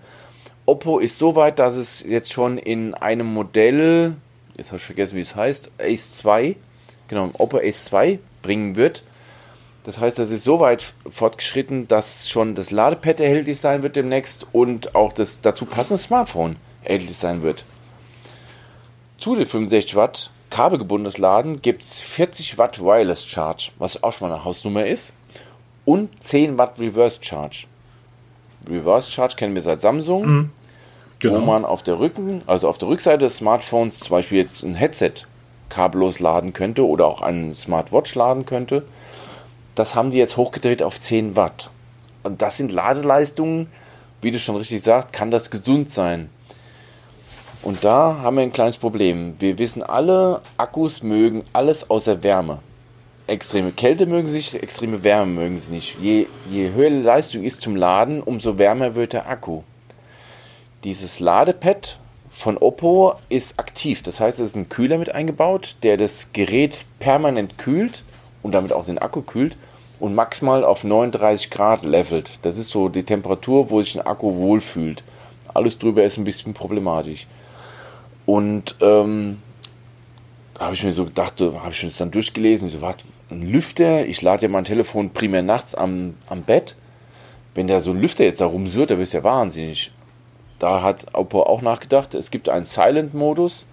Oppo 0.66 0.99
ist 0.99 1.18
so 1.18 1.35
weit, 1.35 1.59
dass 1.59 1.75
es 1.75 2.05
jetzt 2.07 2.33
schon 2.33 2.59
in 2.59 2.95
einem 2.95 3.27
Modell, 3.27 4.14
jetzt 4.57 4.68
habe 4.68 4.77
ich 4.77 4.85
vergessen, 4.85 5.16
wie 5.16 5.23
es 5.23 5.35
heißt, 5.35 5.71
Ace 5.79 6.18
2, 6.18 6.57
genau, 7.09 7.31
Oppo 7.35 7.59
Ace 7.59 7.87
2 7.87 8.18
bringen 8.42 8.77
wird. 8.77 9.03
Das 9.85 9.99
heißt, 9.99 10.18
das 10.18 10.31
ist 10.31 10.45
so 10.45 10.61
weit 10.61 10.92
fortgeschritten, 11.11 11.88
dass 11.88 12.29
schon 12.29 12.55
das 12.55 12.71
Ladepad 12.71 13.18
erhältlich 13.18 13.59
sein 13.59 13.83
wird 13.83 13.97
demnächst 13.97 14.47
und 14.53 14.95
auch 14.95 15.12
das 15.12 15.40
dazu 15.40 15.66
passende 15.66 16.01
Smartphone 16.01 16.57
erhältlich 16.85 17.18
sein 17.18 17.42
wird. 17.42 17.64
Zu 19.23 19.37
den 19.37 19.47
65 19.47 19.95
Watt 19.95 20.31
kabelgebundenes 20.51 21.17
Laden 21.17 21.63
gibt 21.63 21.85
es 21.85 22.01
40 22.01 22.59
Watt 22.59 22.81
Wireless 22.81 23.25
Charge, 23.25 23.71
was 23.79 24.03
auch 24.03 24.13
schon 24.13 24.29
mal 24.29 24.35
eine 24.35 24.45
Hausnummer 24.45 24.85
ist, 24.85 25.13
und 25.85 26.25
10 26.25 26.59
Watt 26.59 26.81
Reverse 26.81 27.19
Charge. 27.21 27.67
Reverse 28.69 29.13
Charge 29.13 29.37
kennen 29.37 29.55
wir 29.55 29.63
seit 29.63 29.81
Samsung, 29.81 30.51
genau. 31.21 31.37
wo 31.37 31.39
man 31.39 31.65
auf 31.65 31.85
der 31.85 32.01
Rücken, 32.01 32.43
also 32.49 32.69
auf 32.69 32.79
der 32.79 32.89
Rückseite 32.89 33.21
des 33.21 33.37
Smartphones 33.37 34.01
zum 34.01 34.11
Beispiel 34.11 34.39
jetzt 34.39 34.65
ein 34.65 34.75
Headset 34.75 35.13
kabellos 35.69 36.19
laden 36.19 36.53
könnte 36.53 36.85
oder 36.85 37.07
auch 37.07 37.23
einen 37.23 37.55
Smartwatch 37.55 38.17
laden 38.17 38.45
könnte. 38.45 38.83
Das 39.77 39.95
haben 39.95 40.11
die 40.11 40.19
jetzt 40.19 40.37
hochgedreht 40.37 40.83
auf 40.83 40.99
10 40.99 41.37
Watt. 41.37 41.71
Und 42.25 42.43
das 42.43 42.57
sind 42.57 42.73
Ladeleistungen, 42.73 43.69
wie 44.21 44.33
du 44.33 44.41
schon 44.41 44.57
richtig 44.57 44.83
sagst, 44.83 45.13
kann 45.13 45.31
das 45.31 45.53
gesund 45.53 45.93
sein. 45.93 46.29
Und 47.62 47.85
da 47.85 48.18
haben 48.22 48.37
wir 48.37 48.42
ein 48.42 48.53
kleines 48.53 48.77
Problem. 48.77 49.37
Wir 49.38 49.57
wissen 49.59 49.85
alle, 49.85 50.40
Akkus 50.57 51.05
mögen 51.05 51.44
alles 51.53 51.88
außer 51.88 52.22
Wärme. 52.25 52.59
Extreme 53.29 53.70
Kälte 53.70 54.07
mögen 54.07 54.27
sie 54.27 54.35
nicht, 54.35 54.55
extreme 54.55 55.05
Wärme 55.05 55.33
mögen 55.33 55.59
sie 55.59 55.70
nicht. 55.70 55.96
Je, 56.01 56.27
je 56.51 56.72
höher 56.72 56.90
die 56.90 56.96
Leistung 56.96 57.44
ist 57.44 57.61
zum 57.61 57.77
Laden, 57.77 58.20
umso 58.20 58.59
wärmer 58.59 58.96
wird 58.96 59.12
der 59.12 59.29
Akku. 59.29 59.62
Dieses 60.83 61.20
Ladepad 61.20 61.98
von 62.33 62.59
Oppo 62.59 63.14
ist 63.29 63.61
aktiv. 63.61 64.03
Das 64.03 64.18
heißt, 64.18 64.40
es 64.40 64.48
ist 64.48 64.57
ein 64.57 64.68
Kühler 64.68 64.98
mit 64.98 65.14
eingebaut, 65.14 65.77
der 65.85 65.96
das 65.96 66.33
Gerät 66.33 66.85
permanent 66.98 67.59
kühlt 67.59 68.03
und 68.42 68.53
damit 68.53 68.72
auch 68.72 68.87
den 68.87 68.98
Akku 68.98 69.22
kühlt 69.22 69.57
und 70.01 70.16
maximal 70.16 70.64
auf 70.64 70.83
39 70.83 71.48
Grad 71.51 71.85
levelt. 71.85 72.40
Das 72.42 72.59
ist 72.59 72.70
so 72.70 72.88
die 72.88 73.05
Temperatur, 73.05 73.70
wo 73.70 73.81
sich 73.81 73.94
ein 73.94 74.05
Akku 74.05 74.35
wohlfühlt. 74.35 75.05
Alles 75.55 75.79
drüber 75.79 76.03
ist 76.03 76.16
ein 76.16 76.25
bisschen 76.25 76.55
problematisch. 76.55 77.29
Und 78.33 78.77
ähm, 78.81 79.42
da 80.55 80.64
habe 80.64 80.75
ich 80.75 80.83
mir 80.83 80.95
so 80.95 81.05
gedacht, 81.05 81.38
da 81.38 81.53
habe 81.53 81.73
ich 81.73 81.83
mir 81.83 81.90
das 81.90 81.99
dann 81.99 82.11
durchgelesen. 82.11 82.71
So, 82.71 82.81
was, 82.81 82.97
ein 83.29 83.42
Lüfter? 83.42 84.07
Ich 84.07 84.23
lade 84.23 84.45
ja 84.45 84.49
mein 84.49 84.64
Telefon 84.64 85.11
primär 85.11 85.42
nachts 85.42 85.75
am, 85.75 86.14
am 86.29 86.40
Bett. 86.40 86.75
Wenn 87.55 87.66
der 87.66 87.81
so 87.81 87.90
ein 87.90 88.01
Lüfter 88.01 88.25
jetzt 88.25 88.40
da 88.40 88.47
rumsurrt, 88.47 88.90
da 88.90 88.95
bist 88.95 89.12
du 89.12 89.18
ja 89.18 89.25
wahnsinnig. 89.25 89.92
Da 90.59 90.83
hat 90.83 91.14
Oppo 91.14 91.42
auch 91.42 91.61
nachgedacht, 91.61 92.14
es 92.14 92.31
gibt 92.31 92.49
einen 92.49 92.64
Silent-Modus, 92.64 93.66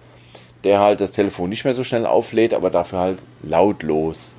der 0.62 0.80
halt 0.80 1.00
das 1.00 1.12
Telefon 1.12 1.48
nicht 1.48 1.64
mehr 1.64 1.72
so 1.72 1.82
schnell 1.82 2.04
auflädt, 2.04 2.52
aber 2.52 2.68
dafür 2.68 2.98
halt 2.98 3.18
lautlos. 3.42 4.34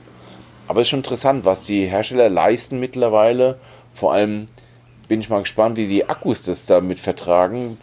Aber 0.67 0.81
es 0.81 0.85
ist 0.85 0.89
schon 0.91 0.99
interessant, 0.99 1.45
was 1.45 1.65
die 1.65 1.87
Hersteller 1.87 2.29
leisten 2.29 2.79
mittlerweile. 2.79 3.57
Vor 3.91 4.13
allem 4.13 4.45
bin 5.07 5.19
ich 5.19 5.29
mal 5.29 5.39
gespannt, 5.39 5.77
wie 5.77 5.87
die 5.87 6.07
Akkus 6.07 6.43
das 6.43 6.67
damit 6.67 6.99
vertragen, 6.99 7.79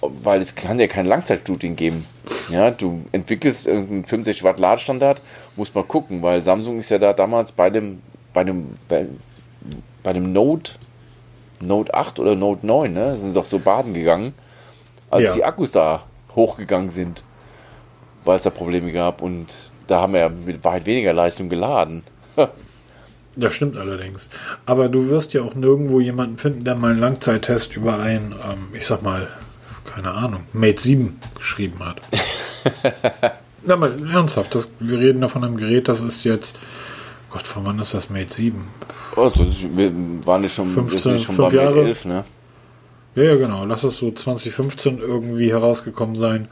weil 0.00 0.40
es 0.40 0.54
kann 0.54 0.78
ja 0.78 0.86
kein 0.86 1.06
Langzeitstudien 1.06 1.76
geben. 1.76 2.04
Ja, 2.48 2.70
du 2.70 3.04
entwickelst 3.12 3.66
irgendeinen 3.66 4.04
65 4.04 4.44
Watt 4.44 4.58
Ladestandard, 4.60 5.20
muss 5.56 5.74
mal 5.74 5.84
gucken, 5.84 6.22
weil 6.22 6.42
Samsung 6.42 6.80
ist 6.80 6.90
ja 6.90 6.98
da 6.98 7.12
damals 7.12 7.52
bei 7.52 7.70
dem, 7.70 8.00
bei 8.32 8.44
dem, 8.44 8.68
bei, 8.88 9.06
bei 10.02 10.12
dem 10.12 10.32
Note, 10.32 10.72
Note 11.60 11.92
8 11.92 12.18
oder 12.18 12.34
Note 12.34 12.66
9, 12.66 12.92
ne, 12.92 13.16
sind 13.16 13.36
doch 13.36 13.44
so 13.44 13.58
baden 13.58 13.92
gegangen, 13.94 14.32
als 15.10 15.24
Ja. 15.24 15.34
die 15.34 15.44
Akkus 15.44 15.72
da 15.72 16.04
hochgegangen 16.34 16.90
sind, 16.90 17.22
weil 18.24 18.38
es 18.38 18.44
da 18.44 18.50
Probleme 18.50 18.92
gab 18.92 19.20
und 19.22 19.46
da 19.86 20.00
haben 20.02 20.12
wir 20.14 20.20
ja 20.20 20.28
mit 20.28 20.64
weit 20.64 20.86
weniger 20.86 21.12
Leistung 21.12 21.48
geladen. 21.48 22.02
Das 23.36 23.54
stimmt 23.54 23.76
allerdings. 23.76 24.28
Aber 24.66 24.88
du 24.88 25.08
wirst 25.08 25.34
ja 25.34 25.42
auch 25.42 25.54
nirgendwo 25.54 26.00
jemanden 26.00 26.36
finden, 26.36 26.64
der 26.64 26.74
mal 26.74 26.90
einen 26.90 27.00
Langzeittest 27.00 27.76
über 27.76 28.00
ein, 28.00 28.32
ähm, 28.32 28.68
ich 28.74 28.84
sag 28.84 29.02
mal, 29.02 29.28
keine 29.84 30.12
Ahnung, 30.12 30.42
Mate 30.52 30.80
7 30.80 31.18
geschrieben 31.36 31.80
hat. 31.80 32.00
Na 33.62 33.76
mal 33.76 33.94
ernsthaft, 34.12 34.54
das, 34.54 34.70
wir 34.80 34.98
reden 34.98 35.20
da 35.20 35.28
von 35.28 35.44
einem 35.44 35.56
Gerät, 35.56 35.88
das 35.88 36.02
ist 36.02 36.24
jetzt, 36.24 36.58
Gott, 37.30 37.46
von 37.46 37.66
wann 37.66 37.78
ist 37.78 37.94
das 37.94 38.10
Mate 38.10 38.32
7? 38.32 38.66
Also, 39.16 39.44
wir 39.76 39.92
waren 40.24 40.42
ja 40.42 40.48
schon, 40.48 40.66
wir 40.68 40.82
15, 40.82 40.98
sind 40.98 41.20
schon 41.22 41.36
bei 41.36 41.50
Jahre? 41.50 41.84
11, 41.84 42.04
ne? 42.06 42.24
Ja, 43.16 43.22
ja, 43.24 43.36
genau. 43.36 43.64
Lass 43.64 43.82
es 43.82 43.96
so 43.96 44.10
2015 44.10 44.98
irgendwie 44.98 45.50
herausgekommen 45.50 46.14
sein. 46.14 46.48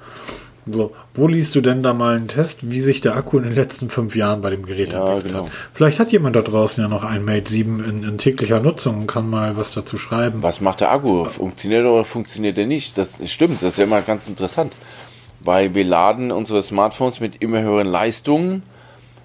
So, 0.73 0.93
wo 1.15 1.27
liest 1.27 1.55
du 1.55 1.61
denn 1.61 1.83
da 1.83 1.93
mal 1.95 2.17
einen 2.17 2.29
Test, 2.29 2.71
wie 2.71 2.81
sich 2.81 3.01
der 3.01 3.17
Akku 3.17 3.39
in 3.39 3.45
den 3.45 3.55
letzten 3.55 3.89
fünf 3.91 4.15
Jahren 4.17 4.41
bei 4.41 4.51
dem 4.51 4.65
Gerät 4.67 4.93
Ja, 4.93 5.01
entwickelt 5.01 5.33
genau. 5.33 5.47
hat? 5.47 5.53
Vielleicht 5.75 5.99
hat 6.01 6.13
jemand 6.13 6.37
da 6.37 6.43
draußen 6.43 6.83
ja 6.83 6.89
noch 6.89 7.05
ein 7.05 7.25
Mate 7.25 7.49
7 7.49 7.85
in, 7.85 8.03
in 8.05 8.19
täglicher 8.19 8.61
Nutzung 8.61 8.99
und 9.01 9.07
kann 9.07 9.29
mal 9.29 9.57
was 9.57 9.73
dazu 9.73 9.99
schreiben. 9.99 10.43
Was 10.43 10.61
macht 10.61 10.81
der 10.81 10.91
Akku? 10.93 11.25
Funktioniert 11.25 11.85
er 11.85 11.93
oder 11.93 12.05
funktioniert 12.05 12.59
er 12.59 12.67
nicht? 12.67 12.97
Das 12.99 13.19
stimmt, 13.27 13.63
das 13.63 13.71
ist 13.71 13.79
ja 13.79 13.85
immer 13.85 14.03
ganz 14.03 14.29
interessant. 14.29 14.73
Weil 15.41 15.75
wir 15.75 15.85
laden 15.85 16.33
unsere 16.33 16.63
Smartphones 16.63 17.21
mit 17.21 17.41
immer 17.41 17.63
höheren 17.63 17.87
Leistungen, 17.87 18.63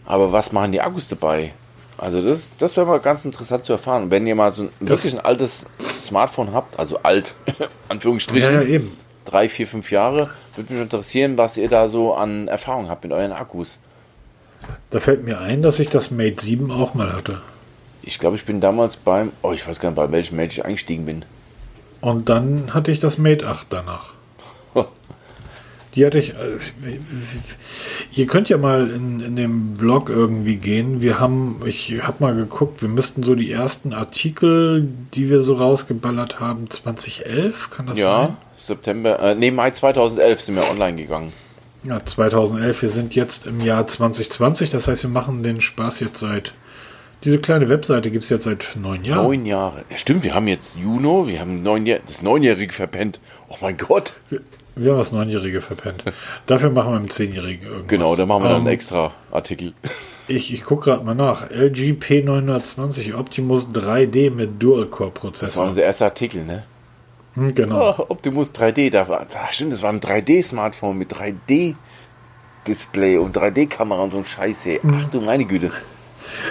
aber 0.05 0.31
was 0.31 0.51
machen 0.51 0.71
die 0.71 0.81
Akkus 0.81 1.07
dabei? 1.07 1.53
Also 1.97 2.21
das, 2.21 2.51
das 2.57 2.75
wäre 2.75 2.85
mal 2.87 2.99
ganz 2.99 3.23
interessant 3.23 3.65
zu 3.65 3.73
erfahren. 3.73 4.11
Wenn 4.11 4.27
ihr 4.27 4.35
mal 4.35 4.51
so 4.51 4.63
ein 4.63 4.69
wirklich 4.79 5.13
ein 5.13 5.23
altes 5.23 5.65
Smartphone 6.01 6.51
habt, 6.53 6.77
also 6.77 6.99
alt, 7.03 7.33
Anführungsstrichen, 7.89 8.53
Ja, 8.53 8.61
ja, 8.61 8.67
eben. 8.67 8.91
Drei, 9.25 9.49
vier, 9.49 9.67
fünf 9.67 9.91
Jahre, 9.91 10.29
würde 10.55 10.73
mich 10.73 10.81
interessieren, 10.81 11.37
was 11.37 11.57
ihr 11.57 11.69
da 11.69 11.87
so 11.87 12.13
an 12.13 12.47
Erfahrung 12.47 12.89
habt 12.89 13.03
mit 13.03 13.13
euren 13.13 13.31
Akkus. 13.31 13.79
Da 14.89 14.99
fällt 14.99 15.23
mir 15.23 15.39
ein, 15.39 15.61
dass 15.61 15.79
ich 15.79 15.89
das 15.89 16.11
Mate 16.11 16.41
7 16.41 16.71
auch 16.71 16.93
mal 16.93 17.13
hatte. 17.13 17.41
Ich 18.01 18.19
glaube, 18.19 18.35
ich 18.35 18.45
bin 18.45 18.61
damals 18.61 18.97
beim, 18.97 19.31
oh, 19.41 19.51
ich 19.53 19.67
weiß 19.67 19.79
gar 19.79 19.89
nicht, 19.89 19.97
bei 19.97 20.11
welchem 20.11 20.37
Mate 20.37 20.49
ich 20.51 20.65
eingestiegen 20.65 21.05
bin. 21.05 21.25
Und 22.01 22.29
dann 22.29 22.73
hatte 22.73 22.91
ich 22.91 22.99
das 22.99 23.17
Mate 23.17 23.47
8 23.47 23.67
danach. 23.69 24.13
Die 25.95 26.05
hatte 26.05 26.19
ich. 26.19 26.31
Äh, 26.31 26.57
ihr 28.15 28.25
könnt 28.27 28.49
ja 28.49 28.57
mal 28.57 28.89
in, 28.89 29.19
in 29.19 29.35
dem 29.35 29.73
Blog 29.75 30.09
irgendwie 30.09 30.55
gehen. 30.55 31.01
Wir 31.01 31.19
haben, 31.19 31.61
ich 31.65 32.01
habe 32.01 32.17
mal 32.19 32.35
geguckt, 32.35 32.81
wir 32.81 32.89
müssten 32.89 33.23
so 33.23 33.35
die 33.35 33.51
ersten 33.51 33.93
Artikel, 33.93 34.87
die 35.13 35.29
wir 35.29 35.41
so 35.43 35.55
rausgeballert 35.55 36.39
haben, 36.39 36.69
2011, 36.69 37.69
kann 37.69 37.85
das 37.87 37.99
Ja, 37.99 38.25
sein? 38.27 38.37
September, 38.65 39.19
äh, 39.19 39.35
nee, 39.35 39.51
Mai 39.51 39.71
2011 39.71 40.41
sind 40.41 40.55
wir 40.55 40.69
online 40.69 40.95
gegangen. 41.01 41.33
Ja, 41.83 42.03
2011. 42.03 42.81
Wir 42.81 42.89
sind 42.89 43.13
jetzt 43.13 43.45
im 43.45 43.59
Jahr 43.61 43.85
2020. 43.85 44.69
Das 44.69 44.87
heißt, 44.87 45.03
wir 45.03 45.09
machen 45.09 45.43
den 45.43 45.59
Spaß 45.59 45.99
jetzt 45.99 46.19
seit. 46.19 46.53
Diese 47.25 47.39
kleine 47.39 47.67
Webseite 47.69 48.09
gibt 48.11 48.23
es 48.23 48.29
jetzt 48.29 48.43
seit 48.45 48.75
neun 48.75 49.03
Jahren. 49.03 49.23
Neun 49.25 49.45
Jahre. 49.45 49.83
Ja, 49.89 49.97
stimmt, 49.97 50.23
wir 50.23 50.33
haben 50.33 50.47
jetzt 50.47 50.75
Juno, 50.77 51.27
wir 51.27 51.39
haben 51.39 51.61
neun 51.61 51.85
Jahr, 51.85 51.99
das 52.05 52.21
Neunjährige 52.21 52.71
verpennt. 52.73 53.19
Oh 53.49 53.55
mein 53.61 53.77
Gott. 53.77 54.13
Wir, 54.29 54.41
wir 54.75 54.91
haben 54.91 54.97
das 54.99 55.11
Neunjährige 55.11 55.61
verpennt. 55.61 56.03
Dafür 56.47 56.69
machen 56.69 56.91
wir 56.93 56.97
im 56.97 57.09
Zehnjährigen 57.09 57.65
irgendwas. 57.65 57.87
Genau, 57.87 58.15
da 58.15 58.25
machen 58.25 58.43
wir 58.43 58.49
dann 58.49 58.57
einen 58.59 58.67
Ähm, 58.67 58.73
extra 58.73 59.13
Artikel. 59.31 59.73
Ich, 60.27 60.53
ich 60.53 60.63
gucke 60.63 60.85
gerade 60.89 61.03
mal 61.03 61.15
nach. 61.15 61.49
LG 61.49 61.97
P920 61.99 63.15
Optimus 63.15 63.67
3D 63.69 64.31
mit 64.31 64.49
Das 64.61 64.69
war 64.69 64.75
Dual-Core-Prozessor. 64.75 65.67
unser 65.67 65.83
erster 65.83 66.05
Artikel, 66.05 66.43
ne? 66.45 66.63
Hm, 67.35 67.55
genau. 67.55 67.95
Oh, 67.97 68.05
Optimus 68.09 68.51
3D, 68.51 68.91
das 68.91 69.09
war, 69.09 69.21
ah, 69.21 69.51
stimmt, 69.51 69.73
das 69.73 69.81
war 69.81 69.91
ein 69.91 69.99
3D-Smartphone 69.99 70.97
mit 70.97 71.13
3D-Display 71.13 73.17
und 73.17 73.35
3D-Kamera 73.35 74.03
und 74.03 74.09
so 74.09 74.17
ein 74.17 74.25
Scheiß, 74.25 74.65
ey. 74.67 74.81
Ach 74.87 75.09
du 75.09 75.21
meine 75.21 75.45
Güte. 75.45 75.71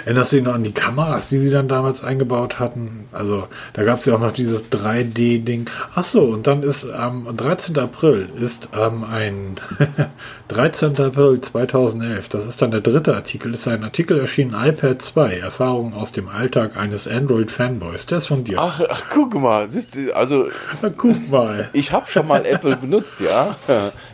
Erinnerst 0.05 0.31
du 0.31 0.37
dich 0.37 0.45
noch 0.45 0.53
an 0.55 0.63
die 0.63 0.71
Kameras, 0.71 1.29
die 1.29 1.37
sie 1.39 1.49
dann 1.51 1.67
damals 1.67 2.03
eingebaut 2.03 2.59
hatten? 2.59 3.07
Also, 3.11 3.47
da 3.73 3.83
gab 3.83 3.99
es 3.99 4.05
ja 4.05 4.15
auch 4.15 4.19
noch 4.19 4.33
dieses 4.33 4.71
3D-Ding. 4.71 5.69
Ach 5.95 6.03
so, 6.03 6.23
und 6.23 6.47
dann 6.47 6.63
ist 6.63 6.89
am 6.91 7.35
13. 7.35 7.77
April 7.79 8.29
ist 8.39 8.69
ähm, 8.79 9.03
ein 9.03 9.55
13. 10.49 10.99
April 10.99 11.41
2011, 11.41 12.29
das 12.29 12.45
ist 12.45 12.61
dann 12.61 12.71
der 12.71 12.81
dritte 12.81 13.15
Artikel, 13.15 13.53
ist 13.53 13.67
ein 13.67 13.83
Artikel 13.83 14.19
erschienen, 14.19 14.53
iPad 14.53 15.01
2, 15.01 15.37
Erfahrungen 15.37 15.93
aus 15.93 16.11
dem 16.11 16.27
Alltag 16.27 16.77
eines 16.77 17.07
Android-Fanboys. 17.07 18.05
Der 18.07 18.19
ist 18.19 18.27
von 18.27 18.43
dir. 18.43 18.59
Ach, 18.59 18.81
ach 18.89 19.03
guck 19.09 19.33
mal, 19.35 19.71
siehst 19.71 19.95
du, 19.95 20.15
also 20.15 20.47
Na, 20.81 20.89
guck 20.95 21.29
mal. 21.29 21.69
ich 21.73 21.91
habe 21.91 22.07
schon 22.07 22.27
mal 22.27 22.45
Apple 22.45 22.77
benutzt, 22.77 23.19
ja. 23.19 23.55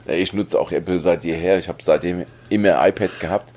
Ich 0.07 0.33
nutze 0.33 0.59
auch 0.59 0.71
Apple 0.71 0.99
seit 0.99 1.23
jeher. 1.25 1.57
Ich 1.59 1.67
habe 1.67 1.79
seitdem 1.81 2.25
immer 2.49 2.87
iPads 2.87 3.19
gehabt. 3.19 3.51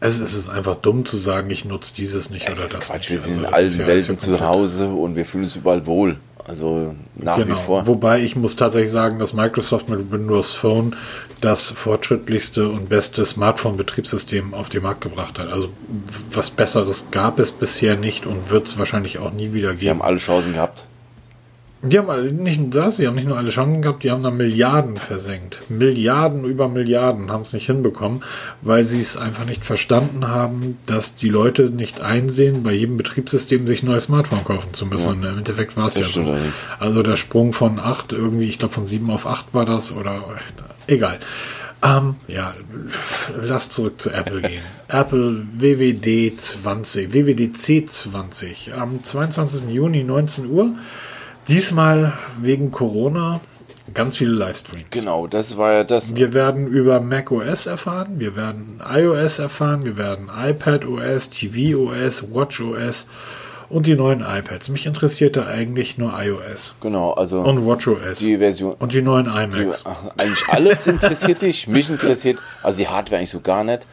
Also, 0.00 0.22
es 0.24 0.34
ist 0.34 0.48
einfach 0.50 0.74
dumm 0.76 1.04
zu 1.06 1.16
sagen, 1.16 1.48
ich 1.50 1.64
nutze 1.64 1.94
dieses 1.96 2.30
nicht 2.30 2.50
oder 2.50 2.62
Das 2.62 2.72
das, 2.72 2.88
Quatsch, 2.88 2.98
nicht. 2.98 3.10
wir 3.10 3.18
sind 3.18 3.34
Also, 3.36 3.48
in 3.48 3.54
allen 3.54 3.78
ja- 3.80 3.86
Welten 3.86 4.18
zu 4.18 4.40
Hause 4.40 4.88
und 4.88 5.16
wir 5.16 5.24
fühlen 5.24 5.44
uns 5.44 5.56
überall 5.56 5.86
wohl. 5.86 6.18
Also 6.48 6.94
nach 7.16 7.38
Genau. 7.38 7.56
wie 7.56 7.60
vor. 7.60 7.86
Wobei 7.88 8.20
ich 8.20 8.36
muss 8.36 8.54
tatsächlich 8.54 8.90
sagen, 8.92 9.18
dass 9.18 9.32
Microsoft 9.32 9.88
mit 9.88 10.12
Windows 10.12 10.54
Phone 10.54 10.94
das 11.40 11.72
fortschrittlichste 11.72 12.68
und 12.68 12.88
beste 12.88 13.24
Smartphone-Betriebssystem 13.24 14.54
auf 14.54 14.68
den 14.68 14.84
Markt 14.84 15.00
gebracht 15.00 15.40
hat. 15.40 15.48
Also 15.48 15.70
was 16.30 16.50
Besseres 16.50 17.06
gab 17.10 17.40
es 17.40 17.50
bisher 17.50 17.96
nicht 17.96 18.26
und 18.26 18.48
wird 18.50 18.68
es 18.68 18.78
wahrscheinlich 18.78 19.18
auch 19.18 19.32
nie 19.32 19.52
wieder 19.54 19.76
Sie 19.76 19.90
haben 19.90 19.98
geben. 19.98 20.02
alle 20.06 20.18
Chancen 20.18 20.52
gehabt. 20.54 20.84
Die 21.88 21.98
haben 21.98 22.10
alle, 22.10 22.32
nicht 22.32 22.60
nur 22.60 22.70
das, 22.70 22.96
sie 22.96 23.06
haben 23.06 23.14
nicht 23.14 23.28
nur 23.28 23.36
alle 23.36 23.50
Chancen 23.50 23.82
gehabt, 23.82 24.02
die 24.02 24.10
haben 24.10 24.22
da 24.22 24.30
Milliarden 24.30 24.96
versenkt. 24.96 25.58
Milliarden 25.68 26.44
über 26.44 26.68
Milliarden 26.68 27.30
haben 27.30 27.42
es 27.42 27.52
nicht 27.52 27.66
hinbekommen, 27.66 28.22
weil 28.62 28.84
sie 28.84 29.00
es 29.00 29.16
einfach 29.16 29.44
nicht 29.44 29.64
verstanden 29.64 30.28
haben, 30.28 30.78
dass 30.86 31.16
die 31.16 31.28
Leute 31.28 31.70
nicht 31.70 32.00
einsehen, 32.00 32.62
bei 32.62 32.72
jedem 32.72 32.96
Betriebssystem 32.96 33.66
sich 33.66 33.82
ein 33.82 33.86
neues 33.86 34.04
Smartphone 34.04 34.44
kaufen 34.44 34.72
zu 34.72 34.86
müssen. 34.86 35.08
Und 35.08 35.24
Im 35.24 35.38
Endeffekt 35.38 35.76
war 35.76 35.88
es 35.88 35.98
ja 35.98 36.06
so. 36.06 36.20
allerdings. 36.20 36.54
Also 36.78 37.02
der 37.02 37.16
Sprung 37.16 37.52
von 37.52 37.78
8 37.78 38.12
irgendwie, 38.12 38.48
ich 38.48 38.58
glaube 38.58 38.74
von 38.74 38.86
7 38.86 39.08
auf 39.10 39.26
8 39.26 39.46
war 39.52 39.64
das 39.64 39.92
oder 39.92 40.22
egal. 40.86 41.18
Ähm, 41.82 42.16
ja, 42.26 42.54
lass 43.42 43.68
zurück 43.70 44.00
zu 44.00 44.10
Apple 44.10 44.40
gehen. 44.40 44.62
Apple 44.88 45.46
WWD 45.52 46.40
20, 46.40 47.12
WWDC 47.12 47.90
20 47.90 48.72
am 48.74 49.02
22. 49.02 49.68
Juni 49.68 50.02
19 50.02 50.46
Uhr. 50.46 50.74
Diesmal 51.48 52.12
wegen 52.40 52.70
Corona 52.72 53.40
ganz 53.94 54.16
viele 54.16 54.32
Livestreams. 54.32 54.90
Genau, 54.90 55.26
das 55.26 55.56
war 55.56 55.72
ja 55.72 55.84
das. 55.84 56.16
Wir 56.16 56.34
werden 56.34 56.66
über 56.66 57.00
macOS 57.00 57.66
erfahren, 57.66 58.18
wir 58.18 58.34
werden 58.36 58.80
iOS 58.92 59.38
erfahren, 59.38 59.84
wir 59.84 59.96
werden 59.96 60.28
iPadOS, 60.36 61.30
tvOS, 61.30 62.34
watchOS 62.34 63.06
und 63.68 63.86
die 63.86 63.94
neuen 63.94 64.20
iPads. 64.22 64.68
Mich 64.70 64.86
interessiert 64.86 65.36
da 65.36 65.46
eigentlich 65.46 65.98
nur 65.98 66.12
iOS 66.20 66.74
Genau, 66.80 67.12
also 67.12 67.40
und 67.40 67.64
watchOS 67.64 68.18
die 68.18 68.38
Version. 68.38 68.74
und 68.78 68.92
die 68.92 69.02
neuen 69.02 69.26
Die, 69.26 69.60
iMacs. 69.62 69.84
ach, 69.86 69.96
eigentlich 70.18 70.48
alles 70.48 70.86
interessiert 70.88 71.42
dich. 71.42 71.68
Mich 71.68 71.88
interessiert, 71.88 72.38
also 72.62 72.78
die 72.78 72.88
Hardware 72.88 73.18
eigentlich 73.18 73.30
so 73.30 73.40
gar 73.40 73.62
nicht. 73.64 73.86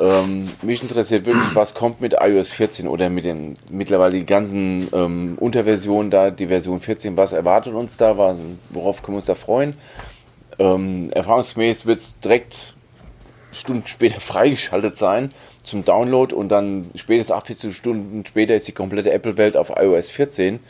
Ähm, 0.00 0.44
mich 0.62 0.80
interessiert 0.82 1.26
wirklich, 1.26 1.54
was 1.54 1.74
kommt 1.74 2.00
mit 2.00 2.14
iOS 2.20 2.50
14 2.52 2.86
oder 2.86 3.10
mit 3.10 3.24
den 3.24 3.54
mittlerweile 3.68 4.18
die 4.18 4.26
ganzen 4.26 4.86
ähm, 4.92 5.36
Unterversionen 5.40 6.10
da, 6.10 6.30
die 6.30 6.46
Version 6.46 6.78
14, 6.78 7.16
was 7.16 7.32
erwartet 7.32 7.74
uns 7.74 7.96
da, 7.96 8.16
was, 8.16 8.36
worauf 8.70 9.02
können 9.02 9.14
wir 9.14 9.18
uns 9.18 9.26
da 9.26 9.34
freuen. 9.34 9.74
Ähm, 10.60 11.10
erfahrungsgemäß 11.12 11.86
wird 11.86 11.98
es 11.98 12.18
direkt 12.20 12.74
Stunden 13.50 13.86
später 13.86 14.20
freigeschaltet 14.20 14.96
sein 14.96 15.32
zum 15.64 15.84
Download 15.84 16.34
und 16.34 16.48
dann 16.48 16.90
spätestens 16.94 17.34
48 17.36 17.76
Stunden 17.76 18.24
später 18.24 18.54
ist 18.54 18.68
die 18.68 18.72
komplette 18.72 19.10
Apple-Welt 19.10 19.56
auf 19.56 19.70
iOS 19.76 20.10
14. 20.10 20.60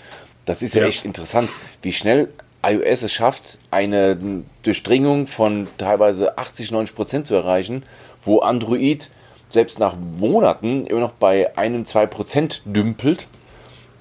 Das 0.47 0.63
ist 0.63 0.75
ja, 0.75 0.83
Ja. 0.83 0.89
echt 0.89 1.05
interessant, 1.05 1.51
wie 1.83 1.93
schnell 1.93 2.29
iOS 2.67 3.03
es 3.03 3.13
schafft, 3.13 3.59
eine 3.71 4.19
Durchdringung 4.63 5.27
von 5.27 5.69
teilweise 5.77 6.39
80, 6.39 6.73
90 6.73 6.97
Prozent 6.97 7.27
zu 7.27 7.35
erreichen, 7.35 7.83
wo 8.23 8.41
Android 8.41 9.11
selbst 9.49 9.79
nach 9.79 9.95
Monaten 10.19 10.87
immer 10.87 11.01
noch 11.01 11.13
bei 11.13 11.57
einem, 11.57 11.87
zwei 11.87 12.07
Prozent 12.07 12.63
dümpelt, 12.65 13.27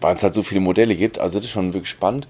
weil 0.02 0.16
es 0.16 0.24
halt 0.24 0.34
so 0.34 0.44
viele 0.44 0.62
Modelle 0.62 0.96
gibt. 0.96 1.20
Also 1.20 1.40
das 1.40 1.46
ist 1.46 1.52
schon 1.52 1.74
wirklich 1.74 1.90
spannend. 1.90 2.28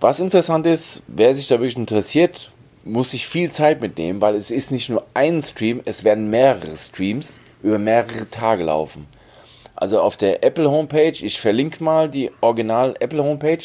Was 0.00 0.20
interessant 0.20 0.66
ist, 0.66 1.02
wer 1.08 1.34
sich 1.34 1.48
da 1.48 1.56
wirklich 1.56 1.76
interessiert, 1.76 2.50
muss 2.84 3.10
sich 3.10 3.26
viel 3.26 3.50
Zeit 3.50 3.80
mitnehmen, 3.80 4.20
weil 4.20 4.36
es 4.36 4.50
ist 4.50 4.70
nicht 4.70 4.88
nur 4.88 5.04
ein 5.14 5.42
Stream, 5.42 5.80
es 5.84 6.04
werden 6.04 6.30
mehrere 6.30 6.76
Streams 6.76 7.40
über 7.62 7.78
mehrere 7.78 8.30
Tage 8.30 8.62
laufen. 8.64 9.06
Also 9.74 10.00
auf 10.00 10.16
der 10.16 10.44
Apple 10.44 10.70
Homepage, 10.70 11.14
ich 11.20 11.40
verlinke 11.40 11.82
mal 11.82 12.08
die 12.08 12.30
Original 12.40 12.94
Apple 13.00 13.22
Homepage, 13.22 13.58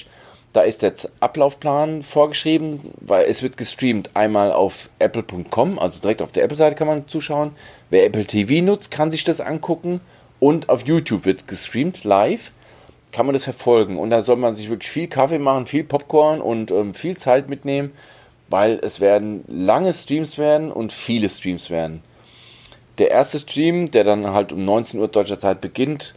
da 0.54 0.62
ist 0.62 0.84
der 0.84 0.94
Ablaufplan 1.20 2.04
vorgeschrieben, 2.04 2.80
weil 3.02 3.26
es 3.26 3.42
wird 3.42 3.58
gestreamt. 3.58 4.12
Einmal 4.14 4.52
auf 4.52 4.90
apple.com, 5.00 5.80
also 5.80 6.00
direkt 6.00 6.22
auf 6.22 6.32
der 6.32 6.44
Apple-Seite 6.44 6.76
kann 6.76 6.88
man 6.88 7.08
zuschauen. 7.08 7.52
Wer 7.90 8.06
Apple 8.06 8.26
TV 8.26 8.64
nutzt, 8.64 8.92
kann 8.92 9.10
sich 9.10 9.24
das 9.24 9.42
angucken. 9.42 10.00
Und 10.40 10.70
auf 10.70 10.86
YouTube 10.86 11.26
wird 11.26 11.48
gestreamt 11.48 12.04
live, 12.04 12.52
kann 13.12 13.26
man 13.26 13.34
das 13.34 13.46
verfolgen. 13.46 13.98
Und 13.98 14.12
da 14.12 14.22
soll 14.22 14.36
man 14.36 14.54
sich 14.54 14.70
wirklich 14.70 14.92
viel 14.92 15.08
Kaffee 15.08 15.40
machen, 15.40 15.66
viel 15.66 15.84
Popcorn 15.84 16.40
und 16.40 16.70
ähm, 16.70 16.94
viel 16.94 17.18
Zeit 17.18 17.50
mitnehmen, 17.50 17.92
weil 18.50 18.80
es 18.84 19.00
werden 19.00 19.44
lange 19.48 19.92
Streams 19.92 20.38
werden 20.38 20.72
und 20.72 20.94
viele 20.94 21.30
Streams 21.30 21.72
werden. 21.72 22.04
Der 23.00 23.10
erste 23.10 23.40
Stream, 23.40 23.90
der 23.90 24.04
dann 24.04 24.28
halt 24.28 24.52
um 24.52 24.66
19 24.66 25.00
Uhr 25.00 25.08
deutscher 25.08 25.40
Zeit 25.40 25.62
beginnt, 25.62 26.14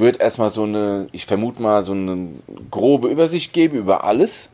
wird 0.00 0.20
erstmal 0.20 0.50
so 0.50 0.64
eine, 0.64 1.06
ich 1.12 1.26
vermute 1.26 1.62
mal, 1.62 1.82
so 1.82 1.92
eine 1.92 2.28
grobe 2.70 3.08
Übersicht 3.08 3.52
geben 3.52 3.76
über 3.76 4.04
alles. 4.04 4.50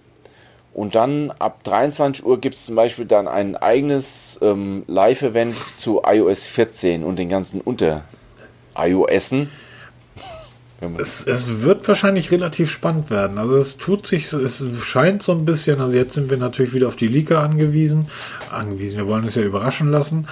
Und 0.74 0.94
dann 0.94 1.30
ab 1.38 1.64
23 1.64 2.26
Uhr 2.26 2.38
gibt 2.38 2.56
es 2.56 2.66
zum 2.66 2.74
Beispiel 2.74 3.06
dann 3.06 3.28
ein 3.28 3.56
eigenes 3.56 4.38
ähm, 4.42 4.84
Live-Event 4.86 5.56
zu 5.78 6.02
iOS 6.04 6.44
14 6.46 7.02
und 7.02 7.16
den 7.16 7.30
ganzen 7.30 7.62
Unter-iOSen. 7.62 9.48
Es, 10.98 11.26
es, 11.26 11.62
wird 11.62 11.88
wahrscheinlich 11.88 12.30
relativ 12.30 12.70
spannend 12.70 13.08
werden. 13.08 13.38
Also 13.38 13.56
es 13.56 13.78
tut 13.78 14.06
sich, 14.06 14.30
es 14.30 14.62
scheint 14.82 15.22
so 15.22 15.32
ein 15.32 15.46
bisschen, 15.46 15.80
also 15.80 15.96
jetzt 15.96 16.12
sind 16.12 16.28
wir 16.28 16.36
natürlich 16.36 16.74
wieder 16.74 16.88
auf 16.88 16.96
die 16.96 17.08
Leaker 17.08 17.40
angewiesen. 17.40 18.10
Angewiesen, 18.50 18.98
wir 18.98 19.06
wollen 19.06 19.24
es 19.24 19.36
ja 19.36 19.42
überraschen 19.42 19.90
lassen. 19.90 20.26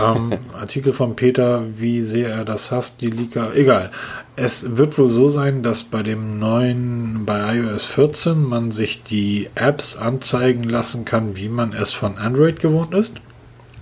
Ähm, 0.00 0.32
Artikel 0.52 0.92
von 0.92 1.16
Peter, 1.16 1.64
wie 1.76 2.00
sehr 2.00 2.30
er 2.30 2.44
das 2.44 2.70
hasst, 2.70 3.00
die 3.00 3.10
Leaker. 3.10 3.54
Egal. 3.54 3.90
Es 4.36 4.76
wird 4.76 4.98
wohl 4.98 5.08
so 5.08 5.28
sein, 5.28 5.62
dass 5.62 5.84
bei 5.84 6.02
dem 6.02 6.38
neuen, 6.38 7.24
bei 7.24 7.56
iOS 7.56 7.84
14 7.84 8.42
man 8.42 8.72
sich 8.72 9.02
die 9.02 9.48
Apps 9.54 9.96
anzeigen 9.96 10.64
lassen 10.64 11.04
kann, 11.04 11.36
wie 11.36 11.48
man 11.48 11.72
es 11.72 11.92
von 11.92 12.18
Android 12.18 12.60
gewohnt 12.60 12.94
ist. 12.94 13.16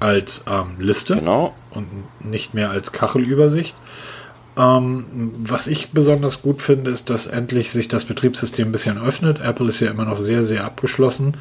Als 0.00 0.44
ähm, 0.50 0.74
Liste. 0.78 1.16
Genau. 1.16 1.54
Und 1.70 1.86
nicht 2.20 2.54
mehr 2.54 2.70
als 2.70 2.92
Kachelübersicht. 2.92 3.74
Ähm, 4.56 5.32
was 5.38 5.66
ich 5.66 5.92
besonders 5.92 6.42
gut 6.42 6.60
finde, 6.60 6.90
ist, 6.90 7.08
dass 7.08 7.26
endlich 7.26 7.70
sich 7.70 7.88
das 7.88 8.04
Betriebssystem 8.04 8.68
ein 8.68 8.72
bisschen 8.72 8.98
öffnet. 8.98 9.40
Apple 9.40 9.68
ist 9.68 9.80
ja 9.80 9.90
immer 9.90 10.04
noch 10.04 10.18
sehr, 10.18 10.44
sehr 10.44 10.64
abgeschlossen. 10.64 11.36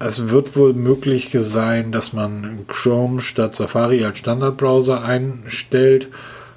Es 0.00 0.28
wird 0.28 0.54
wohl 0.56 0.74
möglich 0.74 1.30
sein, 1.32 1.90
dass 1.90 2.12
man 2.12 2.66
Chrome 2.68 3.20
statt 3.20 3.56
Safari 3.56 4.04
als 4.04 4.18
Standardbrowser 4.18 5.02
einstellt, 5.02 6.08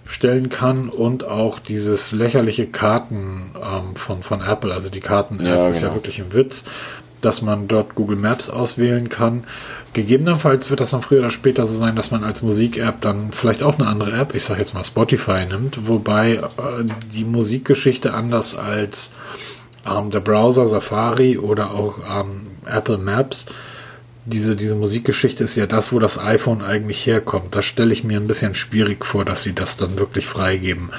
stellen 0.05 0.49
kann 0.49 0.89
und 0.89 1.23
auch 1.23 1.57
dieses 1.57 2.11
lächerliche 2.11 2.67
Karten 2.67 3.51
ähm, 3.55 3.95
von, 3.95 4.21
von 4.21 4.41
Apple, 4.41 4.73
also 4.73 4.89
die 4.89 4.99
Karten-App 4.99 5.45
ja, 5.45 5.67
ist 5.69 5.81
ja 5.81 5.87
genau. 5.87 5.95
wirklich 5.95 6.21
ein 6.21 6.33
Witz, 6.33 6.65
dass 7.21 7.41
man 7.41 7.67
dort 7.67 7.95
Google 7.95 8.17
Maps 8.17 8.49
auswählen 8.49 9.09
kann. 9.09 9.45
Gegebenenfalls 9.93 10.69
wird 10.69 10.79
das 10.79 10.91
dann 10.91 11.01
früher 11.01 11.19
oder 11.19 11.31
später 11.31 11.65
so 11.65 11.77
sein, 11.77 11.95
dass 11.95 12.11
man 12.11 12.23
als 12.23 12.43
Musik-App 12.43 13.01
dann 13.01 13.31
vielleicht 13.31 13.63
auch 13.63 13.79
eine 13.79 13.87
andere 13.87 14.11
App, 14.11 14.35
ich 14.35 14.43
sage 14.43 14.59
jetzt 14.59 14.73
mal 14.73 14.83
Spotify 14.83 15.45
nimmt, 15.49 15.87
wobei 15.87 16.33
äh, 16.33 16.41
die 17.11 17.25
Musikgeschichte 17.25 18.13
anders 18.13 18.55
als 18.55 19.13
ähm, 19.85 20.11
der 20.11 20.19
Browser 20.19 20.67
Safari 20.67 21.37
oder 21.37 21.71
auch 21.71 21.99
ähm, 22.09 22.47
Apple 22.65 22.97
Maps, 22.97 23.45
diese, 24.25 24.55
diese 24.55 24.75
Musikgeschichte 24.75 25.43
ist 25.43 25.55
ja 25.55 25.65
das, 25.65 25.91
wo 25.91 25.99
das 25.99 26.19
iPhone 26.19 26.61
eigentlich 26.61 27.05
herkommt. 27.05 27.55
Das 27.55 27.65
stelle 27.65 27.91
ich 27.91 28.03
mir 28.03 28.19
ein 28.19 28.27
bisschen 28.27 28.53
schwierig 28.53 29.05
vor, 29.05 29.25
dass 29.25 29.43
sie 29.43 29.53
das 29.53 29.77
dann 29.77 29.97
wirklich 29.97 30.27
freigeben. 30.27 30.91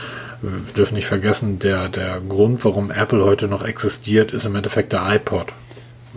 Wir 0.42 0.74
dürfen 0.74 0.94
nicht 0.94 1.06
vergessen, 1.06 1.60
der, 1.60 1.88
der 1.88 2.20
Grund, 2.20 2.64
warum 2.64 2.90
Apple 2.90 3.24
heute 3.24 3.46
noch 3.46 3.64
existiert, 3.64 4.32
ist 4.32 4.44
im 4.44 4.56
Endeffekt 4.56 4.92
der 4.92 5.06
iPod. 5.14 5.52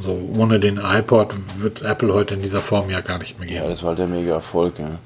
So, 0.01 0.19
ohne 0.35 0.59
den 0.59 0.79
iPod 0.83 1.35
wird 1.59 1.77
es 1.77 1.83
Apple 1.83 2.11
heute 2.13 2.33
in 2.33 2.41
dieser 2.41 2.59
Form 2.59 2.89
ja 2.89 3.01
gar 3.01 3.19
nicht 3.19 3.39
mehr 3.39 3.47
geben. 3.47 3.63
Ja, 3.63 3.69
das 3.69 3.83
war 3.83 3.89
halt 3.89 3.99
der 3.99 4.07
mega 4.07 4.33
Erfolg, 4.33 4.79
ja. 4.79 4.97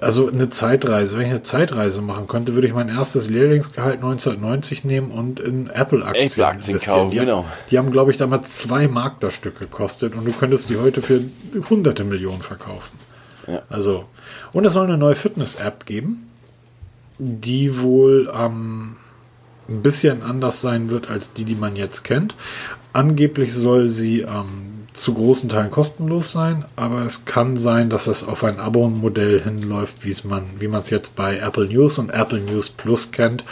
Also 0.00 0.28
eine 0.28 0.48
Zeitreise. 0.48 1.16
Wenn 1.16 1.26
ich 1.26 1.30
eine 1.30 1.42
Zeitreise 1.42 2.02
machen 2.02 2.28
könnte, 2.28 2.54
würde 2.54 2.68
ich 2.68 2.74
mein 2.74 2.88
erstes 2.88 3.28
Lehrlingsgehalt 3.28 3.96
1990 3.96 4.84
nehmen 4.84 5.10
und 5.10 5.40
in 5.40 5.68
Apple-Aktien 5.68 6.44
Aktien 6.44 6.78
kaufen. 6.78 7.10
Die, 7.10 7.16
genau. 7.18 7.44
die 7.70 7.78
haben, 7.78 7.90
glaube 7.90 8.12
ich, 8.12 8.16
damals 8.16 8.56
zwei 8.56 8.86
Mark 8.86 9.18
das 9.20 9.34
Stück 9.34 9.58
gekostet 9.58 10.14
und 10.14 10.24
du 10.24 10.32
könntest 10.32 10.70
die 10.70 10.76
heute 10.76 11.02
für 11.02 11.22
hunderte 11.68 12.04
Millionen 12.04 12.42
verkaufen. 12.42 12.96
Ja. 13.48 13.62
Also, 13.68 14.04
und 14.52 14.64
es 14.64 14.72
soll 14.74 14.86
eine 14.86 14.98
neue 14.98 15.16
Fitness-App 15.16 15.84
geben, 15.84 16.30
die 17.18 17.80
wohl 17.80 18.32
ähm, 18.32 18.96
ein 19.68 19.82
bisschen 19.82 20.22
anders 20.22 20.60
sein 20.60 20.90
wird 20.90 21.10
als 21.10 21.32
die, 21.32 21.44
die 21.44 21.56
man 21.56 21.74
jetzt 21.74 22.04
kennt. 22.04 22.36
Angeblich 22.92 23.52
soll 23.52 23.88
sie 23.88 24.20
ähm, 24.20 24.77
zu 24.98 25.14
großen 25.14 25.48
Teilen 25.48 25.70
kostenlos 25.70 26.32
sein, 26.32 26.64
aber 26.76 27.02
es 27.02 27.24
kann 27.24 27.56
sein, 27.56 27.90
dass 27.90 28.06
es 28.06 28.26
auf 28.26 28.44
ein 28.44 28.60
Abo-Modell 28.60 29.40
hinläuft, 29.42 30.04
wie 30.04 30.14
man, 30.26 30.44
wie 30.58 30.68
man 30.68 30.80
es 30.80 30.90
jetzt 30.90 31.16
bei 31.16 31.38
Apple 31.38 31.66
News 31.66 31.98
und 31.98 32.10
Apple 32.10 32.40
News 32.40 32.70
Plus 32.70 33.10
kennt. 33.10 33.44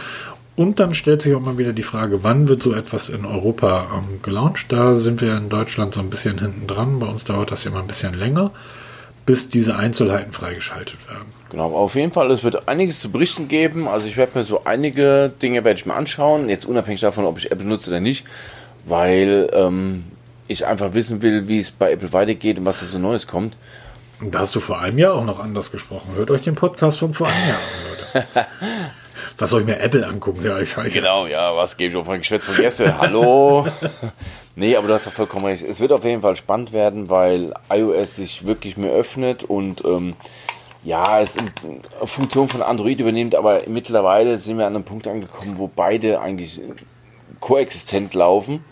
Und 0.57 0.81
dann 0.81 0.95
stellt 0.95 1.21
sich 1.21 1.35
auch 1.35 1.41
mal 1.41 1.59
wieder 1.59 1.75
die 1.75 1.83
Frage, 1.83 2.23
wann 2.23 2.49
wird 2.49 2.63
so 2.63 2.73
etwas 2.73 3.11
in 3.11 3.27
Europa 3.27 3.89
ähm, 3.95 4.23
gelauncht? 4.23 4.73
Da 4.73 4.97
sind 4.97 5.21
wir 5.21 5.37
in 5.37 5.51
Deutschland 5.51 5.95
so 5.95 6.01
ein 6.01 6.09
bisschen 6.09 6.39
hinten 6.39 6.67
dran. 6.67 6.99
Bei 6.99 7.07
uns 7.07 7.25
dauert 7.25 7.51
das 7.51 7.65
ja 7.65 7.71
mal 7.71 7.81
ein 7.81 7.87
bisschen 7.87 8.15
länger, 8.15 8.53
bis 9.27 9.51
diese 9.51 9.77
Einzelheiten 9.77 10.33
freigeschaltet 10.33 11.07
werden. 11.09 11.27
Genau, 11.51 11.75
auf 11.75 11.95
jeden 11.95 12.13
Fall, 12.13 12.31
es 12.31 12.43
wird 12.43 12.69
einiges 12.69 13.01
zu 13.01 13.11
berichten 13.11 13.49
geben. 13.49 13.87
Also 13.87 14.07
ich 14.07 14.17
werde 14.17 14.39
mir 14.39 14.45
so 14.45 14.65
einige 14.65 15.31
Dinge 15.43 15.63
werde 15.63 15.79
ich 15.79 15.85
mir 15.85 15.95
anschauen, 15.95 16.49
jetzt 16.49 16.65
unabhängig 16.65 17.03
davon, 17.03 17.27
ob 17.27 17.37
ich 17.37 17.53
Apple 17.53 17.67
nutze 17.67 17.91
oder 17.91 18.01
nicht, 18.01 18.25
weil 18.87 19.51
ähm, 19.53 20.05
ich 20.49 20.67
einfach 20.67 20.95
wissen 20.95 21.23
will, 21.23 21.49
wie 21.49 21.59
es 21.59 21.71
bei 21.71 21.93
Apple 21.93 22.13
weitergeht 22.13 22.59
und 22.59 22.67
was 22.67 22.81
da 22.81 22.87
so 22.87 22.99
Neues 22.99 23.27
kommt. 23.27 23.57
Da 24.21 24.41
hast 24.41 24.55
du 24.55 24.61
vor 24.61 24.81
einem 24.81 24.99
Jahr 24.99 25.15
auch 25.15 25.25
noch 25.25 25.41
anders 25.41 25.71
gesprochen. 25.71 26.15
Hört 26.17 26.31
euch 26.31 26.43
den 26.43 26.55
Podcast 26.55 26.99
von 26.99 27.13
vor 27.13 27.29
einem 27.29 27.49
Jahr 27.49 27.59
an, 27.59 28.25
Leute. 28.25 28.47
was 29.39 29.51
soll 29.51 29.61
ich 29.61 29.67
mir 29.67 29.79
Apple 29.79 30.07
angucken? 30.07 30.45
Ja, 30.45 30.59
ich 30.59 30.75
weiß. 30.75 30.93
Genau, 30.93 31.27
ja, 31.27 31.55
was 31.55 31.77
gebe 31.77 31.91
ich 31.91 31.97
auf 31.97 32.09
ein 32.09 32.21
Geschwätz 32.21 32.47
von 32.47 32.57
gestern? 32.57 32.99
Hallo? 32.99 33.67
nee, 34.57 34.75
aber 34.75 34.89
du 34.89 34.95
hast 34.95 35.05
ja 35.05 35.11
vollkommen 35.11 35.45
recht. 35.45 35.63
Es 35.63 35.81
wird 35.81 35.93
auf 35.93 36.05
jeden 36.05 36.23
Fall 36.23 36.37
spannend 36.37 36.73
werden, 36.73 37.11
weil 37.11 37.53
iOS 37.69 38.17
sich 38.17 38.47
wirklich 38.47 38.79
mehr 38.79 38.93
öffnet 38.93 39.45
und 39.45 39.85
ähm, 39.85 40.15
ja, 40.83 41.21
es 41.21 41.37
in 41.37 41.51
Funktion 42.05 42.49
von 42.49 42.63
Android 42.63 43.01
übernimmt, 43.01 43.35
aber 43.35 43.63
mittlerweile 43.67 44.39
sind 44.39 44.57
wir 44.57 44.67
an 44.67 44.77
einem 44.77 44.85
Punkt 44.85 45.09
angekommen, 45.09 45.59
wo 45.59 45.67
beide 45.67 46.21
eigentlich 46.21 46.63
koexistent 47.41 48.15
laufen. 48.15 48.65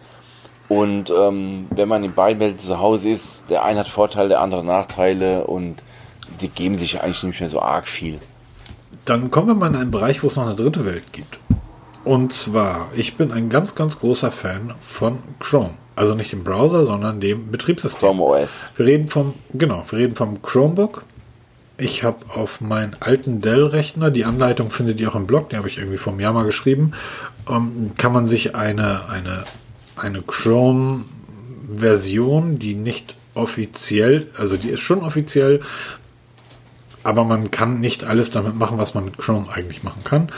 Und 0.68 1.10
ähm, 1.10 1.66
wenn 1.70 1.88
man 1.88 2.04
in 2.04 2.14
beiden 2.14 2.40
Welten 2.40 2.58
zu 2.58 2.78
Hause 2.78 3.10
ist, 3.10 3.44
der 3.50 3.64
eine 3.64 3.80
hat 3.80 3.88
Vorteile, 3.88 4.30
der 4.30 4.40
andere 4.40 4.64
Nachteile 4.64 5.44
und 5.44 5.82
die 6.40 6.48
geben 6.48 6.76
sich 6.76 7.02
eigentlich 7.02 7.22
nicht 7.22 7.40
mehr 7.40 7.50
so 7.50 7.60
arg 7.60 7.86
viel. 7.86 8.18
Dann 9.04 9.30
kommen 9.30 9.48
wir 9.48 9.54
mal 9.54 9.68
in 9.68 9.76
einen 9.76 9.90
Bereich, 9.90 10.22
wo 10.22 10.28
es 10.28 10.36
noch 10.36 10.46
eine 10.46 10.54
dritte 10.54 10.86
Welt 10.86 11.12
gibt. 11.12 11.38
Und 12.04 12.32
zwar, 12.32 12.88
ich 12.94 13.16
bin 13.16 13.32
ein 13.32 13.48
ganz, 13.48 13.74
ganz 13.74 13.98
großer 14.00 14.30
Fan 14.30 14.74
von 14.80 15.18
Chrome. 15.38 15.70
Also 15.96 16.14
nicht 16.14 16.32
dem 16.32 16.44
Browser, 16.44 16.84
sondern 16.84 17.20
dem 17.20 17.50
Betriebssystem. 17.50 18.00
Chrome 18.00 18.22
OS. 18.22 18.66
Wir 18.76 18.86
reden 18.86 19.08
vom, 19.08 19.34
genau, 19.52 19.84
wir 19.88 19.98
reden 19.98 20.16
vom 20.16 20.42
Chromebook. 20.42 21.04
Ich 21.76 22.04
habe 22.04 22.18
auf 22.34 22.60
meinen 22.60 22.96
alten 23.00 23.40
Dell-Rechner, 23.40 24.10
die 24.10 24.24
Anleitung 24.24 24.70
findet 24.70 25.00
ihr 25.00 25.10
auch 25.10 25.16
im 25.16 25.26
Blog, 25.26 25.50
die 25.50 25.56
habe 25.56 25.68
ich 25.68 25.78
irgendwie 25.78 25.96
vom 25.96 26.20
Jahr 26.20 26.32
mal 26.32 26.44
geschrieben, 26.44 26.92
ähm, 27.48 27.92
kann 27.96 28.12
man 28.12 28.28
sich 28.28 28.54
eine, 28.54 29.08
eine 29.08 29.44
eine 29.96 30.22
Chrome-Version, 30.22 32.58
die 32.58 32.74
nicht 32.74 33.14
offiziell, 33.34 34.28
also 34.36 34.56
die 34.56 34.68
ist 34.68 34.80
schon 34.80 35.00
offiziell, 35.00 35.60
aber 37.02 37.24
man 37.24 37.50
kann 37.50 37.80
nicht 37.80 38.04
alles 38.04 38.30
damit 38.30 38.56
machen, 38.56 38.78
was 38.78 38.94
man 38.94 39.04
mit 39.04 39.18
Chrome 39.18 39.48
eigentlich 39.52 39.82
machen 39.82 40.04
kann. 40.04 40.28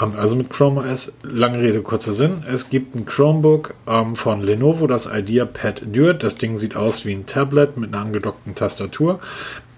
Ähm, 0.00 0.12
also 0.16 0.36
mit 0.36 0.50
Chrome 0.50 0.80
OS, 0.80 1.12
lange 1.22 1.60
Rede, 1.60 1.82
kurzer 1.82 2.12
Sinn. 2.12 2.44
Es 2.46 2.70
gibt 2.70 2.94
ein 2.94 3.06
Chromebook 3.06 3.74
ähm, 3.86 4.16
von 4.16 4.42
Lenovo, 4.42 4.86
das 4.86 5.06
IdeaPad 5.06 5.82
Duet. 5.86 6.22
Das 6.22 6.36
Ding 6.36 6.58
sieht 6.58 6.76
aus 6.76 7.06
wie 7.06 7.12
ein 7.12 7.26
Tablet 7.26 7.76
mit 7.76 7.94
einer 7.94 8.04
angedockten 8.04 8.54
Tastatur. 8.54 9.20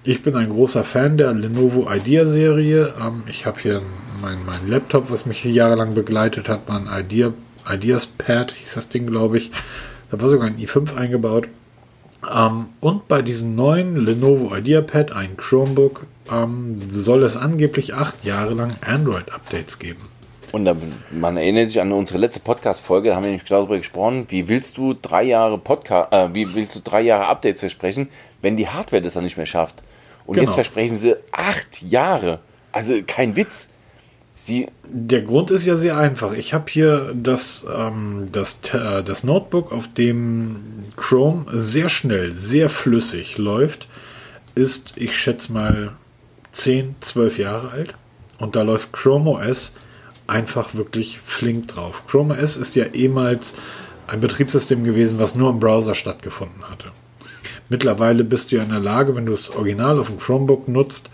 Ich 0.04 0.22
bin 0.22 0.34
ein 0.34 0.50
großer 0.50 0.82
Fan 0.82 1.16
der 1.16 1.32
Lenovo 1.32 1.88
Idea 1.90 2.26
Serie. 2.26 2.94
Ähm, 3.00 3.22
ich 3.26 3.46
habe 3.46 3.60
hier 3.60 3.82
meinen 4.20 4.44
mein 4.44 4.68
Laptop, 4.68 5.10
was 5.10 5.26
mich 5.26 5.38
hier 5.38 5.52
jahrelang 5.52 5.94
begleitet 5.94 6.48
hat, 6.48 6.68
war 6.68 6.76
ein 6.76 7.04
Idea 7.04 7.32
Ideas 7.68 8.06
Pad, 8.06 8.52
hieß 8.52 8.74
das 8.74 8.88
Ding, 8.88 9.06
glaube 9.06 9.38
ich. 9.38 9.50
Da 10.10 10.20
war 10.20 10.28
sogar 10.28 10.46
ein 10.46 10.58
i5 10.58 10.94
eingebaut. 10.94 11.48
Ähm, 12.30 12.66
und 12.80 13.08
bei 13.08 13.22
diesem 13.22 13.54
neuen 13.54 14.04
Lenovo 14.04 14.54
IdeaPad, 14.54 15.12
ein 15.12 15.36
Chromebook, 15.36 16.06
ähm, 16.30 16.80
soll 16.90 17.22
es 17.22 17.36
angeblich 17.36 17.94
acht 17.94 18.24
Jahre 18.24 18.54
lang 18.54 18.76
Android-Updates 18.80 19.78
geben. 19.78 20.00
Und 20.52 20.68
man 21.10 21.38
erinnert 21.38 21.68
sich 21.68 21.80
an 21.80 21.92
unsere 21.92 22.18
letzte 22.18 22.40
Podcast-Folge, 22.40 23.08
da 23.08 23.16
haben 23.16 23.22
wir 23.22 23.30
nämlich 23.30 23.46
genau 23.46 23.60
darüber 23.60 23.78
gesprochen, 23.78 24.26
wie 24.28 24.48
willst 24.48 24.76
du 24.76 24.92
drei 24.92 25.22
Jahre 25.22 25.56
Podcast, 25.56 26.12
äh, 26.12 26.28
wie 26.34 26.54
willst 26.54 26.76
du 26.76 26.80
drei 26.80 27.00
Jahre 27.00 27.26
Updates 27.26 27.60
versprechen, 27.60 28.08
wenn 28.42 28.58
die 28.58 28.68
Hardware 28.68 29.00
das 29.00 29.14
dann 29.14 29.24
nicht 29.24 29.38
mehr 29.38 29.46
schafft. 29.46 29.82
Und 30.26 30.34
genau. 30.34 30.46
jetzt 30.46 30.54
versprechen 30.54 30.98
sie 30.98 31.16
acht 31.32 31.80
Jahre. 31.82 32.40
Also 32.70 32.94
kein 33.06 33.34
Witz. 33.34 33.66
Sie 34.34 34.68
Der 34.88 35.20
Grund 35.20 35.50
ist 35.50 35.66
ja 35.66 35.76
sehr 35.76 35.98
einfach. 35.98 36.32
Ich 36.32 36.54
habe 36.54 36.64
hier 36.70 37.12
das, 37.14 37.66
ähm, 37.76 38.26
das, 38.32 38.60
äh, 38.72 39.04
das 39.04 39.24
Notebook, 39.24 39.72
auf 39.72 39.92
dem 39.92 40.56
Chrome 40.96 41.46
sehr 41.52 41.90
schnell, 41.90 42.34
sehr 42.34 42.70
flüssig 42.70 43.36
läuft, 43.36 43.88
ist, 44.54 44.94
ich 44.96 45.18
schätze 45.18 45.52
mal, 45.52 45.92
10, 46.50 46.96
12 47.00 47.38
Jahre 47.38 47.70
alt. 47.70 47.94
Und 48.38 48.56
da 48.56 48.62
läuft 48.62 48.92
Chrome 48.92 49.30
OS 49.30 49.74
einfach 50.26 50.74
wirklich 50.74 51.18
flink 51.18 51.68
drauf. 51.68 52.04
Chrome 52.08 52.34
OS 52.34 52.56
ist 52.56 52.74
ja 52.74 52.86
ehemals 52.86 53.54
ein 54.06 54.20
Betriebssystem 54.20 54.82
gewesen, 54.82 55.18
was 55.18 55.34
nur 55.34 55.50
im 55.50 55.60
Browser 55.60 55.94
stattgefunden 55.94 56.62
hatte. 56.68 56.90
Mittlerweile 57.68 58.24
bist 58.24 58.50
du 58.50 58.56
ja 58.56 58.62
in 58.62 58.70
der 58.70 58.80
Lage, 58.80 59.14
wenn 59.14 59.26
du 59.26 59.32
das 59.32 59.50
Original 59.50 59.98
auf 59.98 60.08
dem 60.08 60.18
Chromebook 60.18 60.68
nutzt, 60.68 61.10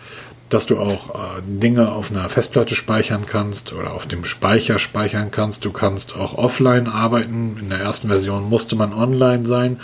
dass 0.48 0.66
du 0.66 0.78
auch 0.78 1.14
äh, 1.14 1.42
Dinge 1.46 1.92
auf 1.92 2.10
einer 2.10 2.28
Festplatte 2.28 2.74
speichern 2.74 3.24
kannst 3.26 3.72
oder 3.72 3.92
auf 3.92 4.06
dem 4.06 4.24
Speicher 4.24 4.78
speichern 4.78 5.30
kannst. 5.30 5.64
Du 5.64 5.72
kannst 5.72 6.16
auch 6.16 6.34
offline 6.34 6.86
arbeiten. 6.86 7.56
In 7.60 7.68
der 7.68 7.80
ersten 7.80 8.08
Version 8.08 8.48
musste 8.48 8.76
man 8.76 8.92
online 8.92 9.46
sein. 9.46 9.78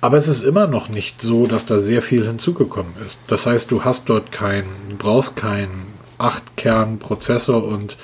Aber 0.00 0.16
es 0.16 0.28
ist 0.28 0.42
immer 0.42 0.66
noch 0.66 0.88
nicht 0.88 1.20
so, 1.20 1.46
dass 1.46 1.66
da 1.66 1.80
sehr 1.80 2.02
viel 2.02 2.24
hinzugekommen 2.26 2.92
ist. 3.04 3.18
Das 3.26 3.46
heißt, 3.46 3.70
du 3.70 3.84
hast 3.84 4.08
dort 4.08 4.30
kein, 4.30 4.64
brauchst 4.96 5.36
keinen 5.36 5.88
8-Kern-Prozessor 6.18 7.64
und 7.64 7.96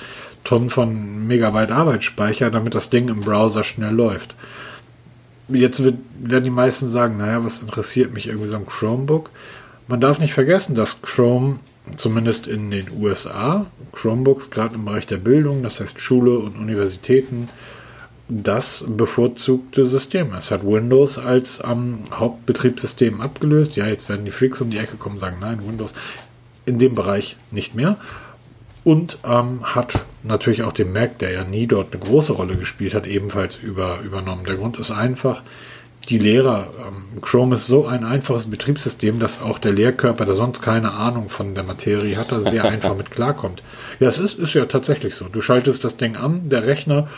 Tonnen 0.43 0.71
von 0.71 1.27
Megabyte 1.27 1.71
Arbeitsspeicher, 1.71 2.51
damit 2.51 2.75
das 2.75 2.91
Ding 2.91 3.09
im 3.09 3.21
Browser 3.21 3.65
schnell 3.65 3.95
läuft. 3.95 4.35
Jetzt 5.49 5.85
wird, 5.85 5.97
werden 6.19 6.45
die 6.45 6.51
meisten 6.51 6.89
sagen, 6.89 7.17
naja, 7.17 7.45
was 7.45 7.61
interessiert 7.61 8.13
mich 8.13 8.27
irgendwie 8.27 8.49
so 8.49 8.57
ein 8.57 8.67
Chromebook? 8.67 9.31
Man 9.89 10.01
darf 10.01 10.19
nicht 10.19 10.35
vergessen, 10.35 10.75
dass 10.75 11.03
Chrome 11.03 11.59
zumindest 11.97 12.47
in 12.47 12.71
den 12.71 12.87
USA 12.99 13.67
Chromebooks, 13.93 14.51
gerade 14.51 14.75
im 14.75 14.85
Bereich 14.85 15.07
der 15.07 15.19
Bildung, 15.19 15.63
das 15.63 15.81
heißt 15.81 16.01
Schule 16.01 16.39
und 16.39 16.57
Universitäten, 16.57 17.49
das 18.29 18.85
bevorzugte 18.89 19.85
System. 19.85 20.33
Es 20.35 20.51
hat 20.51 20.65
Windows 20.65 21.19
als 21.19 21.63
ähm, 21.65 22.01
Hauptbetriebssystem 22.11 23.21
abgelöst. 23.21 23.77
Ja, 23.77 23.87
jetzt 23.87 24.09
werden 24.09 24.25
die 24.25 24.31
Freaks 24.31 24.61
um 24.61 24.71
die 24.71 24.79
Ecke 24.79 24.97
kommen 24.97 25.17
und 25.17 25.21
sagen, 25.21 25.37
nein, 25.41 25.67
Windows 25.67 25.95
in 26.65 26.79
dem 26.79 26.95
Bereich 26.95 27.37
nicht 27.51 27.75
mehr. 27.75 27.97
Und 28.83 29.19
ähm, 29.25 29.75
hat 29.75 30.01
natürlich 30.23 30.63
auch 30.63 30.73
den 30.73 30.93
Mac, 30.93 31.19
der 31.19 31.33
ja 31.33 31.45
nie 31.45 31.67
dort 31.67 31.93
eine 31.93 32.03
große 32.03 32.33
Rolle 32.33 32.57
gespielt 32.57 32.95
hat, 32.95 33.07
ebenfalls 33.07 33.57
über, 33.57 34.01
übernommen. 34.01 34.45
Der 34.45 34.57
Grund 34.57 34.79
ist 34.79 34.91
einfach, 34.91 35.43
die 36.07 36.19
Lehrer, 36.19 36.69
ähm, 36.87 37.21
Chrome 37.21 37.55
ist 37.55 37.67
so 37.67 37.87
ein 37.87 38.05
einfaches 38.05 38.51
Betriebssystem, 38.51 39.19
dass 39.19 39.43
auch 39.43 39.59
der 39.59 39.73
Lehrkörper, 39.73 40.25
der 40.25 40.35
sonst 40.35 40.63
keine 40.63 40.93
Ahnung 40.93 41.29
von 41.29 41.55
der 41.55 41.65
Materie 41.65 42.17
hat, 42.17 42.33
da 42.33 42.41
sehr 42.41 42.65
einfach 42.65 42.97
mit 42.97 43.11
klarkommt. 43.11 43.63
Ja, 44.01 44.09
es 44.09 44.19
ist, 44.19 44.39
ist 44.39 44.55
ja 44.55 44.67
tatsächlich 44.67 45.15
so. 45.15 45.27
Du 45.27 45.41
schaltest 45.41 45.85
das 45.85 45.97
Ding 45.97 46.17
an, 46.17 46.49
der 46.49 46.67
Rechner, 46.67 47.09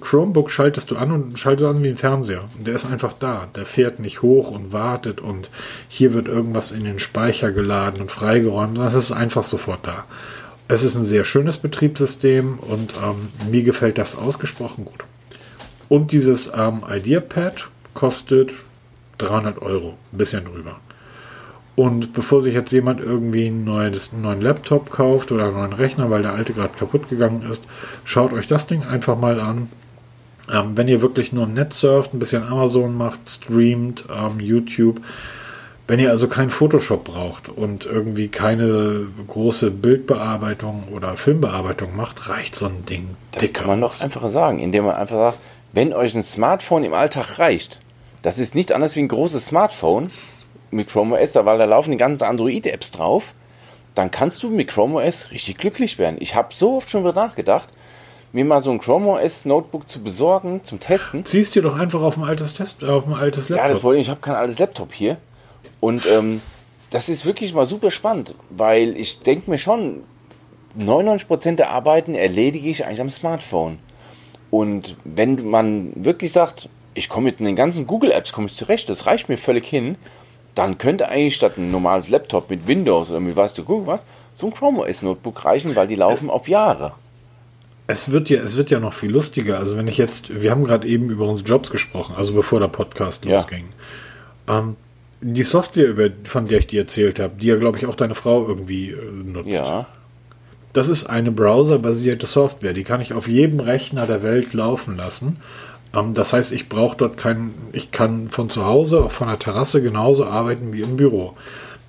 Chromebook 0.00 0.50
schaltest 0.50 0.90
du 0.90 0.96
an 0.96 1.12
und 1.12 1.38
schaltest 1.38 1.66
an 1.66 1.82
wie 1.82 1.88
ein 1.88 1.96
Fernseher. 1.96 2.44
Der 2.58 2.74
ist 2.74 2.86
einfach 2.86 3.14
da. 3.14 3.48
Der 3.56 3.64
fährt 3.64 3.98
nicht 3.98 4.22
hoch 4.22 4.50
und 4.50 4.72
wartet 4.72 5.20
und 5.20 5.50
hier 5.88 6.12
wird 6.12 6.28
irgendwas 6.28 6.72
in 6.72 6.84
den 6.84 6.98
Speicher 6.98 7.50
geladen 7.52 8.02
und 8.02 8.10
freigeräumt. 8.10 8.76
Das 8.78 8.94
ist 8.94 9.12
einfach 9.12 9.44
sofort 9.44 9.86
da. 9.86 10.04
Es 10.68 10.84
ist 10.84 10.96
ein 10.96 11.04
sehr 11.04 11.24
schönes 11.24 11.56
Betriebssystem 11.56 12.58
und 12.58 12.94
ähm, 13.02 13.50
mir 13.50 13.62
gefällt 13.62 13.98
das 13.98 14.16
ausgesprochen 14.16 14.84
gut. 14.84 15.04
Und 15.90 16.12
dieses 16.12 16.50
ähm, 16.56 16.82
IdeaPad 16.88 17.68
kostet 17.92 18.52
300 19.18 19.60
Euro, 19.60 19.98
ein 20.12 20.18
bisschen 20.18 20.46
drüber. 20.46 20.76
Und 21.74 22.12
bevor 22.12 22.42
sich 22.42 22.54
jetzt 22.54 22.70
jemand 22.70 23.00
irgendwie 23.00 23.48
ein 23.48 23.64
neues, 23.64 24.12
einen 24.12 24.22
neuen 24.22 24.40
Laptop 24.40 24.90
kauft 24.90 25.32
oder 25.32 25.46
einen 25.46 25.54
neuen 25.54 25.72
Rechner, 25.72 26.08
weil 26.08 26.22
der 26.22 26.34
alte 26.34 26.52
gerade 26.52 26.78
kaputt 26.78 27.10
gegangen 27.10 27.42
ist, 27.42 27.64
schaut 28.04 28.32
euch 28.32 28.46
das 28.46 28.68
Ding 28.68 28.84
einfach 28.84 29.18
mal 29.18 29.40
an. 29.40 29.68
Ähm, 30.52 30.76
wenn 30.76 30.86
ihr 30.86 31.02
wirklich 31.02 31.32
nur 31.32 31.44
im 31.44 31.54
Netz 31.54 31.80
surft, 31.80 32.14
ein 32.14 32.20
bisschen 32.20 32.44
Amazon 32.44 32.96
macht, 32.96 33.28
streamt, 33.28 34.04
ähm, 34.16 34.38
YouTube, 34.38 35.00
wenn 35.88 35.98
ihr 35.98 36.10
also 36.10 36.28
kein 36.28 36.50
Photoshop 36.50 37.02
braucht 37.02 37.48
und 37.48 37.84
irgendwie 37.84 38.28
keine 38.28 39.08
große 39.26 39.72
Bildbearbeitung 39.72 40.84
oder 40.92 41.16
Filmbearbeitung 41.16 41.96
macht, 41.96 42.28
reicht 42.28 42.54
so 42.54 42.66
ein 42.66 42.84
Ding 42.86 43.16
das 43.32 43.40
dicker. 43.40 43.52
Das 43.52 43.60
kann 43.60 43.66
man 43.68 43.80
doch 43.80 44.00
einfacher 44.00 44.30
sagen, 44.30 44.60
indem 44.60 44.84
man 44.84 44.94
einfach 44.94 45.16
sagt, 45.16 45.38
wenn 45.72 45.92
euch 45.92 46.14
ein 46.14 46.22
Smartphone 46.22 46.84
im 46.84 46.94
Alltag 46.94 47.38
reicht, 47.38 47.80
das 48.22 48.38
ist 48.38 48.54
nichts 48.54 48.72
anderes 48.72 48.96
wie 48.96 49.00
ein 49.00 49.08
großes 49.08 49.46
Smartphone 49.46 50.10
mit 50.70 50.88
Chrome 50.88 51.18
OS, 51.18 51.34
weil 51.34 51.58
da 51.58 51.64
laufen 51.64 51.92
die 51.92 51.96
ganzen 51.96 52.24
Android-Apps 52.24 52.92
drauf, 52.92 53.34
dann 53.94 54.10
kannst 54.10 54.42
du 54.42 54.50
mit 54.50 54.68
Chrome 54.68 55.02
OS 55.02 55.30
richtig 55.30 55.58
glücklich 55.58 55.98
werden. 55.98 56.16
Ich 56.20 56.34
habe 56.34 56.54
so 56.54 56.76
oft 56.76 56.90
schon 56.90 57.02
nachgedacht, 57.02 57.70
mir 58.32 58.44
mal 58.44 58.62
so 58.62 58.70
ein 58.70 58.78
Chrome 58.78 59.10
OS 59.10 59.44
Notebook 59.44 59.88
zu 59.88 60.02
besorgen 60.02 60.62
zum 60.62 60.78
Testen. 60.78 61.24
Ziehst 61.24 61.56
du 61.56 61.62
doch 61.62 61.78
einfach 61.78 62.00
auf 62.00 62.16
ein 62.16 62.24
altes 62.24 62.54
Test, 62.54 62.84
auf 62.84 63.06
ein 63.06 63.14
altes 63.14 63.48
Laptop. 63.48 63.66
Ja, 63.66 63.72
das 63.72 63.82
wollte 63.82 64.00
ich. 64.00 64.06
Ich 64.06 64.10
habe 64.10 64.20
kein 64.20 64.36
altes 64.36 64.58
Laptop 64.58 64.92
hier 64.92 65.16
und 65.80 66.06
ähm, 66.06 66.40
das 66.90 67.08
ist 67.08 67.24
wirklich 67.24 67.54
mal 67.54 67.66
super 67.66 67.90
spannend, 67.90 68.34
weil 68.50 68.96
ich 68.96 69.20
denke 69.20 69.50
mir 69.50 69.58
schon, 69.58 70.02
99% 70.78 71.56
der 71.56 71.70
Arbeiten 71.70 72.14
erledige 72.14 72.68
ich 72.68 72.84
eigentlich 72.84 73.00
am 73.00 73.10
Smartphone. 73.10 73.78
Und 74.50 74.96
wenn 75.04 75.48
man 75.48 75.92
wirklich 75.94 76.32
sagt, 76.32 76.68
ich 76.94 77.08
komme 77.08 77.26
mit 77.26 77.40
den 77.40 77.56
ganzen 77.56 77.86
Google-Apps 77.86 78.32
komme 78.32 78.48
ich 78.48 78.56
zurecht, 78.56 78.88
das 78.88 79.06
reicht 79.06 79.28
mir 79.28 79.38
völlig 79.38 79.66
hin, 79.66 79.96
dann 80.54 80.78
könnte 80.78 81.08
eigentlich 81.08 81.36
statt 81.36 81.56
ein 81.56 81.70
normales 81.70 82.08
Laptop 82.08 82.50
mit 82.50 82.66
Windows 82.66 83.10
oder 83.10 83.20
mit 83.20 83.36
was 83.36 83.54
du 83.54 83.62
gucken 83.62 83.86
was, 83.86 84.04
so 84.34 84.46
ein 84.46 84.52
Chrome 84.52 84.80
OS 84.80 85.02
Notebook 85.02 85.44
reichen, 85.44 85.76
weil 85.76 85.86
die 85.86 85.94
laufen 85.94 86.28
auf 86.28 86.48
Jahre. 86.48 86.92
Es 87.86 88.10
wird 88.10 88.28
ja, 88.28 88.40
es 88.40 88.56
wird 88.56 88.70
ja 88.70 88.80
noch 88.80 88.92
viel 88.92 89.10
lustiger. 89.10 89.58
Also 89.58 89.76
wenn 89.76 89.88
ich 89.88 89.98
jetzt, 89.98 90.42
wir 90.42 90.50
haben 90.50 90.64
gerade 90.64 90.86
eben 90.86 91.10
über 91.10 91.26
unsere 91.26 91.48
Jobs 91.48 91.70
gesprochen, 91.70 92.14
also 92.16 92.34
bevor 92.34 92.60
der 92.60 92.68
Podcast 92.68 93.24
ja. 93.24 93.36
losging. 93.36 93.64
Ähm, 94.48 94.76
die 95.20 95.42
Software, 95.42 95.86
über, 95.86 96.08
von 96.24 96.46
der 96.46 96.58
ich 96.58 96.66
dir 96.66 96.80
erzählt 96.80 97.20
habe, 97.20 97.34
die 97.36 97.46
ja, 97.46 97.56
glaube 97.56 97.78
ich, 97.78 97.86
auch 97.86 97.94
deine 97.96 98.14
Frau 98.14 98.46
irgendwie 98.46 98.90
äh, 98.90 98.96
nutzt. 99.24 99.50
Ja 99.50 99.86
das 100.72 100.88
ist 100.88 101.06
eine 101.06 101.32
browserbasierte 101.32 102.26
Software, 102.26 102.72
die 102.72 102.84
kann 102.84 103.00
ich 103.00 103.12
auf 103.12 103.28
jedem 103.28 103.60
Rechner 103.60 104.06
der 104.06 104.22
Welt 104.22 104.52
laufen 104.52 104.96
lassen. 104.96 105.38
Ähm, 105.94 106.14
das 106.14 106.32
heißt, 106.32 106.52
ich 106.52 106.68
brauche 106.68 106.96
dort 106.96 107.16
keinen, 107.16 107.54
ich 107.72 107.90
kann 107.90 108.28
von 108.28 108.48
zu 108.48 108.64
Hause, 108.64 109.04
auch 109.04 109.10
von 109.10 109.28
der 109.28 109.38
Terrasse 109.38 109.82
genauso 109.82 110.26
arbeiten 110.26 110.72
wie 110.72 110.82
im 110.82 110.96
Büro. 110.96 111.34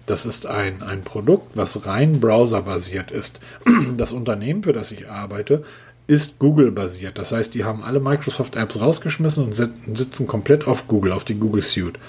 Das 0.06 0.26
ist 0.26 0.46
ein, 0.46 0.82
ein 0.82 1.02
Produkt, 1.02 1.56
was 1.56 1.86
rein 1.86 2.20
browserbasiert 2.20 3.12
ist. 3.12 3.39
Das 3.98 4.13
Unternehmen, 4.13 4.63
für 4.63 4.74
das 4.74 4.91
ich 4.91 5.10
arbeite, 5.10 5.63
ist 6.08 6.39
Google-basiert. 6.39 7.17
Das 7.17 7.32
heißt, 7.32 7.54
die 7.54 7.63
haben 7.63 7.84
alle 7.84 8.00
Microsoft-Apps 8.00 8.82
rausgeschmissen 8.82 9.46
und 9.46 9.98
sitzen 9.98 10.28
komplett 10.28 10.67
auf 10.67 10.88
Google, 10.88 11.12
auf 11.12 11.24
die 11.24 11.36
Google 11.36 11.62
Suite. 11.62 12.00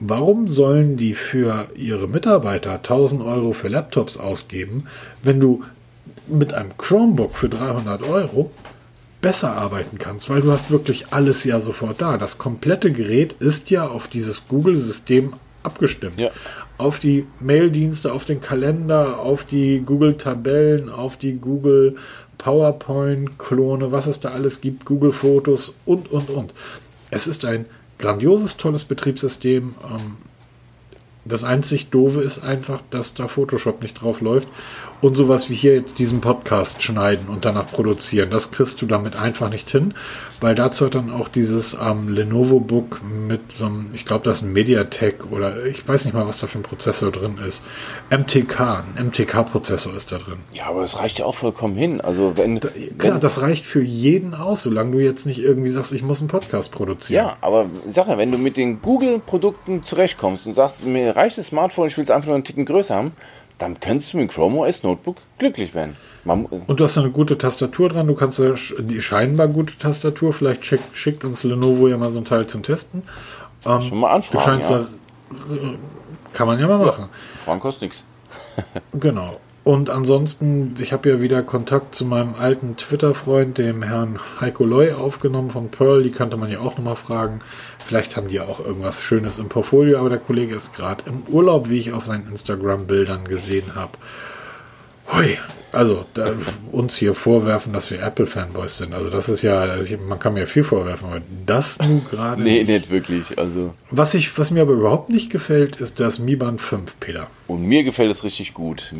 Warum 0.00 0.48
sollen 0.48 0.96
die 0.96 1.14
für 1.14 1.68
ihre 1.76 2.08
Mitarbeiter 2.08 2.74
1000 2.74 3.22
Euro 3.22 3.52
für 3.52 3.68
Laptops 3.68 4.16
ausgeben, 4.16 4.86
wenn 5.22 5.40
du 5.40 5.62
mit 6.26 6.54
einem 6.54 6.76
Chromebook 6.76 7.34
für 7.34 7.48
300 7.48 8.02
Euro 8.02 8.50
besser 9.20 9.56
arbeiten 9.56 9.96
kannst, 9.98 10.28
weil 10.28 10.42
du 10.42 10.52
hast 10.52 10.70
wirklich 10.70 11.06
alles 11.12 11.44
ja 11.44 11.60
sofort 11.60 12.02
da. 12.02 12.18
Das 12.18 12.36
komplette 12.36 12.92
Gerät 12.92 13.32
ist 13.34 13.70
ja 13.70 13.88
auf 13.88 14.06
dieses 14.06 14.48
Google-System 14.48 15.32
abgestimmt. 15.62 16.20
Ja. 16.20 16.30
Auf 16.76 16.98
die 16.98 17.26
Maildienste, 17.40 18.12
auf 18.12 18.26
den 18.26 18.42
Kalender, 18.42 19.20
auf 19.20 19.44
die 19.44 19.80
Google-Tabellen, 19.80 20.90
auf 20.90 21.16
die 21.16 21.38
Google 21.38 21.96
PowerPoint-Klone, 22.36 23.92
was 23.92 24.08
es 24.08 24.20
da 24.20 24.30
alles 24.30 24.60
gibt, 24.60 24.84
Google-Fotos 24.84 25.74
und, 25.86 26.10
und, 26.10 26.28
und. 26.28 26.52
Es 27.10 27.26
ist 27.26 27.46
ein 27.46 27.64
grandioses, 27.98 28.58
tolles 28.58 28.84
Betriebssystem. 28.84 29.74
Ähm, 29.84 30.16
das 31.24 31.44
einzig 31.44 31.88
Doofe 31.88 32.20
ist 32.20 32.40
einfach, 32.40 32.82
dass 32.90 33.14
da 33.14 33.28
Photoshop 33.28 33.80
nicht 33.82 34.02
drauf 34.02 34.20
läuft 34.20 34.48
und 35.04 35.16
sowas 35.16 35.50
wie 35.50 35.54
hier 35.54 35.74
jetzt 35.74 35.98
diesen 35.98 36.22
Podcast 36.22 36.82
schneiden 36.82 37.28
und 37.28 37.44
danach 37.44 37.66
produzieren. 37.66 38.30
Das 38.30 38.50
kriegst 38.52 38.80
du 38.80 38.86
damit 38.86 39.16
einfach 39.16 39.50
nicht 39.50 39.68
hin, 39.68 39.92
weil 40.40 40.54
dazu 40.54 40.86
hat 40.86 40.94
dann 40.94 41.12
auch 41.12 41.28
dieses 41.28 41.74
ähm, 41.74 42.08
Lenovo 42.08 42.58
Book 42.58 43.02
mit 43.04 43.52
so 43.52 43.66
einem, 43.66 43.90
ich 43.92 44.06
glaube, 44.06 44.24
das 44.24 44.38
ist 44.38 44.44
ein 44.44 44.54
Mediatek 44.54 45.30
oder 45.30 45.66
ich 45.66 45.86
weiß 45.86 46.06
nicht 46.06 46.14
mal, 46.14 46.26
was 46.26 46.40
da 46.40 46.46
für 46.46 46.58
ein 46.58 46.62
Prozessor 46.62 47.12
drin 47.12 47.36
ist. 47.36 47.62
MTK, 48.08 48.84
ein 48.96 49.08
MTK-Prozessor 49.08 49.94
ist 49.94 50.10
da 50.10 50.16
drin. 50.16 50.38
Ja, 50.54 50.68
aber 50.68 50.80
das 50.80 50.98
reicht 50.98 51.18
ja 51.18 51.26
auch 51.26 51.34
vollkommen 51.34 51.74
hin. 51.76 52.00
Also 52.00 52.38
wenn, 52.38 52.60
da, 52.60 52.70
klar, 52.70 53.14
wenn, 53.14 53.20
das 53.20 53.42
reicht 53.42 53.66
für 53.66 53.82
jeden 53.82 54.32
aus, 54.32 54.62
solange 54.62 54.92
du 54.92 55.00
jetzt 55.00 55.26
nicht 55.26 55.38
irgendwie 55.38 55.68
sagst, 55.68 55.92
ich 55.92 56.02
muss 56.02 56.20
einen 56.20 56.28
Podcast 56.28 56.72
produzieren. 56.72 57.26
Ja, 57.26 57.36
aber 57.42 57.66
sag 57.90 58.08
ja, 58.08 58.16
wenn 58.16 58.32
du 58.32 58.38
mit 58.38 58.56
den 58.56 58.80
Google-Produkten 58.80 59.82
zurechtkommst 59.82 60.46
und 60.46 60.54
sagst, 60.54 60.86
mir 60.86 61.14
reicht 61.14 61.36
das 61.36 61.48
Smartphone, 61.48 61.88
ich 61.88 61.96
will 61.98 62.04
es 62.04 62.10
einfach 62.10 62.28
nur 62.28 62.36
einen 62.36 62.44
Ticken 62.44 62.64
größer 62.64 62.94
haben, 62.94 63.12
dann 63.58 63.78
könntest 63.78 64.12
du 64.12 64.18
mit 64.18 64.30
Chrome 64.30 64.58
OS 64.58 64.82
Notebook 64.82 65.16
glücklich 65.38 65.74
werden. 65.74 65.96
Man, 66.24 66.46
und 66.46 66.80
du 66.80 66.84
hast 66.84 66.96
eine 66.98 67.10
gute 67.10 67.36
Tastatur 67.36 67.90
dran, 67.90 68.06
du 68.06 68.14
kannst 68.14 68.42
die 68.78 69.00
scheinbar 69.00 69.48
gute 69.48 69.76
Tastatur, 69.76 70.32
vielleicht 70.32 70.64
schick, 70.64 70.80
schickt 70.92 71.24
uns 71.24 71.44
Lenovo 71.44 71.86
ja 71.88 71.96
mal 71.96 72.10
so 72.10 72.18
ein 72.18 72.24
Teil 72.24 72.46
zum 72.46 72.62
Testen. 72.62 73.02
Ähm, 73.66 73.82
Schon 73.82 73.98
mal 74.00 74.10
anfragen, 74.10 74.62
ja. 74.62 74.78
da, 74.78 74.86
kann 76.32 76.46
man 76.46 76.58
ja 76.58 76.66
mal 76.66 76.78
machen. 76.78 77.08
Ja, 77.10 77.40
Fragen 77.40 77.60
kostet 77.60 77.82
nichts. 77.82 78.04
genau. 78.92 79.36
Und 79.64 79.88
ansonsten, 79.88 80.76
ich 80.78 80.92
habe 80.92 81.08
ja 81.08 81.22
wieder 81.22 81.42
Kontakt 81.42 81.94
zu 81.94 82.04
meinem 82.04 82.34
alten 82.34 82.76
Twitter-Freund, 82.76 83.56
dem 83.56 83.82
Herrn 83.82 84.18
Heiko 84.38 84.64
Loy, 84.64 84.92
aufgenommen 84.92 85.50
von 85.50 85.70
Pearl. 85.70 86.02
Die 86.02 86.10
könnte 86.10 86.36
man 86.36 86.50
ja 86.50 86.60
auch 86.60 86.76
nochmal 86.76 86.96
fragen. 86.96 87.38
Vielleicht 87.86 88.16
haben 88.16 88.28
die 88.28 88.40
auch 88.40 88.60
irgendwas 88.60 89.02
Schönes 89.02 89.38
im 89.38 89.50
Portfolio, 89.50 89.98
aber 89.98 90.08
der 90.08 90.18
Kollege 90.18 90.54
ist 90.54 90.74
gerade 90.74 91.04
im 91.06 91.22
Urlaub, 91.28 91.68
wie 91.68 91.78
ich 91.78 91.92
auf 91.92 92.06
seinen 92.06 92.28
Instagram-Bildern 92.28 93.24
gesehen 93.24 93.74
habe. 93.74 93.92
Hui, 95.12 95.38
also 95.74 96.04
da, 96.14 96.34
uns 96.72 96.96
hier 96.96 97.14
vorwerfen, 97.14 97.72
dass 97.72 97.90
wir 97.90 98.00
Apple-Fanboys 98.00 98.78
sind. 98.78 98.94
Also 98.94 99.10
das 99.10 99.28
ist 99.28 99.42
ja, 99.42 99.60
also 99.60 99.96
man 100.08 100.18
kann 100.18 100.34
mir 100.34 100.46
viel 100.46 100.64
vorwerfen, 100.64 101.08
aber 101.08 101.20
das 101.44 101.78
nun 101.80 102.02
gerade. 102.08 102.42
nee, 102.42 102.58
nicht. 102.58 102.68
nicht 102.68 102.90
wirklich. 102.90 103.36
Also. 103.38 103.74
Was, 103.90 104.14
ich, 104.14 104.36
was 104.38 104.50
mir 104.50 104.62
aber 104.62 104.74
überhaupt 104.74 105.10
nicht 105.10 105.30
gefällt, 105.30 105.76
ist 105.80 106.00
das 106.00 106.18
Mi 106.18 106.36
Band 106.36 106.60
5, 106.60 106.94
Peter. 107.00 107.26
Und 107.48 107.64
mir 107.64 107.82
gefällt 107.82 108.10
es 108.10 108.24
richtig 108.24 108.54
gut. 108.54 108.92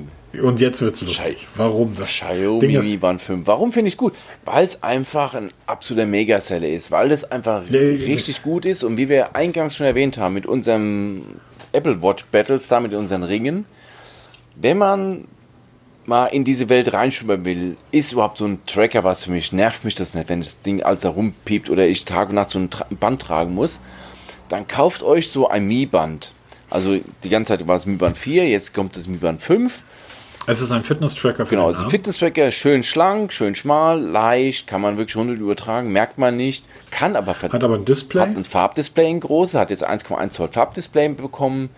Und 0.42 0.60
jetzt 0.60 0.82
wird 0.82 0.96
es 0.96 1.02
lustig. 1.02 1.46
Warum? 1.54 1.94
Das 1.96 2.08
Xiaomi 2.08 2.78
Mi 2.78 2.96
Band 2.96 3.22
5. 3.22 3.46
Warum 3.46 3.72
finde 3.72 3.88
ich 3.88 3.94
es 3.94 3.98
gut? 3.98 4.14
Weil 4.44 4.66
es 4.66 4.82
einfach 4.82 5.34
ein 5.34 5.50
absoluter 5.66 6.06
Megaseller 6.06 6.68
ist. 6.68 6.90
Weil 6.90 7.12
es 7.12 7.24
einfach 7.24 7.62
nee, 7.68 7.78
richtig 7.78 8.42
gut 8.42 8.66
ist. 8.66 8.82
Und 8.82 8.96
wie 8.96 9.08
wir 9.08 9.36
eingangs 9.36 9.76
schon 9.76 9.86
erwähnt 9.86 10.18
haben, 10.18 10.34
mit 10.34 10.46
unserem 10.46 11.22
Apple 11.72 12.02
Watch 12.02 12.24
Battles, 12.26 12.66
da 12.68 12.80
mit 12.80 12.94
unseren 12.94 13.22
Ringen, 13.22 13.64
wenn 14.56 14.78
man 14.78 15.24
mal 16.06 16.26
in 16.26 16.44
diese 16.44 16.68
Welt 16.68 16.92
reinschwimmen 16.92 17.44
will, 17.44 17.76
ist 17.90 18.12
überhaupt 18.12 18.38
so 18.38 18.46
ein 18.46 18.64
Tracker 18.66 19.04
was 19.04 19.24
für 19.24 19.30
mich? 19.30 19.52
Nervt 19.52 19.84
mich 19.84 19.94
das 19.94 20.14
nicht, 20.14 20.28
wenn 20.28 20.40
das 20.40 20.60
Ding 20.60 20.82
alles 20.82 21.02
da 21.02 21.10
rumpiept 21.10 21.70
oder 21.70 21.86
ich 21.86 22.04
Tag 22.04 22.28
und 22.28 22.34
Nacht 22.36 22.50
so 22.50 22.58
ein 22.58 22.70
Band 23.00 23.22
tragen 23.22 23.54
muss? 23.54 23.80
Dann 24.48 24.68
kauft 24.68 25.02
euch 25.02 25.30
so 25.30 25.48
ein 25.48 25.66
Mi-Band. 25.66 26.30
Also 26.70 26.98
die 27.22 27.28
ganze 27.28 27.56
Zeit 27.56 27.66
war 27.66 27.76
es 27.76 27.86
Mi 27.86 27.96
Band 27.96 28.18
4, 28.18 28.48
jetzt 28.48 28.74
kommt 28.74 28.96
das 28.96 29.06
Mi 29.06 29.16
Band 29.16 29.40
5. 29.40 29.82
Es 30.46 30.60
ist 30.60 30.72
ein 30.72 30.82
Fitness-Tracker. 30.82 31.46
Genau, 31.46 31.70
es 31.70 31.78
ist 31.78 31.84
ein 31.84 31.90
Fitness-Tracker, 31.90 32.50
schön 32.50 32.82
schlank, 32.82 33.32
schön 33.32 33.54
schmal, 33.54 34.00
leicht, 34.00 34.66
kann 34.66 34.82
man 34.82 34.98
wirklich 34.98 35.16
rund 35.16 35.30
übertragen, 35.30 35.90
merkt 35.90 36.18
man 36.18 36.36
nicht, 36.36 36.66
kann 36.90 37.16
aber 37.16 37.34
Hat 37.34 37.64
aber 37.64 37.76
ein 37.76 37.86
Display. 37.86 38.20
Hat 38.20 38.36
ein 38.36 38.44
Farbdisplay, 38.44 39.06
ein 39.06 39.20
großes, 39.20 39.54
hat 39.54 39.70
jetzt 39.70 39.88
1,1 39.88 40.30
Zoll 40.30 40.48
Farbdisplay 40.48 41.08
bekommen 41.08 41.70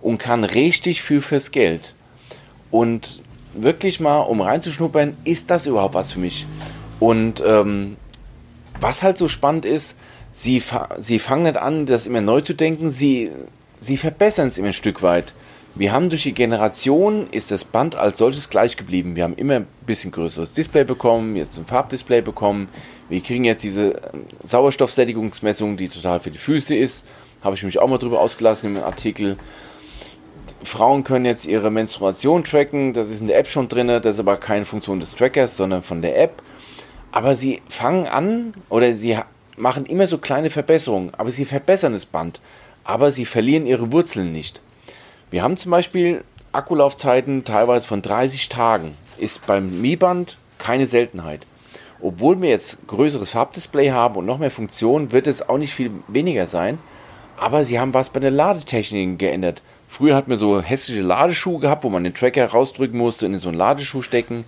und 0.00 0.18
kann 0.18 0.44
richtig 0.44 1.02
viel 1.02 1.20
fürs 1.20 1.50
Geld. 1.50 1.94
Und 2.70 3.22
wirklich 3.54 4.00
mal, 4.00 4.20
um 4.20 4.40
reinzuschnuppern, 4.40 5.16
ist 5.24 5.50
das 5.50 5.66
überhaupt 5.66 5.94
was 5.94 6.12
für 6.12 6.20
mich? 6.20 6.46
Und 7.00 7.42
ähm, 7.46 7.96
was 8.80 9.02
halt 9.02 9.18
so 9.18 9.28
spannend 9.28 9.64
ist, 9.64 9.96
sie, 10.32 10.62
sie 10.98 11.18
fangen 11.18 11.44
nicht 11.44 11.56
an, 11.56 11.86
das 11.86 12.06
immer 12.06 12.20
neu 12.20 12.40
zu 12.40 12.54
denken, 12.54 12.90
sie, 12.90 13.30
sie 13.78 13.96
verbessern 13.96 14.48
es 14.48 14.58
immer 14.58 14.68
ein 14.68 14.72
Stück 14.72 15.02
weit. 15.02 15.34
Wir 15.74 15.92
haben 15.92 16.10
durch 16.10 16.24
die 16.24 16.34
Generation 16.34 17.28
ist 17.30 17.50
das 17.50 17.64
Band 17.64 17.94
als 17.94 18.18
solches 18.18 18.50
gleich 18.50 18.76
geblieben. 18.76 19.16
Wir 19.16 19.24
haben 19.24 19.36
immer 19.36 19.54
ein 19.56 19.66
bisschen 19.86 20.10
größeres 20.10 20.52
Display 20.52 20.84
bekommen, 20.84 21.34
jetzt 21.34 21.56
ein 21.56 21.64
Farbdisplay 21.64 22.20
bekommen. 22.20 22.68
Wir 23.08 23.22
kriegen 23.22 23.44
jetzt 23.44 23.62
diese 23.62 24.00
ähm, 24.12 24.24
Sauerstoffsättigungsmessung, 24.42 25.76
die 25.76 25.88
total 25.88 26.20
für 26.20 26.30
die 26.30 26.38
Füße 26.38 26.74
ist. 26.74 27.04
Habe 27.40 27.56
ich 27.56 27.62
mich 27.62 27.78
auch 27.78 27.88
mal 27.88 27.98
drüber 27.98 28.20
ausgelassen 28.20 28.76
im 28.76 28.82
Artikel. 28.82 29.38
Frauen 30.64 31.04
können 31.04 31.24
jetzt 31.24 31.46
ihre 31.46 31.70
Menstruation 31.70 32.44
tracken, 32.44 32.92
das 32.92 33.10
ist 33.10 33.20
in 33.20 33.28
der 33.28 33.38
App 33.38 33.48
schon 33.48 33.68
drin, 33.68 33.88
das 33.88 34.14
ist 34.14 34.20
aber 34.20 34.36
keine 34.36 34.64
Funktion 34.64 35.00
des 35.00 35.14
Trackers, 35.14 35.56
sondern 35.56 35.82
von 35.82 36.02
der 36.02 36.20
App. 36.20 36.42
Aber 37.10 37.34
sie 37.36 37.62
fangen 37.68 38.06
an 38.06 38.54
oder 38.68 38.92
sie 38.92 39.18
machen 39.56 39.86
immer 39.86 40.06
so 40.06 40.18
kleine 40.18 40.50
Verbesserungen, 40.50 41.12
aber 41.16 41.30
sie 41.30 41.44
verbessern 41.44 41.92
das 41.92 42.06
Band, 42.06 42.40
aber 42.84 43.10
sie 43.10 43.26
verlieren 43.26 43.66
ihre 43.66 43.92
Wurzeln 43.92 44.32
nicht. 44.32 44.60
Wir 45.30 45.42
haben 45.42 45.56
zum 45.56 45.70
Beispiel 45.70 46.24
Akkulaufzeiten 46.52 47.44
teilweise 47.44 47.86
von 47.86 48.02
30 48.02 48.48
Tagen, 48.48 48.94
ist 49.18 49.46
beim 49.46 49.80
Mi-Band 49.80 50.38
keine 50.58 50.86
Seltenheit. 50.86 51.46
Obwohl 52.00 52.40
wir 52.42 52.50
jetzt 52.50 52.78
größeres 52.88 53.30
Farbdisplay 53.30 53.90
haben 53.90 54.16
und 54.16 54.26
noch 54.26 54.38
mehr 54.38 54.50
Funktionen, 54.50 55.12
wird 55.12 55.26
es 55.26 55.48
auch 55.48 55.58
nicht 55.58 55.72
viel 55.72 55.92
weniger 56.08 56.46
sein. 56.46 56.78
Aber 57.38 57.64
sie 57.64 57.78
haben 57.78 57.94
was 57.94 58.10
bei 58.10 58.20
der 58.20 58.30
Ladetechnik 58.30 59.18
geändert. 59.18 59.62
Früher 59.92 60.16
hat 60.16 60.26
man 60.26 60.38
so 60.38 60.62
hässliche 60.62 61.02
Ladeschuhe 61.02 61.60
gehabt, 61.60 61.84
wo 61.84 61.90
man 61.90 62.02
den 62.02 62.14
Tracker 62.14 62.46
rausdrücken 62.46 62.96
musste 62.96 63.26
und 63.26 63.34
in 63.34 63.38
so 63.38 63.50
einen 63.50 63.58
Ladeschuh 63.58 64.00
stecken. 64.00 64.46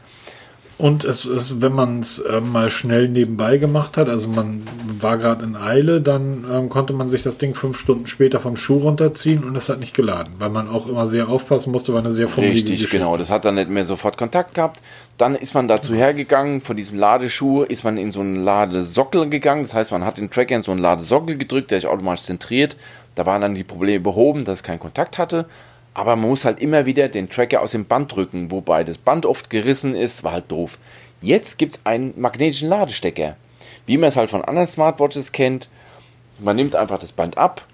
Und 0.79 1.05
es 1.05 1.27
ist, 1.27 1.61
wenn 1.61 1.73
man 1.73 2.01
es 2.01 2.19
äh, 2.19 2.41
mal 2.41 2.71
schnell 2.71 3.09
nebenbei 3.09 3.59
gemacht 3.59 3.99
hat, 3.99 4.09
also 4.09 4.31
man 4.31 4.63
war 4.99 5.19
gerade 5.19 5.45
in 5.45 5.55
Eile, 5.55 6.01
dann 6.01 6.47
ähm, 6.51 6.69
konnte 6.71 6.95
man 6.95 7.11
sich 7.11 7.23
das 7.23 7.37
Ding 7.37 7.55
fünf 7.55 7.79
Stunden 7.79 8.07
später 8.07 8.41
vom 8.41 8.57
Schuh 8.57 8.79
runterziehen 8.79 9.45
und 9.45 9.55
es 9.55 9.69
hat 9.69 9.81
nicht 9.81 9.95
geladen, 9.95 10.33
weil 10.39 10.49
man 10.49 10.67
auch 10.67 10.89
immer 10.89 11.09
sehr 11.09 11.29
aufpassen 11.29 11.73
musste, 11.73 11.93
weil 11.93 12.01
eine 12.01 12.11
sehr 12.11 12.29
fummelige 12.29 12.61
Richtig, 12.61 12.77
Geschichte. 12.77 12.99
genau. 12.99 13.19
Das 13.19 13.29
hat 13.29 13.45
dann 13.45 13.57
nicht 13.57 13.69
mehr 13.69 13.85
sofort 13.85 14.17
Kontakt 14.17 14.55
gehabt. 14.55 14.81
Dann 15.19 15.35
ist 15.35 15.55
man 15.55 15.69
dazu 15.69 15.95
hergegangen, 15.95 16.63
von 16.63 16.75
diesem 16.77 16.99
Ladeschuh 16.99 17.65
ist 17.65 17.85
man 17.85 17.99
in 17.99 18.11
so 18.11 18.21
einen 18.21 18.43
Ladesockel 18.43 19.29
gegangen. 19.29 19.63
Das 19.63 19.75
heißt, 19.75 19.93
man 19.93 20.05
hat 20.05 20.17
den 20.17 20.31
Tracker 20.31 20.57
in 20.57 20.63
so 20.63 20.73
einen 20.73 20.81
Ladesockel 20.81 21.37
gedrückt, 21.37 21.71
der 21.71 21.83
sich 21.83 21.89
automatisch 21.89 22.25
zentriert 22.25 22.77
da 23.15 23.27
waren 23.27 23.43
dann 23.43 23.55
die 23.55 23.65
Probleme 23.65 24.01
behoben, 24.01 24.45
dass 24.45 24.61
es 24.61 24.63
keinen 24.63 24.81
Kontakt 24.81 25.19
hatte. 25.19 25.47
Aber 25.95 26.17
man 26.17 26.29
muss 26.29 26.45
halt 26.45 26.61
immer 26.61 26.87
wieder 26.87 27.09
den 27.09 27.31
Tracker 27.31 27.63
aus 27.63 27.71
dem 27.71 27.85
Band 27.85 28.15
drücken, 28.15 28.51
wobei 28.51 28.83
das 28.83 28.99
Band 28.99 29.27
oft 29.27 29.49
gerissen 29.49 29.95
ist, 29.95 30.25
war 30.25 30.33
halt 30.33 30.51
doof. 30.51 30.79
Jetzt 31.23 31.57
gibt 31.57 31.77
es 31.77 31.87
einen 31.87 32.21
magnetischen 32.21 32.69
Ladestecker. 32.69 33.37
Wie 33.87 33.97
man 33.97 34.09
es 34.09 34.17
halt 34.17 34.31
von 34.31 34.45
anderen 34.45 34.67
Smartwatches 34.67 35.31
kennt, 35.31 35.69
man 36.39 36.57
nimmt 36.57 36.75
einfach 36.75 36.99
das 36.99 37.13
Band 37.13 37.39
ab, 37.39 37.65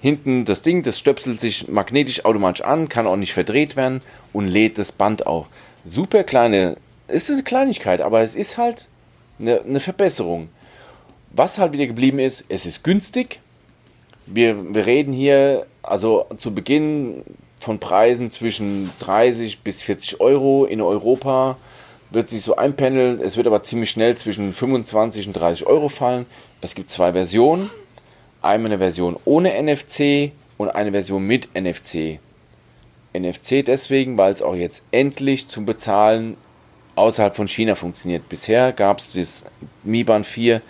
hinten 0.00 0.44
das 0.44 0.62
Ding, 0.62 0.82
das 0.82 0.98
stöpselt 0.98 1.38
sich 1.40 1.68
magnetisch 1.68 2.24
automatisch 2.24 2.64
an, 2.64 2.88
kann 2.88 3.06
auch 3.06 3.16
nicht 3.16 3.34
verdreht 3.34 3.76
werden 3.76 4.00
und 4.32 4.48
lädt 4.48 4.78
das 4.78 4.92
Band 4.92 5.26
auf. 5.26 5.48
Super 5.84 6.24
kleine, 6.24 6.76
ist 7.08 7.30
eine 7.30 7.42
Kleinigkeit, 7.42 8.00
aber 8.00 8.22
es 8.22 8.34
ist 8.34 8.56
halt 8.56 8.88
eine, 9.38 9.60
eine 9.62 9.80
Verbesserung. 9.80 10.48
Was 11.30 11.58
halt 11.58 11.72
wieder 11.72 11.86
geblieben 11.86 12.18
ist, 12.18 12.44
es 12.48 12.64
ist 12.64 12.82
günstig, 12.82 13.40
wir, 14.26 14.74
wir 14.74 14.86
reden 14.86 15.12
hier 15.12 15.66
also 15.82 16.26
zu 16.36 16.54
Beginn 16.54 17.22
von 17.60 17.78
Preisen 17.78 18.30
zwischen 18.30 18.90
30 19.00 19.60
bis 19.60 19.82
40 19.82 20.20
Euro 20.20 20.64
in 20.64 20.80
Europa 20.80 21.56
wird 22.10 22.28
sich 22.28 22.42
so 22.42 22.56
einpendeln. 22.56 23.20
Es 23.20 23.36
wird 23.36 23.46
aber 23.46 23.62
ziemlich 23.62 23.90
schnell 23.90 24.16
zwischen 24.16 24.52
25 24.52 25.28
und 25.28 25.32
30 25.32 25.66
Euro 25.66 25.88
fallen. 25.88 26.26
Es 26.60 26.74
gibt 26.74 26.90
zwei 26.90 27.12
Versionen. 27.12 27.70
Einmal 28.42 28.72
eine 28.72 28.78
Version 28.78 29.16
ohne 29.24 29.60
NFC 29.60 30.32
und 30.56 30.70
eine 30.70 30.92
Version 30.92 31.24
mit 31.24 31.48
NFC. 31.54 32.20
NFC 33.12 33.64
deswegen, 33.64 34.18
weil 34.18 34.32
es 34.32 34.42
auch 34.42 34.54
jetzt 34.54 34.82
endlich 34.92 35.48
zum 35.48 35.66
Bezahlen 35.66 36.36
außerhalb 36.94 37.34
von 37.34 37.48
China 37.48 37.74
funktioniert. 37.74 38.28
Bisher 38.28 38.72
gab 38.72 39.00
es 39.00 39.14
das 39.14 39.44
Mi 39.82 40.04
Band 40.04 40.26
4 40.26 40.60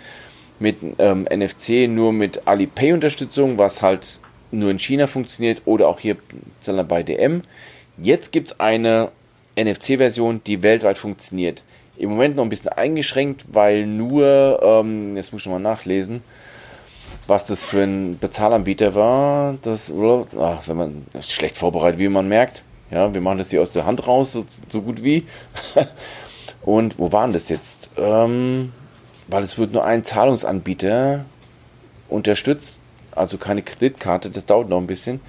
mit 0.59 0.77
ähm, 0.97 1.27
NFC 1.29 1.87
nur 1.87 2.13
mit 2.13 2.47
Alipay-Unterstützung, 2.47 3.57
was 3.57 3.81
halt 3.81 4.19
nur 4.51 4.71
in 4.71 4.79
China 4.79 5.07
funktioniert 5.07 5.61
oder 5.65 5.87
auch 5.87 5.99
hier 5.99 6.17
bei 6.87 7.03
DM. 7.03 7.43
Jetzt 7.97 8.31
gibt 8.31 8.49
es 8.49 8.59
eine 8.59 9.09
NFC-Version, 9.57 10.41
die 10.45 10.63
weltweit 10.63 10.97
funktioniert. 10.97 11.63
Im 11.97 12.11
Moment 12.11 12.35
noch 12.35 12.43
ein 12.43 12.49
bisschen 12.49 12.69
eingeschränkt, 12.69 13.45
weil 13.51 13.87
nur, 13.87 14.59
ähm, 14.61 15.15
jetzt 15.15 15.33
muss 15.33 15.41
ich 15.41 15.51
mal 15.51 15.59
nachlesen, 15.59 16.23
was 17.25 17.47
das 17.47 17.65
für 17.65 17.81
ein 17.81 18.19
Bezahlanbieter 18.19 18.93
war. 18.93 19.57
Das, 19.63 19.91
ach, 20.39 20.67
wenn 20.67 20.77
man 20.77 21.05
schlecht 21.21 21.57
vorbereitet, 21.57 21.99
wie 21.99 22.07
man 22.07 22.27
merkt. 22.27 22.63
Ja, 22.91 23.13
wir 23.13 23.19
machen 23.19 23.39
das 23.39 23.49
hier 23.49 23.61
aus 23.61 23.71
der 23.71 23.85
Hand 23.85 24.07
raus, 24.07 24.31
so, 24.31 24.45
so 24.69 24.81
gut 24.81 25.03
wie. 25.03 25.25
Und 26.61 26.99
wo 26.99 27.11
waren 27.11 27.33
das 27.33 27.49
jetzt? 27.49 27.89
Ähm, 27.97 28.71
weil 29.27 29.43
es 29.43 29.57
wird 29.57 29.73
nur 29.73 29.83
ein 29.83 30.03
Zahlungsanbieter 30.03 31.25
unterstützt, 32.09 32.79
also 33.11 33.37
keine 33.37 33.61
Kreditkarte, 33.61 34.29
das 34.29 34.45
dauert 34.45 34.69
noch 34.69 34.77
ein 34.77 34.87
bisschen. 34.87 35.19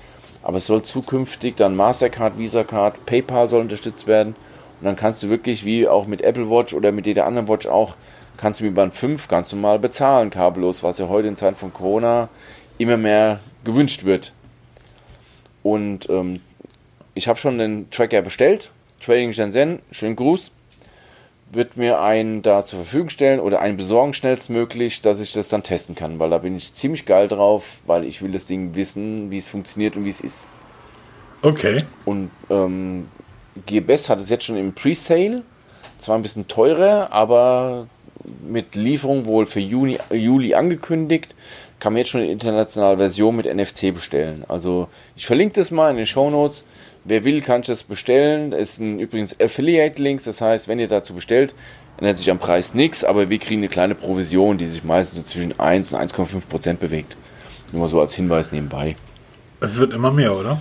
Aber 0.43 0.59
es 0.59 0.67
soll 0.67 0.83
zukünftig 0.83 1.57
dann 1.57 1.77
Mastercard, 1.77 2.39
Visa 2.39 2.65
Card, 2.65 3.05
PayPal 3.07 3.49
soll 3.49 3.61
unterstützt 3.61 4.07
werden. 4.07 4.37
Und 4.81 4.85
dann 4.85 4.97
kannst 4.97 5.23
du 5.23 5.29
wirklich, 5.29 5.65
wie 5.65 5.89
auch 5.89 6.07
mit 6.07 6.21
Apple 6.21 6.49
Watch 6.49 6.75
oder 6.75 6.93
mit 6.93 7.07
jeder 7.07 7.27
anderen 7.27 7.49
Watch 7.49 7.67
auch, 7.67 7.97
kannst 8.37 8.61
du 8.61 8.65
mit 8.65 8.75
Band 8.75 8.95
5 8.95 9.27
ganz 9.27 9.53
normal 9.53 9.81
bezahlen, 9.81 10.31
kabellos, 10.31 10.83
was 10.85 10.99
ja 10.99 11.09
heute 11.09 11.27
in 11.27 11.37
Zeiten 11.37 11.57
von 11.57 11.73
Corona 11.73 12.29
immer 12.79 12.97
mehr 12.97 13.41
gewünscht 13.65 14.05
wird. 14.05 14.33
Und 15.65 16.09
ähm, 16.09 16.41
ich 17.15 17.27
habe 17.27 17.39
schon 17.39 17.59
den 17.59 17.91
Tracker 17.91 18.23
bestellt. 18.23 18.71
Trading 19.01 19.33
Shenzhen, 19.33 19.81
schönen 19.91 20.15
Gruß 20.15 20.53
wird 21.51 21.77
mir 21.77 22.01
einen 22.01 22.43
da 22.43 22.65
zur 22.65 22.81
Verfügung 22.81 23.09
stellen 23.09 23.41
oder 23.41 23.61
einen 23.61 23.77
besorgen 23.77 24.15
schnellstmöglich, 24.15 25.01
dass 25.01 25.21
ich 25.21 25.33
das 25.33 25.49
dann 25.49 25.63
testen 25.63 25.95
kann, 25.95 26.19
weil 26.19 26.31
da 26.31 26.39
bin 26.39 26.57
ich 26.57 26.75
ziemlich 26.75 27.07
geil 27.07 27.29
drauf, 27.29 27.79
weil 27.87 28.05
ich 28.05 28.23
will 28.23 28.33
das 28.33 28.47
Ding 28.47 28.75
wissen, 28.75 29.31
wie 29.31 29.39
es 29.39 29.49
funktioniert 29.49 29.97
und 29.97 30.05
wie 30.05 30.11
es 30.11 30.21
ist. 30.21 30.47
Okay. 31.43 31.85
Und 32.05 32.31
ähm, 32.51 33.09
GBS 33.67 34.09
hat 34.09 34.21
es 34.21 34.29
jetzt 34.29 34.45
schon 34.45 34.57
im 34.57 34.75
Pre-Sale, 34.75 35.43
zwar 35.99 36.17
ein 36.17 36.23
bisschen 36.23 36.49
teurer, 36.49 37.13
aber 37.13 37.87
mit 38.47 38.75
Lieferung 38.75 39.27
wohl 39.27 39.47
für 39.47 39.61
Juni, 39.61 39.99
Juli 40.11 40.55
angekündigt. 40.55 41.35
kann 41.79 41.93
man 41.93 41.99
jetzt 41.99 42.11
schon 42.11 42.23
eine 42.23 42.31
internationale 42.31 42.99
Version 42.99 43.37
mit 43.37 43.47
NFC 43.47 43.95
bestellen. 43.95 44.45
Also 44.49 44.89
ich 45.17 45.27
verlinke 45.27 45.55
das 45.55 45.71
mal 45.71 45.91
in 45.91 45.97
den 45.97 46.07
Show 46.07 46.29
Notes. 46.29 46.65
Wer 47.09 47.25
will, 47.25 47.41
kann 47.41 47.63
das 47.63 47.85
bestellen. 47.85 48.53
Ist 48.53 48.81
ein, 48.81 48.99
übrigens 48.99 49.35
Affiliate-Links, 49.41 50.25
das 50.25 50.43
heißt, 50.43 50.69
wenn 50.69 50.79
ihr 50.79 50.89
dazu 50.89 51.15
bestellt, 51.15 51.55
ändert 51.97 52.19
sich 52.19 52.31
am 52.31 52.39
Preis 52.39 52.75
nichts, 52.75 53.03
aber 53.03 53.31
wir 53.31 53.39
kriegen 53.39 53.61
eine 53.61 53.69
kleine 53.69 53.95
Provision, 53.95 54.59
die 54.59 54.67
sich 54.67 54.85
meistens 54.85 55.23
so 55.23 55.33
zwischen 55.33 55.59
1 55.59 55.95
und 55.95 56.01
1,5 56.01 56.47
Prozent 56.49 56.81
bewegt. 56.81 57.17
Nur 57.73 57.83
mal 57.83 57.89
so 57.89 57.99
als 57.99 58.15
Hinweis 58.15 58.53
nebenbei. 58.53 58.95
Es 59.61 59.77
wird 59.77 59.95
immer 59.95 60.11
mehr, 60.11 60.37
oder? 60.37 60.61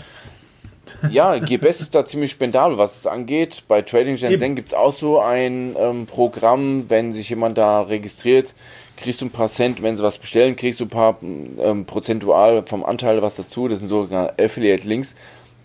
Ja, 1.10 1.38
GBS 1.38 1.82
ist 1.82 1.93
da 1.93 2.06
ziemlich 2.06 2.32
spendabel, 2.32 2.78
was 2.78 2.98
es 2.98 3.08
angeht. 3.08 3.64
Bei 3.68 3.82
Trading 3.82 4.18
Shenzhen 4.18 4.56
gibt 4.56 4.70
es 4.70 4.74
auch 4.74 4.93
so 4.93 5.20
ein 5.20 5.76
ähm, 5.78 6.06
Programm, 6.06 6.89
wenn 6.89 7.12
sich 7.12 7.30
jemand 7.30 7.58
da 7.58 7.82
registriert, 7.82 8.54
kriegst 8.95 9.22
du 9.22 9.26
ein 9.26 9.32
paar 9.32 9.50
Cent, 9.50 9.84
wenn 9.84 9.98
sie 9.98 10.04
was 10.04 10.18
bestellen, 10.18 10.56
kriegst 10.56 10.80
du 10.80 10.86
ein 10.86 10.89
paar 10.89 11.18
ähm, 11.22 11.86
prozentual 11.86 12.64
vom 12.66 12.86
Anteil 12.86 13.22
was 13.22 13.36
dazu. 13.36 13.68
Das 13.68 13.80
sind 13.80 13.89
sogar 13.89 14.34
Affiliate-Links. 14.39 15.16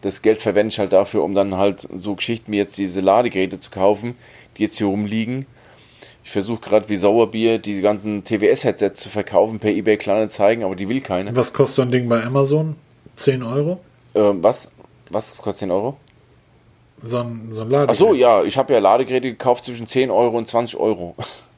Das 0.03 0.21
Geld 0.21 0.43
verwende 0.43 0.73
ich 0.73 0.79
halt 0.79 0.93
dafür, 0.93 1.23
um 1.23 1.35
dann 1.35 1.57
halt 1.57 1.89
so 1.95 2.15
Geschichten 2.15 2.53
wie 2.53 2.59
jetzt 2.59 2.77
diese 2.77 3.01
Ladegeräte 3.01 3.61
zu 3.61 3.71
kaufen, 3.71 4.15
die 4.57 4.65
jetzt 4.65 4.77
hier 4.79 4.89
rumliegen. 4.89 5.47
Ich 6.25 6.31
versuche 6.31 6.61
gerade 6.61 6.89
wie 6.89 6.97
Sauerbier 6.97 7.59
die 7.59 7.81
ganzen 7.81 8.25
TWS-Headsets 8.25 9.01
zu 9.01 9.09
verkaufen 9.09 9.59
per 9.59 9.71
eBay 9.71 9.97
Kleinanzeigen, 9.97 10.65
aber 10.65 10.77
die 10.77 10.89
will 10.89 11.01
keine. 11.01 11.35
Was 11.35 11.53
kostet 11.53 11.77
so 11.77 11.83
ein 11.83 11.91
Ding 11.91 12.09
bei 12.09 12.23
Amazon? 12.23 12.77
10 13.17 13.43
Euro? 13.43 13.81
Ähm, 14.15 14.43
was? 14.43 14.71
Was 15.11 15.37
kostet 15.37 15.61
10 15.61 15.71
Euro? 15.71 15.97
So 17.03 17.19
ein, 17.19 17.49
so 17.51 17.63
ein 17.63 17.71
Ladegerät. 17.71 17.91
Achso, 17.91 18.15
ja, 18.15 18.45
ich 18.45 18.57
habe 18.57 18.73
ja 18.73 18.79
Ladegeräte 18.79 19.31
gekauft 19.31 19.65
zwischen 19.65 19.87
10 19.87 20.11
Euro 20.11 20.39
und 20.39 20.47
20 20.47 20.79
Euro. 20.79 21.15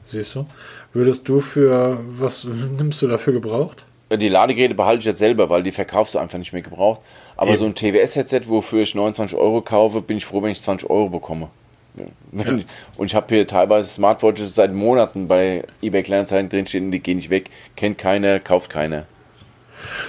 Siehst 0.07 0.35
du? 0.35 0.45
Würdest 0.93 1.27
du 1.27 1.39
für, 1.39 1.99
was 2.17 2.45
nimmst 2.45 3.01
du 3.01 3.07
dafür 3.07 3.33
gebraucht? 3.33 3.85
Die 4.11 4.29
Ladegeräte 4.29 4.75
behalte 4.75 4.99
ich 4.99 5.05
jetzt 5.05 5.19
selber, 5.19 5.49
weil 5.49 5.63
die 5.63 5.71
verkaufst 5.71 6.13
du 6.13 6.19
einfach 6.19 6.37
nicht 6.37 6.53
mehr 6.53 6.61
gebraucht. 6.61 7.01
Aber 7.35 7.51
Eben. 7.51 7.59
so 7.59 7.65
ein 7.65 7.75
TWS-Headset, 7.75 8.41
wofür 8.47 8.83
ich 8.83 8.93
29 8.93 9.37
Euro 9.37 9.61
kaufe, 9.61 10.01
bin 10.01 10.17
ich 10.17 10.25
froh, 10.25 10.43
wenn 10.43 10.51
ich 10.51 10.61
20 10.61 10.89
Euro 10.89 11.09
bekomme. 11.09 11.49
Ja. 11.95 12.43
Und 12.97 13.05
ich 13.07 13.15
habe 13.15 13.33
hier 13.33 13.47
teilweise 13.47 13.89
Smartwatches 13.89 14.53
seit 14.53 14.73
Monaten 14.73 15.27
bei 15.27 15.63
eBay 15.81 16.03
Kleinanzeigen 16.03 16.49
drinstehen, 16.49 16.91
die 16.91 16.99
gehen 16.99 17.17
nicht 17.17 17.29
weg, 17.29 17.49
kennt 17.75 17.97
keiner, 17.97 18.39
kauft 18.39 18.69
keiner. 18.69 19.05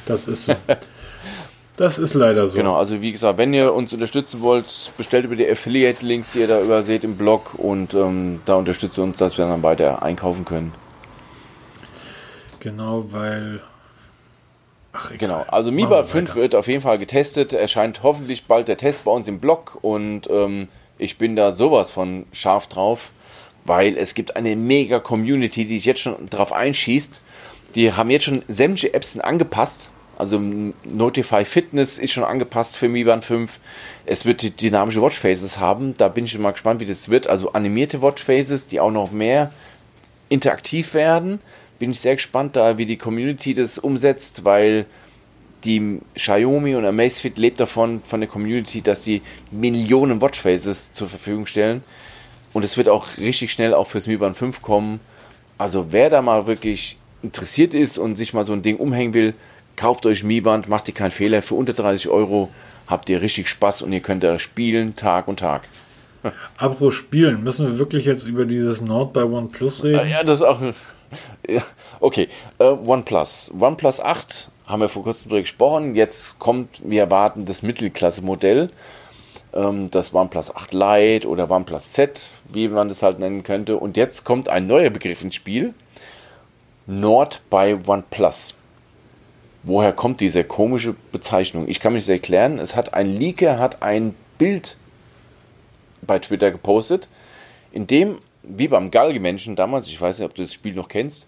Das 0.05 0.29
ist 0.29 0.45
so. 0.45 0.55
Das 1.77 1.99
ist 1.99 2.15
leider 2.15 2.49
so. 2.49 2.57
Genau, 2.57 2.75
also 2.77 3.03
wie 3.03 3.13
gesagt, 3.13 3.37
wenn 3.37 3.53
ihr 3.53 3.75
uns 3.75 3.93
unterstützen 3.93 4.41
wollt, 4.41 4.93
bestellt 4.97 5.27
über 5.27 5.37
die 5.37 5.47
Affiliate-Links, 5.47 6.33
die 6.33 6.41
ihr 6.41 6.49
da 6.49 6.61
überseht 6.63 7.05
im 7.05 7.19
Blog 7.19 7.55
und 7.59 7.93
ähm, 7.93 8.41
da 8.47 8.55
unterstützt 8.55 8.99
uns, 8.99 9.19
dass 9.19 9.37
wir 9.37 9.47
dann 9.47 9.63
weiter 9.63 10.03
einkaufen 10.03 10.47
können. 10.47 10.73
Genau, 12.61 13.05
weil. 13.11 13.61
Ach, 14.97 15.13
genau, 15.19 15.45
also 15.49 15.71
MIBA 15.71 16.05
5 16.05 16.35
wird 16.35 16.55
auf 16.55 16.69
jeden 16.69 16.83
Fall 16.83 16.99
getestet. 16.99 17.53
Erscheint 17.53 18.03
hoffentlich 18.03 18.47
bald 18.47 18.69
der 18.69 18.77
Test 18.77 19.05
bei 19.05 19.11
uns 19.11 19.29
im 19.29 19.41
Blog 19.41 19.79
und 19.83 20.29
ähm, 20.31 20.69
ich 20.99 21.19
bin 21.19 21.37
da 21.37 21.53
sowas 21.53 21.91
von 21.91 22.27
scharf 22.33 22.67
drauf, 22.67 23.11
weil 23.65 23.97
es 23.97 24.15
gibt 24.15 24.37
eine 24.37 24.57
mega 24.57 24.99
Community, 24.99 25.65
die 25.65 25.79
sich 25.79 25.85
jetzt 25.85 26.01
schon 26.01 26.31
drauf 26.31 26.53
einschießt. 26.53 27.21
Die 27.75 27.93
haben 27.93 28.11
jetzt 28.11 28.25
schon 28.25 28.43
sämtliche 28.49 28.95
Apps 28.95 29.19
angepasst 29.19 29.91
also 30.17 30.41
Notify 30.85 31.45
Fitness 31.45 31.99
ist 31.99 32.13
schon 32.13 32.25
angepasst 32.25 32.77
für 32.77 32.89
Mi 32.89 33.05
Band 33.05 33.25
5. 33.25 33.61
Es 34.07 34.25
wird 34.25 34.43
die 34.43 34.51
dynamische 34.51 35.03
Watchfaces 35.03 35.59
haben. 35.59 35.95
Da 35.95 36.09
bin 36.09 36.25
ich 36.25 36.33
schon 36.33 36.43
mal 36.43 36.53
gespannt, 36.53 36.81
wie 36.81 36.87
das 36.87 37.11
wird. 37.11 37.27
Also 37.27 37.53
animierte 37.53 38.01
Watchfaces, 38.01 38.67
die 38.67 38.81
auch 38.81 38.91
noch 38.91 39.11
mehr 39.11 39.53
interaktiv 40.29 40.95
werden. 40.95 41.41
Bin 41.79 41.91
ich 41.91 42.01
sehr 42.01 42.17
gespannt, 42.17 42.57
da 42.57 42.79
wie 42.79 42.87
die 42.87 42.97
Community 42.97 43.55
das 43.55 43.79
umsetzt, 43.79 44.45
weil 44.45 44.87
die 45.65 46.01
Xiaomi 46.15 46.75
und 46.75 46.85
Amazfit 46.85 47.39
lebt 47.39 47.61
davon, 47.61 48.01
von 48.03 48.21
der 48.21 48.29
Community, 48.29 48.83
dass 48.83 49.05
sie 49.05 49.23
Millionen 49.51 50.23
Watchfaces 50.23 50.93
zur 50.93 51.09
Verfügung 51.09 51.47
stellen. 51.47 51.83
Und 52.53 52.65
es 52.65 52.77
wird 52.77 52.89
auch 52.89 53.07
richtig 53.19 53.53
schnell 53.53 53.75
auch 53.75 53.87
fürs 53.87 54.07
Mi 54.07 54.17
Band 54.17 54.37
5 54.37 54.63
kommen. 54.63 55.01
Also 55.59 55.89
wer 55.91 56.09
da 56.09 56.23
mal 56.23 56.47
wirklich 56.47 56.97
interessiert 57.23 57.75
ist 57.75 57.99
und 57.99 58.17
sich 58.17 58.33
mal 58.33 58.45
so 58.45 58.53
ein 58.53 58.63
Ding 58.63 58.77
umhängen 58.77 59.15
will, 59.15 59.35
Kauft 59.77 60.07
euch 60.07 60.25
Mi-Band, 60.25 60.69
macht 60.69 60.89
ihr 60.89 60.95
keinen 60.95 61.11
Fehler. 61.11 61.43
Für 61.43 61.55
unter 61.55 61.75
30 61.75 62.09
Euro 62.09 62.49
habt 62.87 63.11
ihr 63.11 63.21
richtig 63.21 63.49
Spaß 63.49 63.83
und 63.83 63.93
ihr 63.93 64.01
könnt 64.01 64.25
da 64.25 64.39
spielen 64.39 64.97
Tag 64.97 65.29
und 65.29 65.39
Tag. 65.39 65.63
Apropos 66.57 66.95
Spielen, 66.95 67.45
müssen 67.45 67.67
wir 67.67 67.79
wirklich 67.79 68.07
jetzt 68.07 68.27
über 68.27 68.47
dieses 68.47 68.81
Nord 68.81 69.13
bei 69.13 69.23
OnePlus 69.23 69.85
reden? 69.85 70.09
Ja, 70.09 70.25
das 70.25 70.41
ist 70.41 70.47
auch. 70.47 70.61
Okay, 72.01 72.29
uh, 72.61 72.77
OnePlus. 72.87 73.51
OnePlus 73.59 74.01
8 74.01 74.51
haben 74.67 74.81
wir 74.81 74.89
vor 74.89 75.05
kurzem 75.05 75.29
darüber 75.29 75.43
gesprochen. 75.43 75.95
Jetzt 75.95 76.39
kommt, 76.39 76.81
wir 76.85 77.01
erwarten 77.01 77.47
das 77.47 77.63
Mittelklasse-Modell. 77.63 78.71
Ähm, 79.55 79.91
das 79.91 80.13
OnePlus 80.13 80.55
8 80.55 80.75
Lite 80.75 81.29
oder 81.29 81.51
OnePlus 81.51 81.93
Z, 81.93 82.31
wie 82.53 82.69
man 82.69 82.89
das 82.89 83.03
halt 83.03 83.19
nennen 83.19 83.43
könnte. 83.43 83.79
Und 83.79 83.97
jetzt 83.97 84.25
kommt 84.25 84.49
ein 84.49 84.67
neuer 84.67 84.91
Begriff 84.91 85.23
ins 85.23 85.37
Spiel. 85.37 85.75
Nord 86.87 87.43
bei 87.49 87.79
OnePlus 87.87 88.55
woher 89.67 89.93
kommt 89.93 90.21
diese 90.21 90.45
komische 90.45 90.95
Bezeichnung? 91.13 91.69
Ich 91.69 91.81
kann 91.81 91.93
mich 91.93 92.05
das 92.05 92.11
erklären. 92.11 92.59
Es 92.59 92.77
hat 92.77 92.95
ein 92.95 93.09
Leaker, 93.09 93.59
hat 93.59 93.83
ein 93.83 94.15
Bild 94.39 94.77
bei 96.03 96.19
Twitter 96.19 96.51
gepostet, 96.51 97.09
in 97.73 97.87
dem, 97.87 98.19
wie 98.47 98.69
beim 98.69 98.91
Galgenmenschen 98.91 99.57
damals, 99.57 99.89
ich 99.89 100.01
weiß 100.01 100.19
nicht, 100.19 100.27
ob 100.27 100.35
du 100.35 100.43
das 100.43 100.53
Spiel 100.53 100.75
noch 100.75 100.89
kennst, 100.89 101.27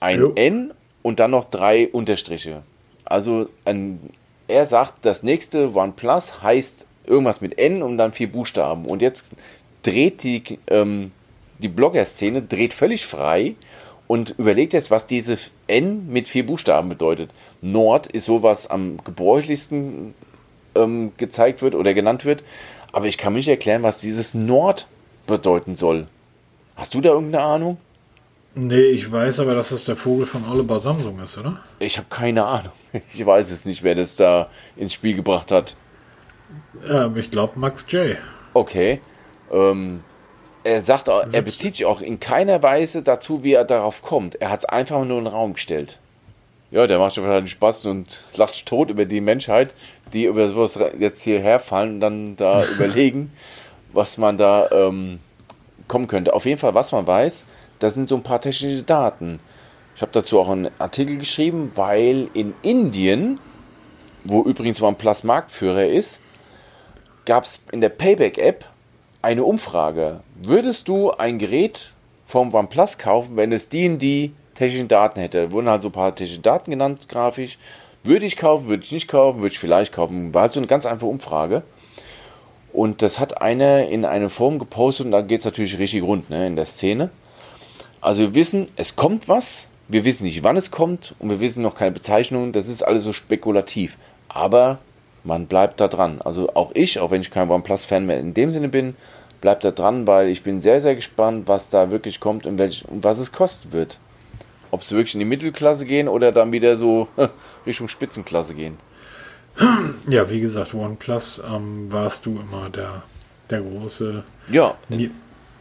ein 0.00 0.18
jo. 0.18 0.32
N 0.34 0.72
und 1.02 1.20
dann 1.20 1.30
noch 1.30 1.44
drei 1.44 1.88
Unterstriche. 1.88 2.62
Also 3.04 3.48
ein, 3.64 4.00
er 4.48 4.66
sagt, 4.66 5.04
das 5.04 5.22
nächste 5.22 5.74
OnePlus 5.74 6.42
heißt 6.42 6.86
irgendwas 7.06 7.40
mit 7.40 7.58
N 7.58 7.82
und 7.82 7.98
dann 7.98 8.12
vier 8.12 8.30
Buchstaben. 8.30 8.86
Und 8.86 9.02
jetzt 9.02 9.26
dreht 9.82 10.22
die, 10.22 10.58
ähm, 10.68 11.12
die 11.58 11.68
Blogger-Szene 11.68 12.42
dreht 12.42 12.74
völlig 12.74 13.04
frei 13.06 13.54
und 14.06 14.34
überlegt 14.38 14.72
jetzt, 14.72 14.90
was 14.90 15.06
diese 15.06 15.38
N 15.66 16.08
mit 16.08 16.28
vier 16.28 16.46
Buchstaben 16.46 16.88
bedeutet. 16.88 17.30
Nord 17.60 18.06
ist 18.06 18.26
sowas 18.26 18.68
am 18.68 18.98
gebräuchlichsten 19.04 20.14
ähm, 20.74 21.12
gezeigt 21.16 21.62
wird 21.62 21.74
oder 21.74 21.94
genannt 21.94 22.24
wird. 22.24 22.42
Aber 22.92 23.06
ich 23.06 23.18
kann 23.18 23.32
mich 23.32 23.48
erklären, 23.48 23.82
was 23.82 24.00
dieses 24.00 24.34
Nord 24.34 24.86
bedeuten 25.26 25.76
soll. 25.76 26.06
Hast 26.76 26.94
du 26.94 27.00
da 27.00 27.10
irgendeine 27.10 27.44
Ahnung? 27.44 27.76
Nee, 28.54 28.80
ich 28.80 29.10
weiß 29.10 29.40
aber, 29.40 29.54
dass 29.54 29.70
das 29.70 29.84
der 29.84 29.96
Vogel 29.96 30.26
von 30.26 30.46
Oliver 30.48 30.80
Samsung 30.80 31.18
ist, 31.20 31.38
oder? 31.38 31.60
Ich 31.78 31.96
habe 31.96 32.08
keine 32.10 32.44
Ahnung. 32.44 32.72
Ich 33.14 33.24
weiß 33.24 33.50
es 33.50 33.64
nicht, 33.64 33.82
wer 33.82 33.94
das 33.94 34.16
da 34.16 34.48
ins 34.76 34.92
Spiel 34.92 35.16
gebracht 35.16 35.50
hat. 35.50 35.74
Ähm, 36.86 37.16
ich 37.16 37.30
glaube 37.30 37.58
Max 37.58 37.86
J. 37.88 38.18
Okay. 38.52 39.00
Ähm, 39.50 40.00
er 40.64 40.82
sagt, 40.82 41.08
er 41.08 41.42
bezieht 41.42 41.74
sich 41.74 41.86
auch 41.86 42.02
in 42.02 42.20
keiner 42.20 42.62
Weise 42.62 43.02
dazu, 43.02 43.42
wie 43.42 43.54
er 43.54 43.64
darauf 43.64 44.02
kommt. 44.02 44.34
Er 44.36 44.50
hat 44.50 44.60
es 44.60 44.64
einfach 44.66 45.04
nur 45.04 45.18
in 45.18 45.24
den 45.24 45.32
Raum 45.32 45.54
gestellt 45.54 45.98
ja, 46.72 46.86
der 46.86 46.98
macht 46.98 47.16
wahrscheinlich 47.18 47.52
Spaß 47.52 47.86
und 47.86 48.24
lacht 48.34 48.64
tot 48.66 48.88
über 48.88 49.04
die 49.04 49.20
Menschheit, 49.20 49.74
die 50.12 50.24
über 50.24 50.48
sowas 50.48 50.78
jetzt 50.98 51.22
hierher 51.22 51.60
fallen 51.60 51.94
und 51.94 52.00
dann 52.00 52.36
da 52.36 52.64
überlegen, 52.74 53.30
was 53.92 54.16
man 54.16 54.38
da 54.38 54.70
ähm, 54.72 55.20
kommen 55.92 56.08
könnte. 56.08 56.32
Auf 56.32 56.46
jeden 56.46 56.58
Fall, 56.58 56.74
was 56.74 56.90
man 56.90 57.06
weiß, 57.06 57.44
das 57.78 57.92
sind 57.92 58.08
so 58.08 58.16
ein 58.16 58.22
paar 58.22 58.40
technische 58.40 58.82
Daten. 58.82 59.40
Ich 59.94 60.00
habe 60.00 60.10
dazu 60.10 60.40
auch 60.40 60.48
einen 60.48 60.70
Artikel 60.78 61.18
geschrieben, 61.18 61.70
weil 61.74 62.28
in 62.32 62.54
Indien, 62.62 63.38
wo 64.24 64.42
übrigens 64.42 64.80
OnePlus 64.80 65.22
Marktführer 65.22 65.86
ist, 65.86 66.18
gab 67.26 67.44
es 67.44 67.60
in 67.72 67.82
der 67.82 67.90
Payback-App 67.90 68.64
eine 69.20 69.44
Umfrage. 69.44 70.20
Würdest 70.42 70.88
du 70.88 71.10
ein 71.10 71.38
Gerät 71.38 71.92
vom 72.24 72.54
OnePlus 72.54 72.96
kaufen, 72.96 73.36
wenn 73.36 73.52
es 73.52 73.68
die 73.68 73.84
in 73.84 73.98
die 73.98 74.32
technischen 74.54 74.88
Daten 74.88 75.20
hätte. 75.20 75.52
Wurden 75.52 75.68
halt 75.68 75.82
so 75.82 75.88
ein 75.88 75.92
paar 75.92 76.14
technische 76.14 76.40
Daten 76.40 76.70
genannt, 76.70 77.10
grafisch. 77.10 77.58
Würde 78.02 78.24
ich 78.24 78.38
kaufen, 78.38 78.68
würde 78.68 78.82
ich 78.82 78.92
nicht 78.92 79.08
kaufen, 79.08 79.42
würde 79.42 79.52
ich 79.52 79.58
vielleicht 79.58 79.92
kaufen. 79.92 80.32
War 80.32 80.42
halt 80.42 80.52
so 80.54 80.60
eine 80.60 80.66
ganz 80.66 80.86
einfache 80.86 81.10
Umfrage. 81.10 81.62
Und 82.72 83.02
das 83.02 83.18
hat 83.18 83.42
einer 83.42 83.88
in 83.88 84.04
eine 84.04 84.28
Form 84.28 84.58
gepostet 84.58 85.06
und 85.06 85.12
da 85.12 85.20
geht 85.20 85.40
es 85.40 85.44
natürlich 85.44 85.78
richtig 85.78 86.02
rund 86.02 86.30
ne, 86.30 86.46
in 86.46 86.56
der 86.56 86.64
Szene. 86.64 87.10
Also 88.00 88.22
wir 88.22 88.34
wissen, 88.34 88.68
es 88.76 88.96
kommt 88.96 89.28
was, 89.28 89.68
wir 89.88 90.04
wissen 90.04 90.24
nicht, 90.24 90.42
wann 90.42 90.56
es 90.56 90.70
kommt 90.70 91.14
und 91.18 91.28
wir 91.28 91.40
wissen 91.40 91.62
noch 91.62 91.74
keine 91.74 91.92
Bezeichnung. 91.92 92.52
Das 92.52 92.68
ist 92.68 92.82
alles 92.82 93.04
so 93.04 93.12
spekulativ. 93.12 93.98
Aber 94.28 94.78
man 95.22 95.46
bleibt 95.46 95.80
da 95.80 95.88
dran. 95.88 96.20
Also 96.22 96.54
auch 96.54 96.72
ich, 96.74 96.98
auch 96.98 97.10
wenn 97.10 97.20
ich 97.20 97.30
kein 97.30 97.50
OnePlus-Fan 97.50 98.06
mehr 98.06 98.18
in 98.18 98.34
dem 98.34 98.50
Sinne 98.50 98.68
bin, 98.68 98.96
bleibt 99.40 99.64
da 99.64 99.70
dran, 99.70 100.06
weil 100.06 100.28
ich 100.28 100.42
bin 100.42 100.60
sehr, 100.60 100.80
sehr 100.80 100.94
gespannt, 100.94 101.48
was 101.48 101.68
da 101.68 101.90
wirklich 101.90 102.20
kommt 102.20 102.46
und, 102.46 102.58
welch, 102.58 102.84
und 102.88 103.04
was 103.04 103.18
es 103.18 103.32
kosten 103.32 103.72
wird 103.72 103.98
ob 104.72 104.82
sie 104.82 104.96
wirklich 104.96 105.14
in 105.14 105.20
die 105.20 105.26
Mittelklasse 105.26 105.84
gehen 105.84 106.08
oder 106.08 106.32
dann 106.32 106.52
wieder 106.52 106.74
so 106.74 107.06
Richtung 107.66 107.86
Spitzenklasse 107.86 108.54
gehen. 108.54 108.78
Ja, 110.08 110.28
wie 110.30 110.40
gesagt, 110.40 110.74
OnePlus 110.74 111.42
ähm, 111.48 111.90
warst 111.92 112.26
du 112.26 112.40
immer 112.40 112.70
der, 112.70 113.02
der 113.50 113.60
große. 113.60 114.24
Ja, 114.50 114.74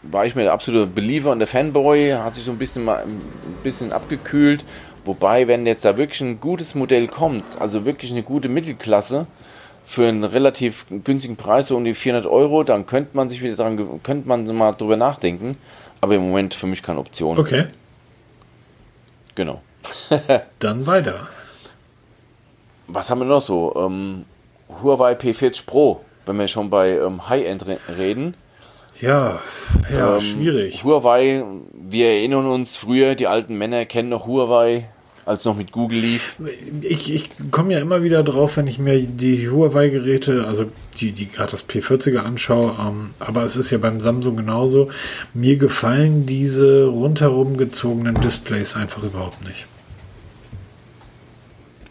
war 0.03 0.25
ich 0.25 0.35
mir 0.35 0.43
der 0.43 0.53
absolute 0.53 0.87
Believer 0.87 1.31
und 1.31 1.39
der 1.39 1.47
Fanboy, 1.47 2.11
hat 2.11 2.35
sich 2.35 2.43
so 2.43 2.51
ein 2.51 2.57
bisschen 2.57 2.85
mal 2.85 3.03
ein 3.03 3.21
bisschen 3.63 3.93
abgekühlt. 3.93 4.65
Wobei, 5.05 5.47
wenn 5.47 5.65
jetzt 5.65 5.85
da 5.85 5.97
wirklich 5.97 6.21
ein 6.21 6.39
gutes 6.39 6.75
Modell 6.75 7.07
kommt, 7.07 7.43
also 7.59 7.85
wirklich 7.85 8.11
eine 8.11 8.23
gute 8.23 8.49
Mittelklasse, 8.49 9.27
für 9.83 10.07
einen 10.07 10.23
relativ 10.23 10.85
günstigen 11.03 11.35
Preis, 11.35 11.67
so 11.67 11.75
um 11.75 11.83
die 11.83 11.93
400 11.93 12.31
Euro, 12.31 12.63
dann 12.63 12.85
könnte 12.85 13.17
man 13.17 13.29
sich 13.29 13.41
wieder 13.41 13.55
dran, 13.55 13.99
könnte 14.03 14.27
man 14.27 14.45
mal 14.55 14.71
drüber 14.71 14.95
nachdenken. 14.95 15.57
Aber 15.99 16.15
im 16.15 16.21
Moment 16.21 16.53
für 16.53 16.67
mich 16.67 16.81
keine 16.81 16.99
Option. 16.99 17.37
Okay. 17.37 17.65
Genau. 19.35 19.61
dann 20.59 20.87
weiter. 20.87 21.27
Was 22.93 23.09
haben 23.09 23.19
wir 23.19 23.25
noch 23.25 23.41
so? 23.41 23.73
Ähm, 23.75 24.25
Huawei 24.81 25.13
P40 25.13 25.65
Pro, 25.65 26.01
wenn 26.25 26.37
wir 26.37 26.47
schon 26.47 26.69
bei 26.69 26.97
ähm, 26.97 27.27
High-End 27.29 27.65
reden. 27.97 28.35
Ja, 28.99 29.39
ja, 29.91 30.15
ähm, 30.15 30.21
schwierig. 30.21 30.83
Huawei, 30.83 31.43
wir 31.73 32.07
erinnern 32.07 32.45
uns 32.45 32.75
früher, 32.75 33.15
die 33.15 33.27
alten 33.27 33.57
Männer 33.57 33.85
kennen 33.85 34.09
noch 34.09 34.27
Huawei, 34.27 34.89
als 35.25 35.45
noch 35.45 35.55
mit 35.55 35.71
Google 35.71 35.99
lief. 35.99 36.37
Ich, 36.81 37.13
ich 37.13 37.29
komme 37.49 37.73
ja 37.73 37.79
immer 37.79 38.03
wieder 38.03 38.23
drauf, 38.23 38.57
wenn 38.57 38.67
ich 38.67 38.77
mir 38.77 38.99
die 39.01 39.49
Huawei-Geräte, 39.49 40.45
also 40.45 40.65
die, 40.99 41.13
die 41.13 41.31
gerade 41.31 41.51
das 41.51 41.67
P40er 41.67 42.19
anschaue, 42.19 42.75
ähm, 42.79 43.11
aber 43.19 43.43
es 43.43 43.55
ist 43.55 43.71
ja 43.71 43.77
beim 43.77 44.01
Samsung 44.01 44.35
genauso. 44.35 44.89
Mir 45.33 45.57
gefallen 45.57 46.25
diese 46.25 46.85
rundherum 46.85 47.57
gezogenen 47.57 48.15
Displays 48.15 48.75
einfach 48.75 49.03
überhaupt 49.03 49.43
nicht. 49.43 49.65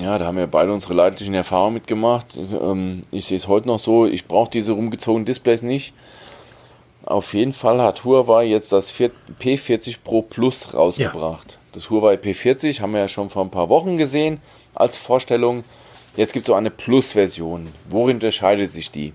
Ja, 0.01 0.19
da 0.19 0.27
haben 0.27 0.39
wir 0.39 0.47
beide 0.47 0.73
unsere 0.73 0.95
leidlichen 0.95 1.35
Erfahrungen 1.35 1.75
mitgemacht. 1.75 2.27
Ähm, 2.37 3.03
ich 3.11 3.27
sehe 3.27 3.37
es 3.37 3.49
heute 3.49 3.69
noch 3.69 3.79
so, 3.79 4.07
ich 4.07 4.27
brauche 4.27 4.51
diese 4.51 4.73
rumgezogenen 4.73 5.27
Displays 5.27 5.63
nicht. 5.63 5.93
Auf 7.05 7.35
jeden 7.35 7.53
Fall 7.53 7.83
hat 7.83 8.05
Huawei 8.05 8.47
jetzt 8.47 8.73
das 8.73 8.93
P40 8.93 9.99
Pro 10.03 10.23
Plus 10.23 10.75
rausgebracht. 10.75 11.53
Ja. 11.53 11.59
Das 11.73 11.91
Huawei 11.91 12.15
P40 12.15 12.81
haben 12.81 12.93
wir 12.93 13.01
ja 13.01 13.09
schon 13.09 13.31
vor 13.31 13.45
ein 13.45 13.51
paar 13.51 13.69
Wochen 13.69 13.97
gesehen 13.99 14.41
als 14.75 14.97
Vorstellung. 14.97 15.65
Jetzt 16.17 16.33
gibt 16.33 16.45
es 16.45 16.47
so 16.49 16.55
eine 16.55 16.71
Plus-Version. 16.71 17.69
Worin 17.89 18.17
unterscheidet 18.17 18.73
sich 18.73 18.91
die? 18.91 19.13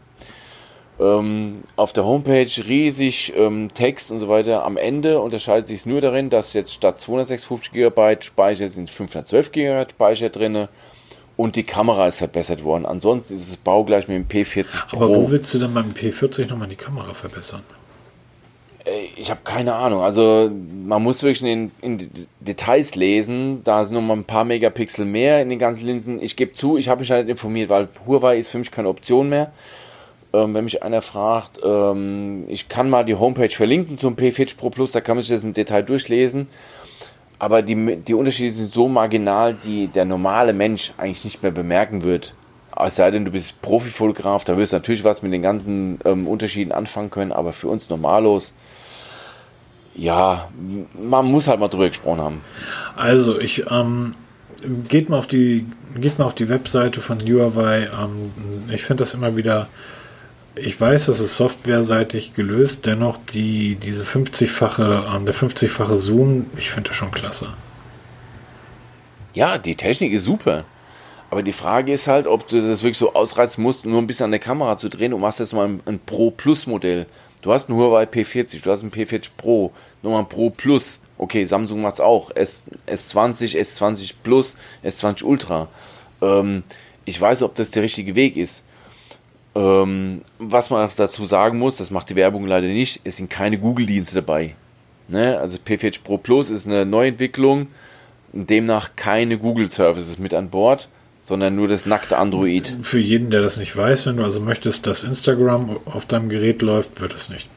Ähm, 0.98 1.54
auf 1.76 1.92
der 1.92 2.06
Homepage 2.06 2.50
riesig 2.68 3.34
ähm, 3.36 3.70
Text 3.74 4.12
und 4.12 4.20
so 4.20 4.30
weiter. 4.30 4.64
Am 4.64 4.78
Ende 4.78 5.20
unterscheidet 5.20 5.68
sich 5.68 5.80
es 5.80 5.86
nur 5.86 6.00
darin, 6.00 6.30
dass 6.30 6.54
jetzt 6.54 6.74
statt 6.74 7.02
256 7.02 7.74
GB 7.74 8.18
Speicher 8.22 8.70
sind 8.70 8.90
512 8.90 9.52
GB 9.52 9.86
Speicher 9.92 10.30
drin 10.30 10.70
und 11.36 11.58
die 11.58 11.64
Kamera 11.64 12.08
ist 12.08 12.20
verbessert 12.20 12.64
worden. 12.64 12.86
Ansonsten 12.86 13.34
ist 13.34 13.50
es 13.50 13.58
baugleich 13.58 14.08
mit 14.08 14.16
dem 14.16 14.28
P40 14.28 14.88
Pro. 14.88 14.98
Aber 14.98 15.10
wo 15.10 15.30
willst 15.30 15.54
du 15.54 15.60
denn 15.60 15.74
beim 15.74 15.90
P40 15.90 16.48
nochmal 16.48 16.70
die 16.70 16.78
Kamera 16.78 17.14
verbessern? 17.14 17.62
Ich 19.18 19.32
habe 19.32 19.42
keine 19.44 19.74
Ahnung. 19.74 20.02
Also 20.02 20.50
man 20.86 21.04
muss 21.04 21.24
wirklich 21.24 21.42
in, 21.42 21.72
in 21.82 22.10
Details 22.40 22.96
lesen. 22.96 23.64
Da 23.66 23.84
sind 23.84 23.96
nochmal 23.96 24.18
ein 24.18 24.26
paar 24.26 24.46
Megapixel 24.46 25.06
mehr 25.06 25.42
in 25.42 25.50
den 25.50 25.60
ganzen 25.60 25.88
Linsen. 25.88 26.22
Ich 26.22 26.38
gebe 26.38 26.54
zu, 26.54 26.78
ich 26.78 26.88
habe 26.88 27.02
mich 27.02 27.12
halt 27.12 27.28
informiert, 27.28 27.70
weil 27.70 27.90
Huawei 28.06 28.38
ist 28.38 28.52
für 28.52 28.60
mich 28.60 28.72
keine 28.72 28.88
Option 28.88 29.28
mehr 29.28 29.52
ähm, 30.44 30.54
wenn 30.54 30.66
mich 30.66 30.84
einer 30.84 31.02
fragt, 31.02 31.60
ähm, 31.64 32.46
ich 32.48 32.68
kann 32.68 32.90
mal 32.90 33.06
die 33.06 33.16
Homepage 33.16 33.50
verlinken 33.50 33.98
zum 33.98 34.16
P40 34.16 34.58
Pro 34.58 34.70
Plus, 34.70 34.92
da 34.92 35.02
kann 35.02 35.18
man 35.18 35.24
sich 35.24 35.32
das 35.32 35.44
im 35.44 35.54
Detail 35.54 35.84
durchlesen. 35.84 36.48
Aber 37.38 37.62
die, 37.62 37.98
die 37.98 38.14
Unterschiede 38.14 38.54
sind 38.54 38.74
so 38.74 38.88
marginal, 38.88 39.56
die 39.66 39.88
der 39.88 40.06
normale 40.06 40.54
Mensch 40.54 40.94
eigentlich 40.98 41.26
nicht 41.26 41.44
mehr 41.44 41.52
bemerken 41.52 42.04
wird. 42.04 42.34
Es 42.78 42.96
sei 42.98 43.12
denn, 43.12 43.26
du 43.26 43.32
bist 43.32 43.62
Profifotograf, 43.62 44.44
da 44.44 44.58
wirst 44.58 44.74
du 44.74 44.78
natürlich 44.78 45.04
was 45.04 45.22
mit 45.22 45.32
den 45.32 45.42
ganzen 45.42 46.00
ähm, 46.06 46.28
Unterschieden 46.28 46.72
anfangen 46.72 47.10
können, 47.10 47.32
aber 47.32 47.54
für 47.54 47.70
uns 47.70 47.90
Normalos, 47.90 48.54
ja, 49.96 50.50
man 50.94 51.26
muss 51.26 51.48
halt 51.48 51.60
mal 51.60 51.70
drüber 51.70 51.88
gesprochen 51.88 52.20
haben. 52.20 52.42
Also, 52.98 53.40
ich, 53.40 53.66
ähm, 53.72 54.16
geht 54.88 55.10
mal 55.10 55.18
auf 55.18 55.28
die, 55.28 55.66
geht 55.96 56.20
mal 56.20 56.26
auf 56.26 56.36
die 56.36 56.50
Webseite 56.50 57.02
von 57.02 57.20
Huawei. 57.20 57.90
Ähm, 57.94 58.32
ich 58.74 58.84
finde 58.84 59.04
das 59.04 59.14
immer 59.14 59.36
wieder 59.38 59.68
ich 60.56 60.80
weiß, 60.80 61.08
das 61.08 61.20
ist 61.20 61.38
softwareseitig 61.38 62.34
gelöst, 62.34 62.86
dennoch 62.86 63.18
die, 63.34 63.76
diese 63.76 64.04
50-fache, 64.04 65.16
ähm, 65.16 65.26
der 65.26 65.36
50-fache 65.36 65.96
Zoom, 65.96 66.48
ich 66.58 66.72
finde 66.72 66.90
das 66.90 66.98
schon 66.98 67.12
klasse. 67.12 67.54
Ja, 69.34 69.58
die 69.58 69.76
Technik 69.76 70.14
ist 70.14 70.26
super. 70.26 70.64
Aber 71.30 71.44
die 71.44 71.54
Frage 71.54 71.92
ist 71.92 72.08
halt, 72.08 72.28
ob 72.28 72.48
du 72.48 72.62
das 72.62 72.84
wirklich 72.84 72.98
so 72.98 73.14
ausreizen 73.14 73.62
musst, 73.62 73.86
nur 73.86 74.02
ein 74.02 74.08
bisschen 74.08 74.26
an 74.26 74.32
der 74.32 74.40
Kamera 74.40 74.78
zu 74.78 74.90
drehen 74.90 75.14
und 75.14 75.22
machst 75.22 75.40
jetzt 75.40 75.54
mal 75.54 75.68
ein, 75.68 75.82
ein 75.86 76.00
Pro 76.00 76.32
Plus 76.32 76.68
Modell. 76.68 77.08
Du 77.42 77.52
hast 77.52 77.68
ein 77.68 77.76
Huawei 77.76 78.04
P40, 78.06 78.64
du 78.64 78.72
hast 78.72 78.84
ein 78.84 78.92
P40 78.92 79.32
Pro, 79.36 79.74
nochmal 80.02 80.22
ein 80.22 80.30
Pro 80.30 80.50
Plus. 80.52 81.00
Okay, 81.18 81.46
Samsung 81.46 81.82
macht 81.82 81.96
es 81.96 82.00
auch. 82.00 82.32
S, 82.36 82.64
S20, 82.88 83.58
S20 83.60 84.14
Plus, 84.24 84.58
S20 84.84 85.24
Ultra. 85.24 85.68
Ähm, 86.22 86.64
ich 87.06 87.20
weiß, 87.20 87.44
ob 87.44 87.56
das 87.56 87.72
der 87.72 87.84
richtige 87.84 88.16
Weg 88.16 88.38
ist. 88.38 88.64
Ähm, 89.56 90.22
was 90.38 90.70
man 90.70 90.90
dazu 90.96 91.26
sagen 91.26 91.58
muss, 91.58 91.78
das 91.78 91.90
macht 91.90 92.10
die 92.10 92.16
Werbung 92.16 92.46
leider 92.46 92.68
nicht, 92.68 93.02
es 93.06 93.18
sind 93.18 93.30
keine 93.30 93.58
Google-Dienste 93.58 94.16
dabei. 94.16 94.56
Ne? 95.08 95.38
Also 95.40 95.58
P40 95.58 96.04
Pro 96.04 96.18
Plus 96.18 96.50
ist 96.50 96.68
eine 96.68 96.86
Neuentwicklung, 96.86 97.68
demnach 98.34 98.92
keine 98.96 99.38
Google-Services 99.38 100.20
mit 100.20 100.34
an 100.34 100.50
Bord, 100.50 100.90
sondern 101.24 101.56
nur 101.56 101.68
das 101.68 101.86
nackte 101.86 102.18
Android. 102.18 102.76
Für 102.82 103.00
jeden, 103.00 103.30
der 103.30 103.42
das 103.42 103.58
nicht 103.58 103.76
weiß, 103.76 104.06
wenn 104.06 104.18
du 104.18 104.24
also 104.24 104.42
möchtest, 104.42 104.86
dass 104.88 105.04
Instagram 105.04 105.78
auf 105.86 106.06
deinem 106.06 106.28
Gerät 106.30 106.62
läuft, 106.62 107.00
wird 107.00 107.14
es 107.14 107.30
nicht. 107.30 107.50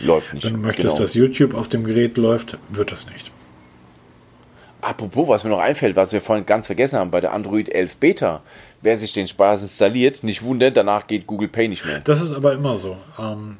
Läuft 0.00 0.34
nicht. 0.34 0.44
Wenn 0.44 0.54
du 0.54 0.58
möchtest, 0.58 0.88
genau. 0.88 0.98
dass 0.98 1.14
YouTube 1.14 1.54
auf 1.54 1.68
dem 1.68 1.84
Gerät 1.84 2.16
läuft, 2.16 2.58
wird 2.70 2.92
es 2.92 3.06
nicht. 3.10 3.30
Apropos, 4.80 5.28
was 5.28 5.44
mir 5.44 5.50
noch 5.50 5.58
einfällt, 5.58 5.96
was 5.96 6.12
wir 6.12 6.20
vorhin 6.20 6.46
ganz 6.46 6.66
vergessen 6.66 6.98
haben, 6.98 7.10
bei 7.10 7.20
der 7.20 7.32
Android 7.32 7.68
11 7.68 7.96
Beta, 7.96 8.42
wer 8.82 8.96
sich 8.96 9.12
den 9.12 9.26
Spaß 9.26 9.62
installiert, 9.62 10.22
nicht 10.22 10.42
wundern, 10.42 10.72
danach 10.74 11.06
geht 11.06 11.26
Google 11.26 11.48
Pay 11.48 11.68
nicht 11.68 11.84
mehr. 11.84 12.00
Das 12.00 12.22
ist 12.22 12.32
aber 12.32 12.52
immer 12.52 12.76
so. 12.76 12.96
Ähm 13.18 13.58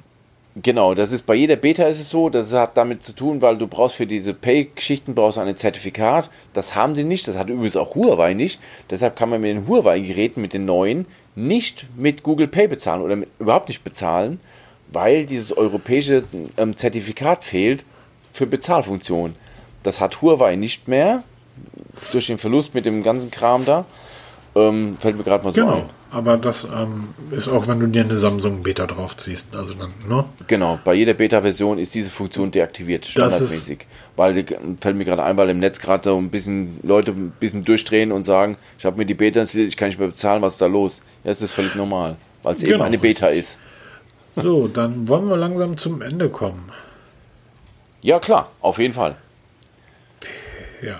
genau, 0.62 0.94
das 0.94 1.12
ist 1.12 1.26
bei 1.26 1.34
jeder 1.34 1.56
Beta 1.56 1.84
ist 1.86 2.00
es 2.00 2.10
so, 2.10 2.28
das 2.28 2.52
hat 2.52 2.76
damit 2.76 3.02
zu 3.02 3.14
tun, 3.14 3.42
weil 3.42 3.58
du 3.58 3.66
brauchst 3.66 3.96
für 3.96 4.06
diese 4.06 4.34
Pay-Geschichten 4.34 5.14
brauchst 5.14 5.38
ein 5.38 5.56
Zertifikat. 5.56 6.30
Das 6.52 6.74
haben 6.74 6.94
sie 6.94 7.04
nicht, 7.04 7.26
das 7.26 7.36
hat 7.36 7.48
übrigens 7.48 7.76
auch 7.76 7.94
Huawei 7.94 8.34
nicht. 8.34 8.60
Deshalb 8.90 9.16
kann 9.16 9.30
man 9.30 9.40
mit 9.40 9.50
den 9.50 9.66
Huawei-Geräten, 9.66 10.40
mit 10.40 10.54
den 10.54 10.64
neuen, 10.64 11.06
nicht 11.34 11.86
mit 11.96 12.22
Google 12.22 12.48
Pay 12.48 12.68
bezahlen 12.68 13.02
oder 13.02 13.16
mit, 13.16 13.28
überhaupt 13.38 13.68
nicht 13.68 13.84
bezahlen, 13.84 14.40
weil 14.92 15.26
dieses 15.26 15.56
europäische 15.56 16.24
ähm, 16.56 16.76
Zertifikat 16.76 17.44
fehlt 17.44 17.84
für 18.32 18.46
Bezahlfunktionen. 18.46 19.36
Das 19.82 20.00
hat 20.00 20.22
Huawei 20.22 20.56
nicht 20.56 20.88
mehr 20.88 21.22
durch 22.12 22.26
den 22.26 22.38
Verlust 22.38 22.74
mit 22.74 22.86
dem 22.86 23.02
ganzen 23.02 23.30
Kram 23.30 23.64
da. 23.64 23.84
Ähm, 24.58 24.96
fällt 24.96 25.16
mir 25.16 25.24
gerade 25.24 25.44
mal 25.44 25.54
so 25.54 25.60
genau. 25.60 25.74
ein. 25.74 25.90
Aber 26.10 26.38
das 26.38 26.64
ähm, 26.64 27.08
ist 27.30 27.48
auch, 27.48 27.68
wenn 27.68 27.80
du 27.80 27.86
dir 27.86 28.02
eine 28.02 28.16
Samsung 28.16 28.62
Beta 28.62 28.86
draufziehst. 28.86 29.54
Also 29.54 29.74
dann, 29.74 29.92
ne? 30.08 30.24
Genau, 30.46 30.78
bei 30.82 30.94
jeder 30.94 31.12
Beta-Version 31.12 31.78
ist 31.78 31.94
diese 31.94 32.10
Funktion 32.10 32.50
deaktiviert, 32.50 33.04
standardmäßig. 33.04 33.86
Weil 34.16 34.44
fällt 34.80 34.96
mir 34.96 35.04
gerade 35.04 35.22
ein, 35.22 35.36
weil 35.36 35.50
im 35.50 35.58
Netz 35.58 35.78
gerade 35.80 36.10
ein 36.10 36.30
bisschen 36.30 36.80
Leute 36.82 37.10
ein 37.10 37.32
bisschen 37.38 37.62
durchdrehen 37.64 38.10
und 38.10 38.22
sagen, 38.22 38.56
ich 38.78 38.86
habe 38.86 38.96
mir 38.96 39.04
die 39.04 39.14
Beta 39.14 39.40
installiert, 39.40 39.68
ich 39.68 39.76
kann 39.76 39.88
nicht 39.88 39.98
mehr 39.98 40.08
bezahlen, 40.08 40.40
was 40.40 40.54
ist 40.54 40.62
da 40.62 40.66
los? 40.66 41.02
Ja, 41.24 41.30
das 41.30 41.42
ist 41.42 41.52
völlig 41.52 41.74
normal, 41.74 42.16
weil 42.42 42.54
es 42.54 42.62
genau. 42.62 42.76
eben 42.76 42.84
eine 42.84 42.98
Beta 42.98 43.28
ist. 43.28 43.58
So, 44.34 44.66
dann 44.66 45.08
wollen 45.08 45.28
wir 45.28 45.36
langsam 45.36 45.76
zum 45.76 46.00
Ende 46.00 46.30
kommen. 46.30 46.72
Ja, 48.00 48.18
klar, 48.18 48.50
auf 48.60 48.78
jeden 48.78 48.94
Fall. 48.94 49.16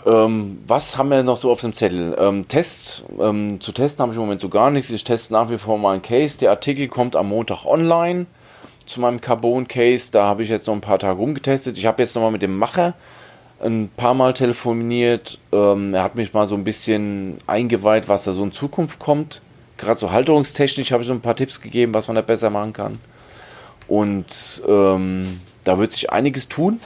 Ähm, 0.06 0.58
was 0.66 0.96
haben 0.96 1.10
wir 1.10 1.22
noch 1.22 1.36
so 1.36 1.50
auf 1.50 1.60
dem 1.60 1.72
Zettel? 1.72 2.16
Ähm, 2.18 2.48
Tests, 2.48 3.02
ähm, 3.20 3.60
zu 3.60 3.72
testen 3.72 4.02
habe 4.02 4.12
ich 4.12 4.16
im 4.16 4.22
Moment 4.22 4.40
so 4.40 4.48
gar 4.48 4.70
nichts. 4.70 4.90
Ich 4.90 5.04
teste 5.04 5.32
nach 5.32 5.50
wie 5.50 5.58
vor 5.58 5.78
meinen 5.78 6.02
Case. 6.02 6.38
Der 6.38 6.50
Artikel 6.50 6.88
kommt 6.88 7.16
am 7.16 7.28
Montag 7.28 7.64
online 7.64 8.26
zu 8.86 9.00
meinem 9.00 9.20
Carbon 9.20 9.68
Case. 9.68 10.10
Da 10.10 10.24
habe 10.24 10.42
ich 10.42 10.48
jetzt 10.48 10.66
noch 10.66 10.74
ein 10.74 10.80
paar 10.80 10.98
Tage 10.98 11.18
rumgetestet. 11.18 11.78
Ich 11.78 11.86
habe 11.86 12.02
jetzt 12.02 12.14
nochmal 12.14 12.32
mit 12.32 12.42
dem 12.42 12.56
Macher 12.56 12.94
ein 13.60 13.90
paar 13.96 14.14
Mal 14.14 14.34
telefoniert. 14.34 15.38
Ähm, 15.52 15.94
er 15.94 16.02
hat 16.02 16.14
mich 16.14 16.32
mal 16.32 16.46
so 16.46 16.54
ein 16.54 16.64
bisschen 16.64 17.38
eingeweiht, 17.46 18.08
was 18.08 18.24
da 18.24 18.32
so 18.32 18.42
in 18.42 18.52
Zukunft 18.52 18.98
kommt. 18.98 19.42
Gerade 19.76 19.98
so 19.98 20.10
halterungstechnisch 20.10 20.92
habe 20.92 21.02
ich 21.02 21.08
so 21.08 21.14
ein 21.14 21.20
paar 21.20 21.36
Tipps 21.36 21.60
gegeben, 21.60 21.94
was 21.94 22.08
man 22.08 22.16
da 22.16 22.22
besser 22.22 22.50
machen 22.50 22.72
kann. 22.72 22.98
Und 23.86 24.62
ähm, 24.68 25.40
da 25.64 25.78
wird 25.78 25.92
sich 25.92 26.10
einiges 26.10 26.48
tun. 26.48 26.80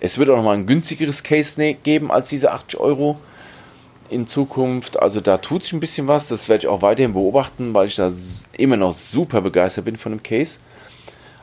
Es 0.00 0.18
wird 0.18 0.30
auch 0.30 0.36
nochmal 0.36 0.56
ein 0.56 0.66
günstigeres 0.66 1.22
Case 1.22 1.60
ne-, 1.60 1.74
geben 1.74 2.10
als 2.10 2.28
diese 2.28 2.52
80 2.52 2.78
Euro 2.80 3.18
in 4.10 4.26
Zukunft. 4.26 5.00
Also 5.00 5.20
da 5.20 5.38
tut 5.38 5.64
sich 5.64 5.72
ein 5.72 5.80
bisschen 5.80 6.08
was. 6.08 6.28
Das 6.28 6.48
werde 6.48 6.64
ich 6.64 6.68
auch 6.68 6.82
weiterhin 6.82 7.14
beobachten, 7.14 7.74
weil 7.74 7.86
ich 7.86 7.96
da 7.96 8.12
immer 8.56 8.76
noch 8.76 8.92
super 8.92 9.40
begeistert 9.40 9.84
bin 9.84 9.96
von 9.96 10.12
dem 10.12 10.22
Case. 10.22 10.58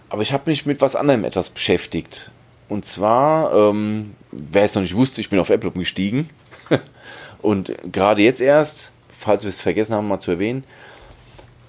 Aber 0.10 0.22
ich 0.22 0.32
habe 0.32 0.50
mich 0.50 0.66
mit 0.66 0.82
was 0.82 0.96
anderem 0.96 1.24
etwas 1.24 1.50
beschäftigt. 1.50 2.32
Und 2.70 2.86
zwar, 2.86 3.54
ähm, 3.54 4.16
wer 4.32 4.64
es 4.64 4.76
noch 4.76 4.82
nicht 4.82 4.96
wusste, 4.96 5.22
ich 5.22 5.30
bin 5.30 5.40
auf 5.40 5.50
Apple 5.50 5.70
umgestiegen. 5.70 6.30
Und 7.42 7.74
gerade 7.92 8.22
jetzt 8.22 8.40
erst, 8.40 8.92
falls 9.12 9.44
wir 9.44 9.50
es 9.50 9.62
vergessen 9.62 9.96
haben, 9.96 10.08
mal 10.08 10.20
zu 10.20 10.32
erwähnen, 10.32 10.64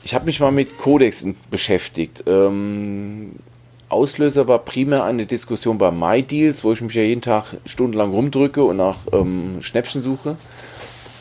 ich 0.04 0.14
habe 0.14 0.26
mich 0.26 0.38
mal 0.38 0.52
mit 0.52 0.78
Codex 0.78 1.26
beschäftigt. 1.50 2.24
Ähm, 2.26 3.32
Auslöser 3.94 4.48
war 4.48 4.58
primär 4.58 5.04
eine 5.04 5.24
Diskussion 5.24 5.78
bei 5.78 5.90
MyDeals, 5.90 6.64
wo 6.64 6.72
ich 6.72 6.80
mich 6.80 6.94
ja 6.94 7.02
jeden 7.02 7.22
Tag 7.22 7.56
stundenlang 7.64 8.12
rumdrücke 8.12 8.62
und 8.62 8.76
nach 8.76 8.98
ähm, 9.12 9.58
Schnäppchen 9.60 10.02
suche. 10.02 10.36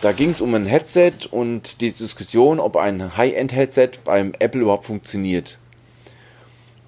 Da 0.01 0.11
ging 0.11 0.31
es 0.31 0.41
um 0.41 0.53
ein 0.53 0.65
Headset 0.65 1.13
und 1.31 1.79
die 1.79 1.91
Diskussion, 1.91 2.59
ob 2.59 2.75
ein 2.75 3.15
High-End-Headset 3.15 3.91
beim 4.03 4.33
Apple 4.39 4.61
überhaupt 4.61 4.85
funktioniert. 4.85 5.59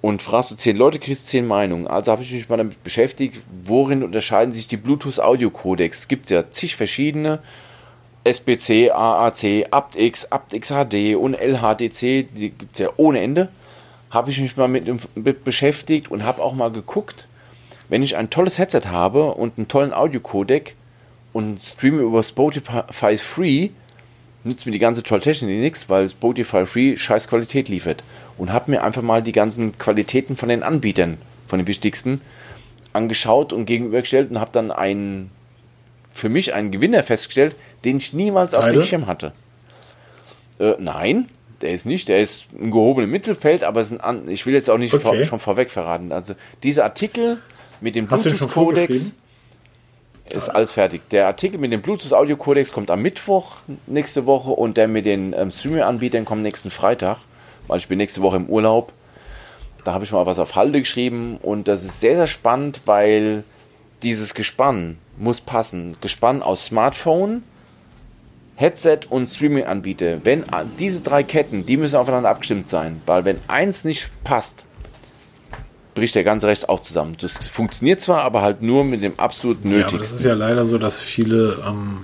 Und 0.02 0.20
fragst 0.22 0.50
du 0.50 0.56
zehn 0.56 0.76
Leute, 0.76 0.98
kriegst 0.98 1.28
zehn 1.28 1.46
Meinungen. 1.46 1.86
Also 1.86 2.12
habe 2.12 2.22
ich 2.22 2.32
mich 2.32 2.48
mal 2.48 2.58
damit 2.58 2.84
beschäftigt, 2.84 3.40
worin 3.64 4.02
unterscheiden 4.02 4.52
sich 4.52 4.68
die 4.68 4.76
Bluetooth-Audio-Codecs. 4.76 6.00
Es 6.00 6.08
gibt 6.08 6.28
ja 6.30 6.50
zig 6.50 6.76
verschiedene. 6.76 7.38
SBC, 8.24 8.90
AAC, 8.90 9.68
aptX, 9.70 10.30
aptX 10.30 10.68
HD 10.68 11.16
und 11.16 11.34
LHDC, 11.34 12.28
die 12.34 12.50
gibt 12.50 12.74
es 12.74 12.80
ja 12.80 12.90
ohne 12.96 13.20
Ende. 13.20 13.48
Habe 14.10 14.30
ich 14.30 14.40
mich 14.40 14.56
mal 14.56 14.68
mit, 14.68 14.86
mit 15.16 15.44
beschäftigt 15.44 16.10
und 16.10 16.24
habe 16.24 16.42
auch 16.42 16.54
mal 16.54 16.70
geguckt, 16.70 17.28
wenn 17.88 18.02
ich 18.02 18.16
ein 18.16 18.30
tolles 18.30 18.58
Headset 18.58 18.82
habe 18.86 19.34
und 19.34 19.58
einen 19.58 19.68
tollen 19.68 19.92
Audio-Codec 19.92 20.74
und 21.32 21.60
streame 21.60 22.02
über 22.02 22.22
Spotify 22.22 23.16
Free, 23.18 23.70
nützt 24.44 24.66
mir 24.66 24.72
die 24.72 24.78
ganze 24.78 25.02
tolle 25.02 25.20
Technik 25.20 25.60
nichts, 25.60 25.88
weil 25.88 26.08
Spotify 26.08 26.66
Free 26.66 26.96
scheiß 26.96 27.28
Qualität 27.28 27.68
liefert. 27.68 28.02
Und 28.38 28.52
habe 28.52 28.70
mir 28.70 28.82
einfach 28.82 29.02
mal 29.02 29.22
die 29.22 29.32
ganzen 29.32 29.76
Qualitäten 29.78 30.36
von 30.36 30.48
den 30.48 30.62
Anbietern, 30.62 31.18
von 31.46 31.58
den 31.58 31.68
wichtigsten, 31.68 32.20
angeschaut 32.92 33.52
und 33.52 33.66
gegenübergestellt 33.66 34.30
und 34.30 34.40
habe 34.40 34.50
dann 34.52 34.70
einen, 34.70 35.30
für 36.10 36.28
mich 36.28 36.54
einen 36.54 36.70
Gewinner 36.70 37.02
festgestellt, 37.02 37.54
den 37.84 37.98
ich 37.98 38.12
niemals 38.12 38.54
auf 38.54 38.68
dem 38.68 38.82
Schirm 38.82 39.06
hatte. 39.06 39.32
Äh, 40.58 40.74
nein, 40.78 41.28
der 41.60 41.70
ist 41.70 41.86
nicht, 41.86 42.08
der 42.08 42.20
ist 42.20 42.46
im 42.58 42.70
gehobenen 42.70 43.10
Mittelfeld, 43.10 43.64
aber 43.64 43.84
ein, 44.00 44.28
ich 44.28 44.46
will 44.46 44.54
jetzt 44.54 44.70
auch 44.70 44.78
nicht 44.78 44.94
okay. 44.94 45.02
vor, 45.02 45.24
schon 45.24 45.38
vorweg 45.38 45.70
verraten. 45.70 46.12
Also 46.12 46.34
dieser 46.62 46.84
Artikel 46.84 47.38
mit 47.80 47.94
dem 47.94 48.06
Bluetooth-Codex 48.06 49.14
ist 50.30 50.48
alles 50.48 50.72
fertig. 50.72 51.02
Der 51.10 51.26
Artikel 51.26 51.58
mit 51.58 51.72
dem 51.72 51.82
Bluetooth-Audio-Codex 51.82 52.72
kommt 52.72 52.90
am 52.90 53.02
Mittwoch 53.02 53.56
nächste 53.86 54.26
Woche 54.26 54.50
und 54.50 54.76
der 54.76 54.88
mit 54.88 55.06
den 55.06 55.32
ähm, 55.32 55.50
Streaming-Anbietern 55.50 56.24
kommt 56.24 56.42
nächsten 56.42 56.70
Freitag, 56.70 57.18
weil 57.68 57.78
ich 57.78 57.88
bin 57.88 57.98
nächste 57.98 58.22
Woche 58.22 58.36
im 58.36 58.46
Urlaub. 58.46 58.92
Da 59.84 59.92
habe 59.92 60.04
ich 60.04 60.12
mal 60.12 60.26
was 60.26 60.38
auf 60.38 60.56
Halde 60.56 60.80
geschrieben 60.80 61.38
und 61.40 61.68
das 61.68 61.84
ist 61.84 62.00
sehr, 62.00 62.16
sehr 62.16 62.26
spannend, 62.26 62.82
weil 62.86 63.44
dieses 64.02 64.34
Gespann 64.34 64.98
muss 65.16 65.40
passen. 65.40 65.96
Gespann 66.00 66.42
aus 66.42 66.66
Smartphone, 66.66 67.44
Headset 68.56 69.00
und 69.10 69.28
Streaming-Anbieter, 69.28 70.24
wenn 70.24 70.44
diese 70.78 71.00
drei 71.00 71.22
Ketten, 71.22 71.66
die 71.66 71.76
müssen 71.76 71.96
aufeinander 71.96 72.30
abgestimmt 72.30 72.68
sein, 72.68 73.00
weil 73.06 73.24
wenn 73.24 73.38
eins 73.48 73.84
nicht 73.84 74.10
passt, 74.24 74.64
bricht 75.94 76.14
der 76.14 76.24
ganze 76.24 76.46
Recht 76.46 76.68
auch 76.68 76.80
zusammen. 76.80 77.16
Das 77.20 77.36
funktioniert 77.46 78.00
zwar, 78.00 78.22
aber 78.22 78.42
halt 78.42 78.62
nur 78.62 78.84
mit 78.84 79.02
dem 79.02 79.18
absolut 79.18 79.64
Nötigsten. 79.64 79.94
Ja, 79.94 79.98
das 79.98 80.12
ist 80.12 80.24
ja 80.24 80.34
leider 80.34 80.66
so, 80.66 80.78
dass 80.78 81.00
viele 81.00 81.62
ähm 81.66 82.00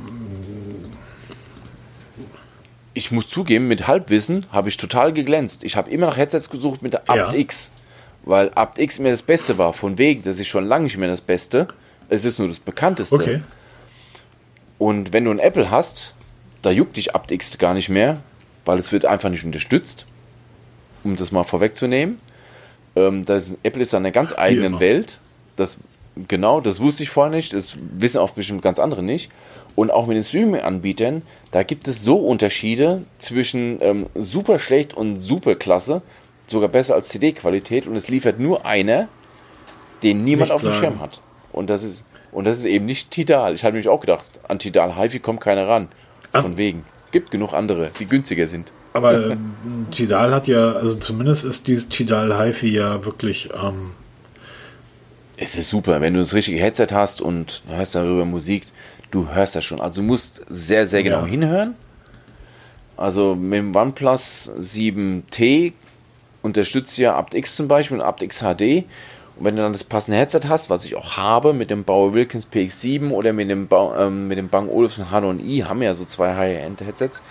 ich 2.94 3.10
muss 3.10 3.28
zugeben, 3.28 3.68
mit 3.68 3.86
Halbwissen 3.86 4.46
habe 4.50 4.68
ich 4.68 4.76
total 4.76 5.12
geglänzt. 5.12 5.64
Ich 5.64 5.76
habe 5.76 5.90
immer 5.90 6.06
nach 6.06 6.16
Headsets 6.16 6.50
gesucht 6.50 6.82
mit 6.82 6.92
der 6.92 7.08
aptX, 7.08 7.70
ja. 7.72 8.30
weil 8.30 8.50
aptX 8.54 8.98
mir 8.98 9.10
das 9.10 9.22
Beste 9.22 9.58
war. 9.58 9.72
Von 9.72 9.98
wegen, 9.98 10.22
das 10.22 10.38
ist 10.38 10.48
schon 10.48 10.66
lange 10.66 10.84
nicht 10.84 10.98
mehr 10.98 11.08
das 11.08 11.20
Beste. 11.20 11.68
Es 12.08 12.24
ist 12.24 12.38
nur 12.38 12.48
das 12.48 12.60
bekannteste. 12.60 13.14
Okay. 13.14 13.42
Und 14.78 15.12
wenn 15.12 15.24
du 15.24 15.30
ein 15.30 15.38
Apple 15.38 15.70
hast, 15.70 16.14
da 16.62 16.70
juckt 16.70 16.96
dich 16.96 17.14
aptX 17.14 17.58
gar 17.58 17.74
nicht 17.74 17.88
mehr, 17.88 18.22
weil 18.64 18.78
es 18.78 18.92
wird 18.92 19.04
einfach 19.04 19.28
nicht 19.28 19.44
unterstützt, 19.44 20.06
um 21.04 21.16
das 21.16 21.32
mal 21.32 21.44
vorwegzunehmen. 21.44 22.18
Ähm, 22.96 23.24
das, 23.24 23.56
Apple 23.62 23.82
ist 23.82 23.94
eine 23.94 24.12
ganz 24.12 24.36
eigene 24.36 24.80
Welt. 24.80 25.18
Das, 25.56 25.78
genau, 26.28 26.60
das 26.60 26.80
wusste 26.80 27.02
ich 27.02 27.10
vorher 27.10 27.34
nicht. 27.34 27.52
Das 27.52 27.76
wissen 27.92 28.18
auch 28.18 28.30
bestimmt 28.30 28.62
ganz 28.62 28.78
andere 28.78 29.02
nicht. 29.02 29.30
Und 29.74 29.90
auch 29.90 30.06
mit 30.06 30.16
den 30.16 30.22
Streaming-Anbietern, 30.22 31.22
da 31.50 31.62
gibt 31.62 31.88
es 31.88 32.04
so 32.04 32.16
Unterschiede 32.16 33.02
zwischen 33.18 33.78
ähm, 33.80 34.06
super 34.14 34.58
schlecht 34.58 34.94
und 34.94 35.20
super 35.20 35.54
klasse, 35.54 36.02
sogar 36.46 36.68
besser 36.68 36.94
als 36.94 37.08
CD-Qualität. 37.08 37.86
Und 37.86 37.96
es 37.96 38.08
liefert 38.08 38.38
nur 38.38 38.66
einer, 38.66 39.08
den 40.02 40.24
niemand 40.24 40.50
nicht 40.50 40.54
auf 40.54 40.62
dem 40.62 40.72
Schirm 40.72 41.00
hat. 41.00 41.20
Und 41.52 41.70
das 41.70 41.82
ist, 41.82 42.04
und 42.32 42.44
das 42.44 42.58
ist 42.58 42.64
eben 42.64 42.84
nicht 42.84 43.10
Tidal. 43.10 43.54
Ich 43.54 43.64
habe 43.64 43.72
nämlich 43.74 43.88
auch 43.88 44.00
gedacht, 44.00 44.26
an 44.46 44.58
Tidal 44.58 44.96
HiFi 44.96 45.20
kommt 45.20 45.40
keiner 45.40 45.66
ran. 45.68 45.88
Von 46.32 46.56
wegen. 46.56 46.84
Gibt 47.10 47.30
genug 47.30 47.52
andere, 47.52 47.90
die 47.98 48.06
günstiger 48.06 48.46
sind. 48.46 48.72
Aber 48.94 49.30
äh, 49.30 49.36
Tidal 49.90 50.32
hat 50.34 50.48
ja, 50.48 50.72
also 50.72 50.96
zumindest 50.96 51.44
ist 51.44 51.66
dieses 51.66 51.88
Tidal 51.88 52.38
HiFi 52.38 52.68
ja 52.68 53.04
wirklich. 53.04 53.50
Ähm 53.54 53.92
es 55.36 55.56
ist 55.56 55.70
super, 55.70 56.00
wenn 56.00 56.14
du 56.14 56.20
das 56.20 56.34
richtige 56.34 56.58
Headset 56.58 56.88
hast 56.92 57.20
und 57.20 57.62
hörst 57.68 57.94
darüber 57.94 58.24
Musik, 58.24 58.64
du 59.10 59.28
hörst 59.28 59.56
das 59.56 59.64
schon. 59.64 59.80
Also 59.80 60.00
du 60.00 60.06
musst 60.06 60.42
sehr, 60.48 60.86
sehr 60.86 61.02
genau 61.02 61.22
ja. 61.22 61.26
hinhören. 61.26 61.74
Also 62.96 63.34
mit 63.34 63.58
dem 63.58 63.74
OnePlus 63.74 64.50
7T 64.58 65.72
unterstützt 66.42 66.98
ja 66.98 67.16
aptX 67.16 67.56
zum 67.56 67.66
Beispiel 67.66 67.98
und 67.98 68.02
aptX 68.02 68.40
HD. 68.40 68.84
Wenn 69.42 69.56
du 69.56 69.62
dann 69.62 69.72
das 69.72 69.82
passende 69.84 70.18
Headset 70.18 70.42
hast, 70.48 70.70
was 70.70 70.84
ich 70.84 70.94
auch 70.94 71.16
habe, 71.16 71.52
mit 71.52 71.70
dem 71.70 71.84
Bauer 71.84 72.14
Wilkins 72.14 72.46
PX7 72.46 73.10
oder 73.10 73.32
mit 73.32 73.50
dem, 73.50 73.66
ba 73.66 74.06
ähm, 74.06 74.28
mit 74.28 74.38
dem 74.38 74.48
Bang 74.48 74.68
Olufsen 74.68 75.06
H9i, 75.06 75.64
haben 75.64 75.82
ja 75.82 75.94
so 75.94 76.04
zwei 76.04 76.34
High-End-Headsets, 76.34 77.22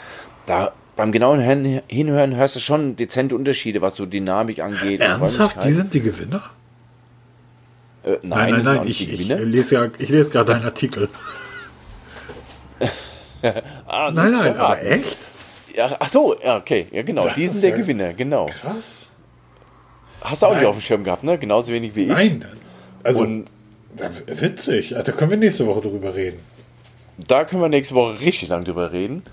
da 0.45 0.73
beim 0.95 1.11
genauen 1.11 1.39
Hinhören 1.87 2.35
hörst 2.35 2.57
du 2.57 2.59
schon 2.59 2.97
dezente 2.97 3.35
Unterschiede, 3.35 3.81
was 3.81 3.95
so 3.95 4.05
Dynamik 4.05 4.59
angeht. 4.59 4.99
Ernsthaft? 4.99 5.63
Die 5.63 5.71
sind 5.71 5.93
die 5.93 6.01
Gewinner? 6.01 6.43
Äh, 8.03 8.17
nein, 8.23 8.51
nein, 8.51 8.51
nein, 8.51 8.63
nein 8.63 8.87
ich, 8.87 9.11
ich, 9.11 9.27
lese 9.29 9.75
ja, 9.75 9.87
ich 9.97 10.09
lese 10.09 10.29
gerade 10.29 10.55
einen 10.55 10.65
Artikel. 10.65 11.07
ah, 13.87 14.11
nein, 14.11 14.31
nein, 14.31 14.57
aber 14.57 14.83
echt? 14.83 15.17
Ja, 15.75 15.95
ach 15.99 16.09
so, 16.09 16.35
ja, 16.43 16.57
okay, 16.57 16.87
ja 16.91 17.03
genau, 17.03 17.23
das 17.23 17.35
die 17.35 17.47
sind 17.47 17.63
der 17.63 17.69
ja 17.69 17.77
Gewinner, 17.77 18.13
genau. 18.13 18.47
Krass. 18.47 19.10
Hast 20.21 20.41
du 20.41 20.45
auch 20.45 20.51
Nein. 20.51 20.59
nicht 20.59 20.69
auf 20.69 20.77
dem 20.77 20.81
Schirm 20.81 21.03
gehabt, 21.03 21.23
ne? 21.23 21.37
Genauso 21.37 21.71
wenig 21.73 21.95
wie 21.95 22.03
ich. 22.03 22.09
Nein. 22.09 22.45
Also, 23.03 23.23
Und 23.23 23.47
witzig. 24.27 24.89
Da 24.89 25.11
können 25.11 25.31
wir 25.31 25.37
nächste 25.37 25.65
Woche 25.65 25.81
drüber 25.81 26.15
reden. 26.15 26.39
Da 27.17 27.43
können 27.43 27.61
wir 27.61 27.69
nächste 27.69 27.95
Woche 27.95 28.19
richtig 28.19 28.49
lang 28.49 28.63
drüber 28.63 28.91
reden. 28.91 29.23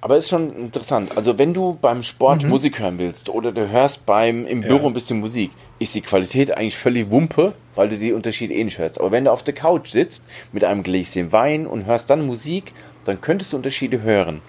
Aber 0.00 0.16
ist 0.16 0.28
schon 0.28 0.52
interessant. 0.56 1.16
Also, 1.16 1.38
wenn 1.38 1.54
du 1.54 1.78
beim 1.80 2.02
Sport 2.02 2.42
mhm. 2.42 2.48
Musik 2.48 2.80
hören 2.80 2.98
willst 2.98 3.28
oder 3.28 3.52
du 3.52 3.70
hörst 3.70 4.04
beim 4.04 4.46
im 4.46 4.62
Büro 4.62 4.82
ja. 4.82 4.86
ein 4.86 4.94
bisschen 4.94 5.20
Musik, 5.20 5.52
ist 5.78 5.94
die 5.94 6.00
Qualität 6.00 6.56
eigentlich 6.56 6.76
völlig 6.76 7.10
Wumpe, 7.10 7.54
weil 7.76 7.88
du 7.88 7.98
die 7.98 8.12
Unterschiede 8.12 8.54
eh 8.54 8.64
nicht 8.64 8.78
hörst. 8.78 9.00
Aber 9.00 9.12
wenn 9.12 9.24
du 9.24 9.32
auf 9.32 9.44
der 9.44 9.54
Couch 9.54 9.90
sitzt 9.90 10.24
mit 10.52 10.64
einem 10.64 10.82
Gläschen 10.82 11.32
Wein 11.32 11.66
und 11.66 11.86
hörst 11.86 12.10
dann 12.10 12.26
Musik, 12.26 12.72
dann 13.04 13.20
könntest 13.20 13.52
du 13.52 13.56
Unterschiede 13.56 14.02
hören. 14.02 14.40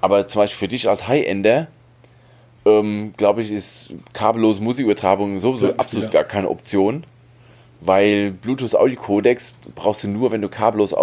Aber 0.00 0.26
zum 0.26 0.40
Beispiel 0.40 0.58
für 0.58 0.68
dich 0.68 0.88
als 0.88 1.06
High-Ender 1.06 1.68
ähm, 2.68 3.12
glaube 3.16 3.40
ich, 3.42 3.50
ist 3.50 3.90
kabellose 4.12 4.62
Musikübertragung 4.62 5.38
sowieso 5.40 5.74
absolut 5.74 6.10
gar 6.10 6.24
keine 6.24 6.48
Option, 6.48 7.04
weil 7.80 8.32
Bluetooth 8.32 8.74
Audio 8.74 9.00
Codex 9.00 9.52
brauchst 9.74 10.04
du 10.04 10.08
nur, 10.08 10.30
wenn 10.30 10.42
du 10.42 10.48
kabellos 10.48 10.94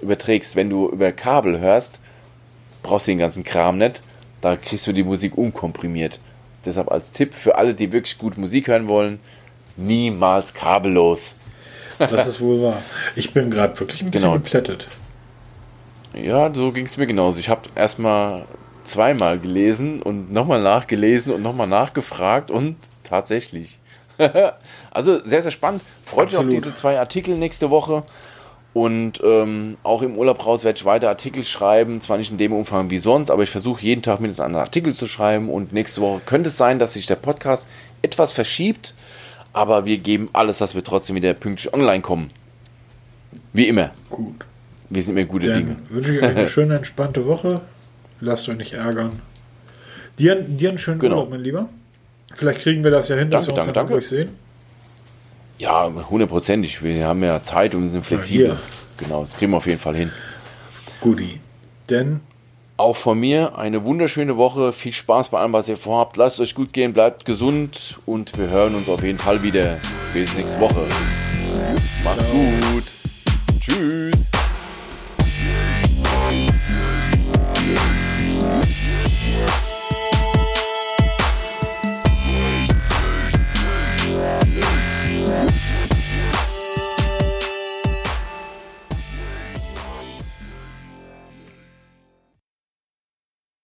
überträgst. 0.00 0.56
Wenn 0.56 0.70
du 0.70 0.88
über 0.88 1.12
Kabel 1.12 1.60
hörst, 1.60 2.00
brauchst 2.82 3.06
du 3.06 3.12
den 3.12 3.18
ganzen 3.18 3.44
Kram 3.44 3.78
nicht. 3.78 4.02
Da 4.40 4.56
kriegst 4.56 4.86
du 4.86 4.92
die 4.92 5.04
Musik 5.04 5.36
unkomprimiert. 5.36 6.18
Deshalb 6.64 6.90
als 6.90 7.10
Tipp 7.10 7.34
für 7.34 7.56
alle, 7.56 7.74
die 7.74 7.92
wirklich 7.92 8.18
gut 8.18 8.38
Musik 8.38 8.68
hören 8.68 8.88
wollen, 8.88 9.20
niemals 9.76 10.54
kabellos. 10.54 11.34
Das 11.98 12.26
ist 12.26 12.40
wohl 12.40 12.62
wahr. 12.62 12.82
Ich 13.16 13.32
bin 13.32 13.50
gerade 13.50 13.78
wirklich 13.78 14.02
ein 14.02 14.10
bisschen 14.10 14.30
genau. 14.30 14.42
geplättet. 14.42 14.86
Ja, 16.14 16.52
so 16.54 16.72
ging 16.72 16.86
es 16.86 16.96
mir 16.96 17.06
genauso. 17.06 17.38
Ich 17.38 17.48
habe 17.48 17.62
erstmal 17.74 18.44
zweimal 18.84 19.38
gelesen 19.38 20.02
und 20.02 20.32
nochmal 20.32 20.62
nachgelesen 20.62 21.32
und 21.32 21.42
nochmal 21.42 21.66
nachgefragt 21.66 22.50
und 22.50 22.76
tatsächlich. 23.04 23.78
also 24.90 25.24
sehr, 25.24 25.42
sehr 25.42 25.50
spannend. 25.50 25.82
Freut 26.04 26.30
mich 26.30 26.36
auf 26.38 26.48
diese 26.48 26.74
zwei 26.74 26.98
Artikel 26.98 27.36
nächste 27.36 27.70
Woche. 27.70 28.02
Und 28.74 29.20
ähm, 29.24 29.76
auch 29.82 30.02
im 30.02 30.16
Urlaub 30.16 30.44
raus 30.46 30.62
werde 30.62 30.76
ich 30.76 30.84
weiter 30.84 31.08
Artikel 31.08 31.44
schreiben. 31.44 32.00
Zwar 32.00 32.18
nicht 32.18 32.30
in 32.30 32.38
dem 32.38 32.52
Umfang 32.52 32.90
wie 32.90 32.98
sonst, 32.98 33.30
aber 33.30 33.42
ich 33.42 33.50
versuche 33.50 33.82
jeden 33.82 34.02
Tag 34.02 34.20
mindestens 34.20 34.44
einen 34.44 34.56
Artikel 34.56 34.94
zu 34.94 35.06
schreiben. 35.06 35.48
Und 35.48 35.72
nächste 35.72 36.00
Woche 36.00 36.20
könnte 36.24 36.48
es 36.48 36.56
sein, 36.56 36.78
dass 36.78 36.94
sich 36.94 37.06
der 37.06 37.16
Podcast 37.16 37.68
etwas 38.02 38.32
verschiebt. 38.32 38.94
Aber 39.52 39.86
wir 39.86 39.98
geben 39.98 40.28
alles, 40.32 40.58
dass 40.58 40.74
wir 40.74 40.84
trotzdem 40.84 41.16
wieder 41.16 41.32
pünktlich 41.34 41.72
online 41.72 42.02
kommen. 42.02 42.30
Wie 43.52 43.66
immer. 43.66 43.90
Gut. 44.10 44.44
Wir 44.90 45.02
sind 45.02 45.16
immer 45.16 45.26
gute 45.26 45.46
Dann 45.46 45.58
Dinge. 45.58 45.76
Wünsche 45.88 46.14
ich 46.14 46.22
euch 46.22 46.28
eine 46.28 46.46
schöne, 46.46 46.76
entspannte 46.76 47.26
Woche. 47.26 47.60
Lasst 48.20 48.48
euch 48.48 48.56
nicht 48.56 48.72
ärgern. 48.72 49.20
Dir, 50.18 50.36
dir 50.36 50.70
einen 50.70 50.78
schönen 50.78 50.98
genau. 50.98 51.16
Urlaub, 51.16 51.30
mein 51.30 51.40
Lieber. 51.40 51.68
Vielleicht 52.34 52.60
kriegen 52.60 52.84
wir 52.84 52.90
das 52.90 53.08
ja 53.08 53.16
hin, 53.16 53.30
dass 53.30 53.46
danke, 53.46 53.56
wir 53.56 53.58
uns 53.58 53.66
danke, 53.66 53.80
dann 53.80 53.88
danke. 53.88 54.06
sehen. 54.06 54.28
Ja, 55.58 55.90
hundertprozentig. 56.10 56.82
Wir 56.82 57.06
haben 57.06 57.22
ja 57.22 57.42
Zeit 57.42 57.74
und 57.74 57.88
sind 57.90 58.04
flexibel. 58.04 58.48
Ja, 58.48 58.56
genau, 58.96 59.22
das 59.22 59.36
kriegen 59.36 59.52
wir 59.52 59.56
auf 59.56 59.66
jeden 59.66 59.80
Fall 59.80 59.96
hin. 59.96 60.12
Guti. 61.00 61.40
Denn 61.90 62.20
auch 62.76 62.96
von 62.96 63.18
mir 63.18 63.58
eine 63.58 63.84
wunderschöne 63.84 64.36
Woche. 64.36 64.72
Viel 64.72 64.92
Spaß 64.92 65.30
bei 65.30 65.40
allem, 65.40 65.52
was 65.52 65.68
ihr 65.68 65.76
vorhabt. 65.76 66.16
Lasst 66.16 66.38
euch 66.38 66.54
gut 66.54 66.72
gehen, 66.72 66.92
bleibt 66.92 67.24
gesund 67.24 67.98
und 68.06 68.38
wir 68.38 68.48
hören 68.48 68.76
uns 68.76 68.88
auf 68.88 69.02
jeden 69.02 69.18
Fall 69.18 69.42
wieder. 69.42 69.78
Bis 70.14 70.34
nächste 70.36 70.60
Woche. 70.60 70.86
Macht's 72.04 72.30
gut. 72.30 72.84
Tschüss. 73.60 74.27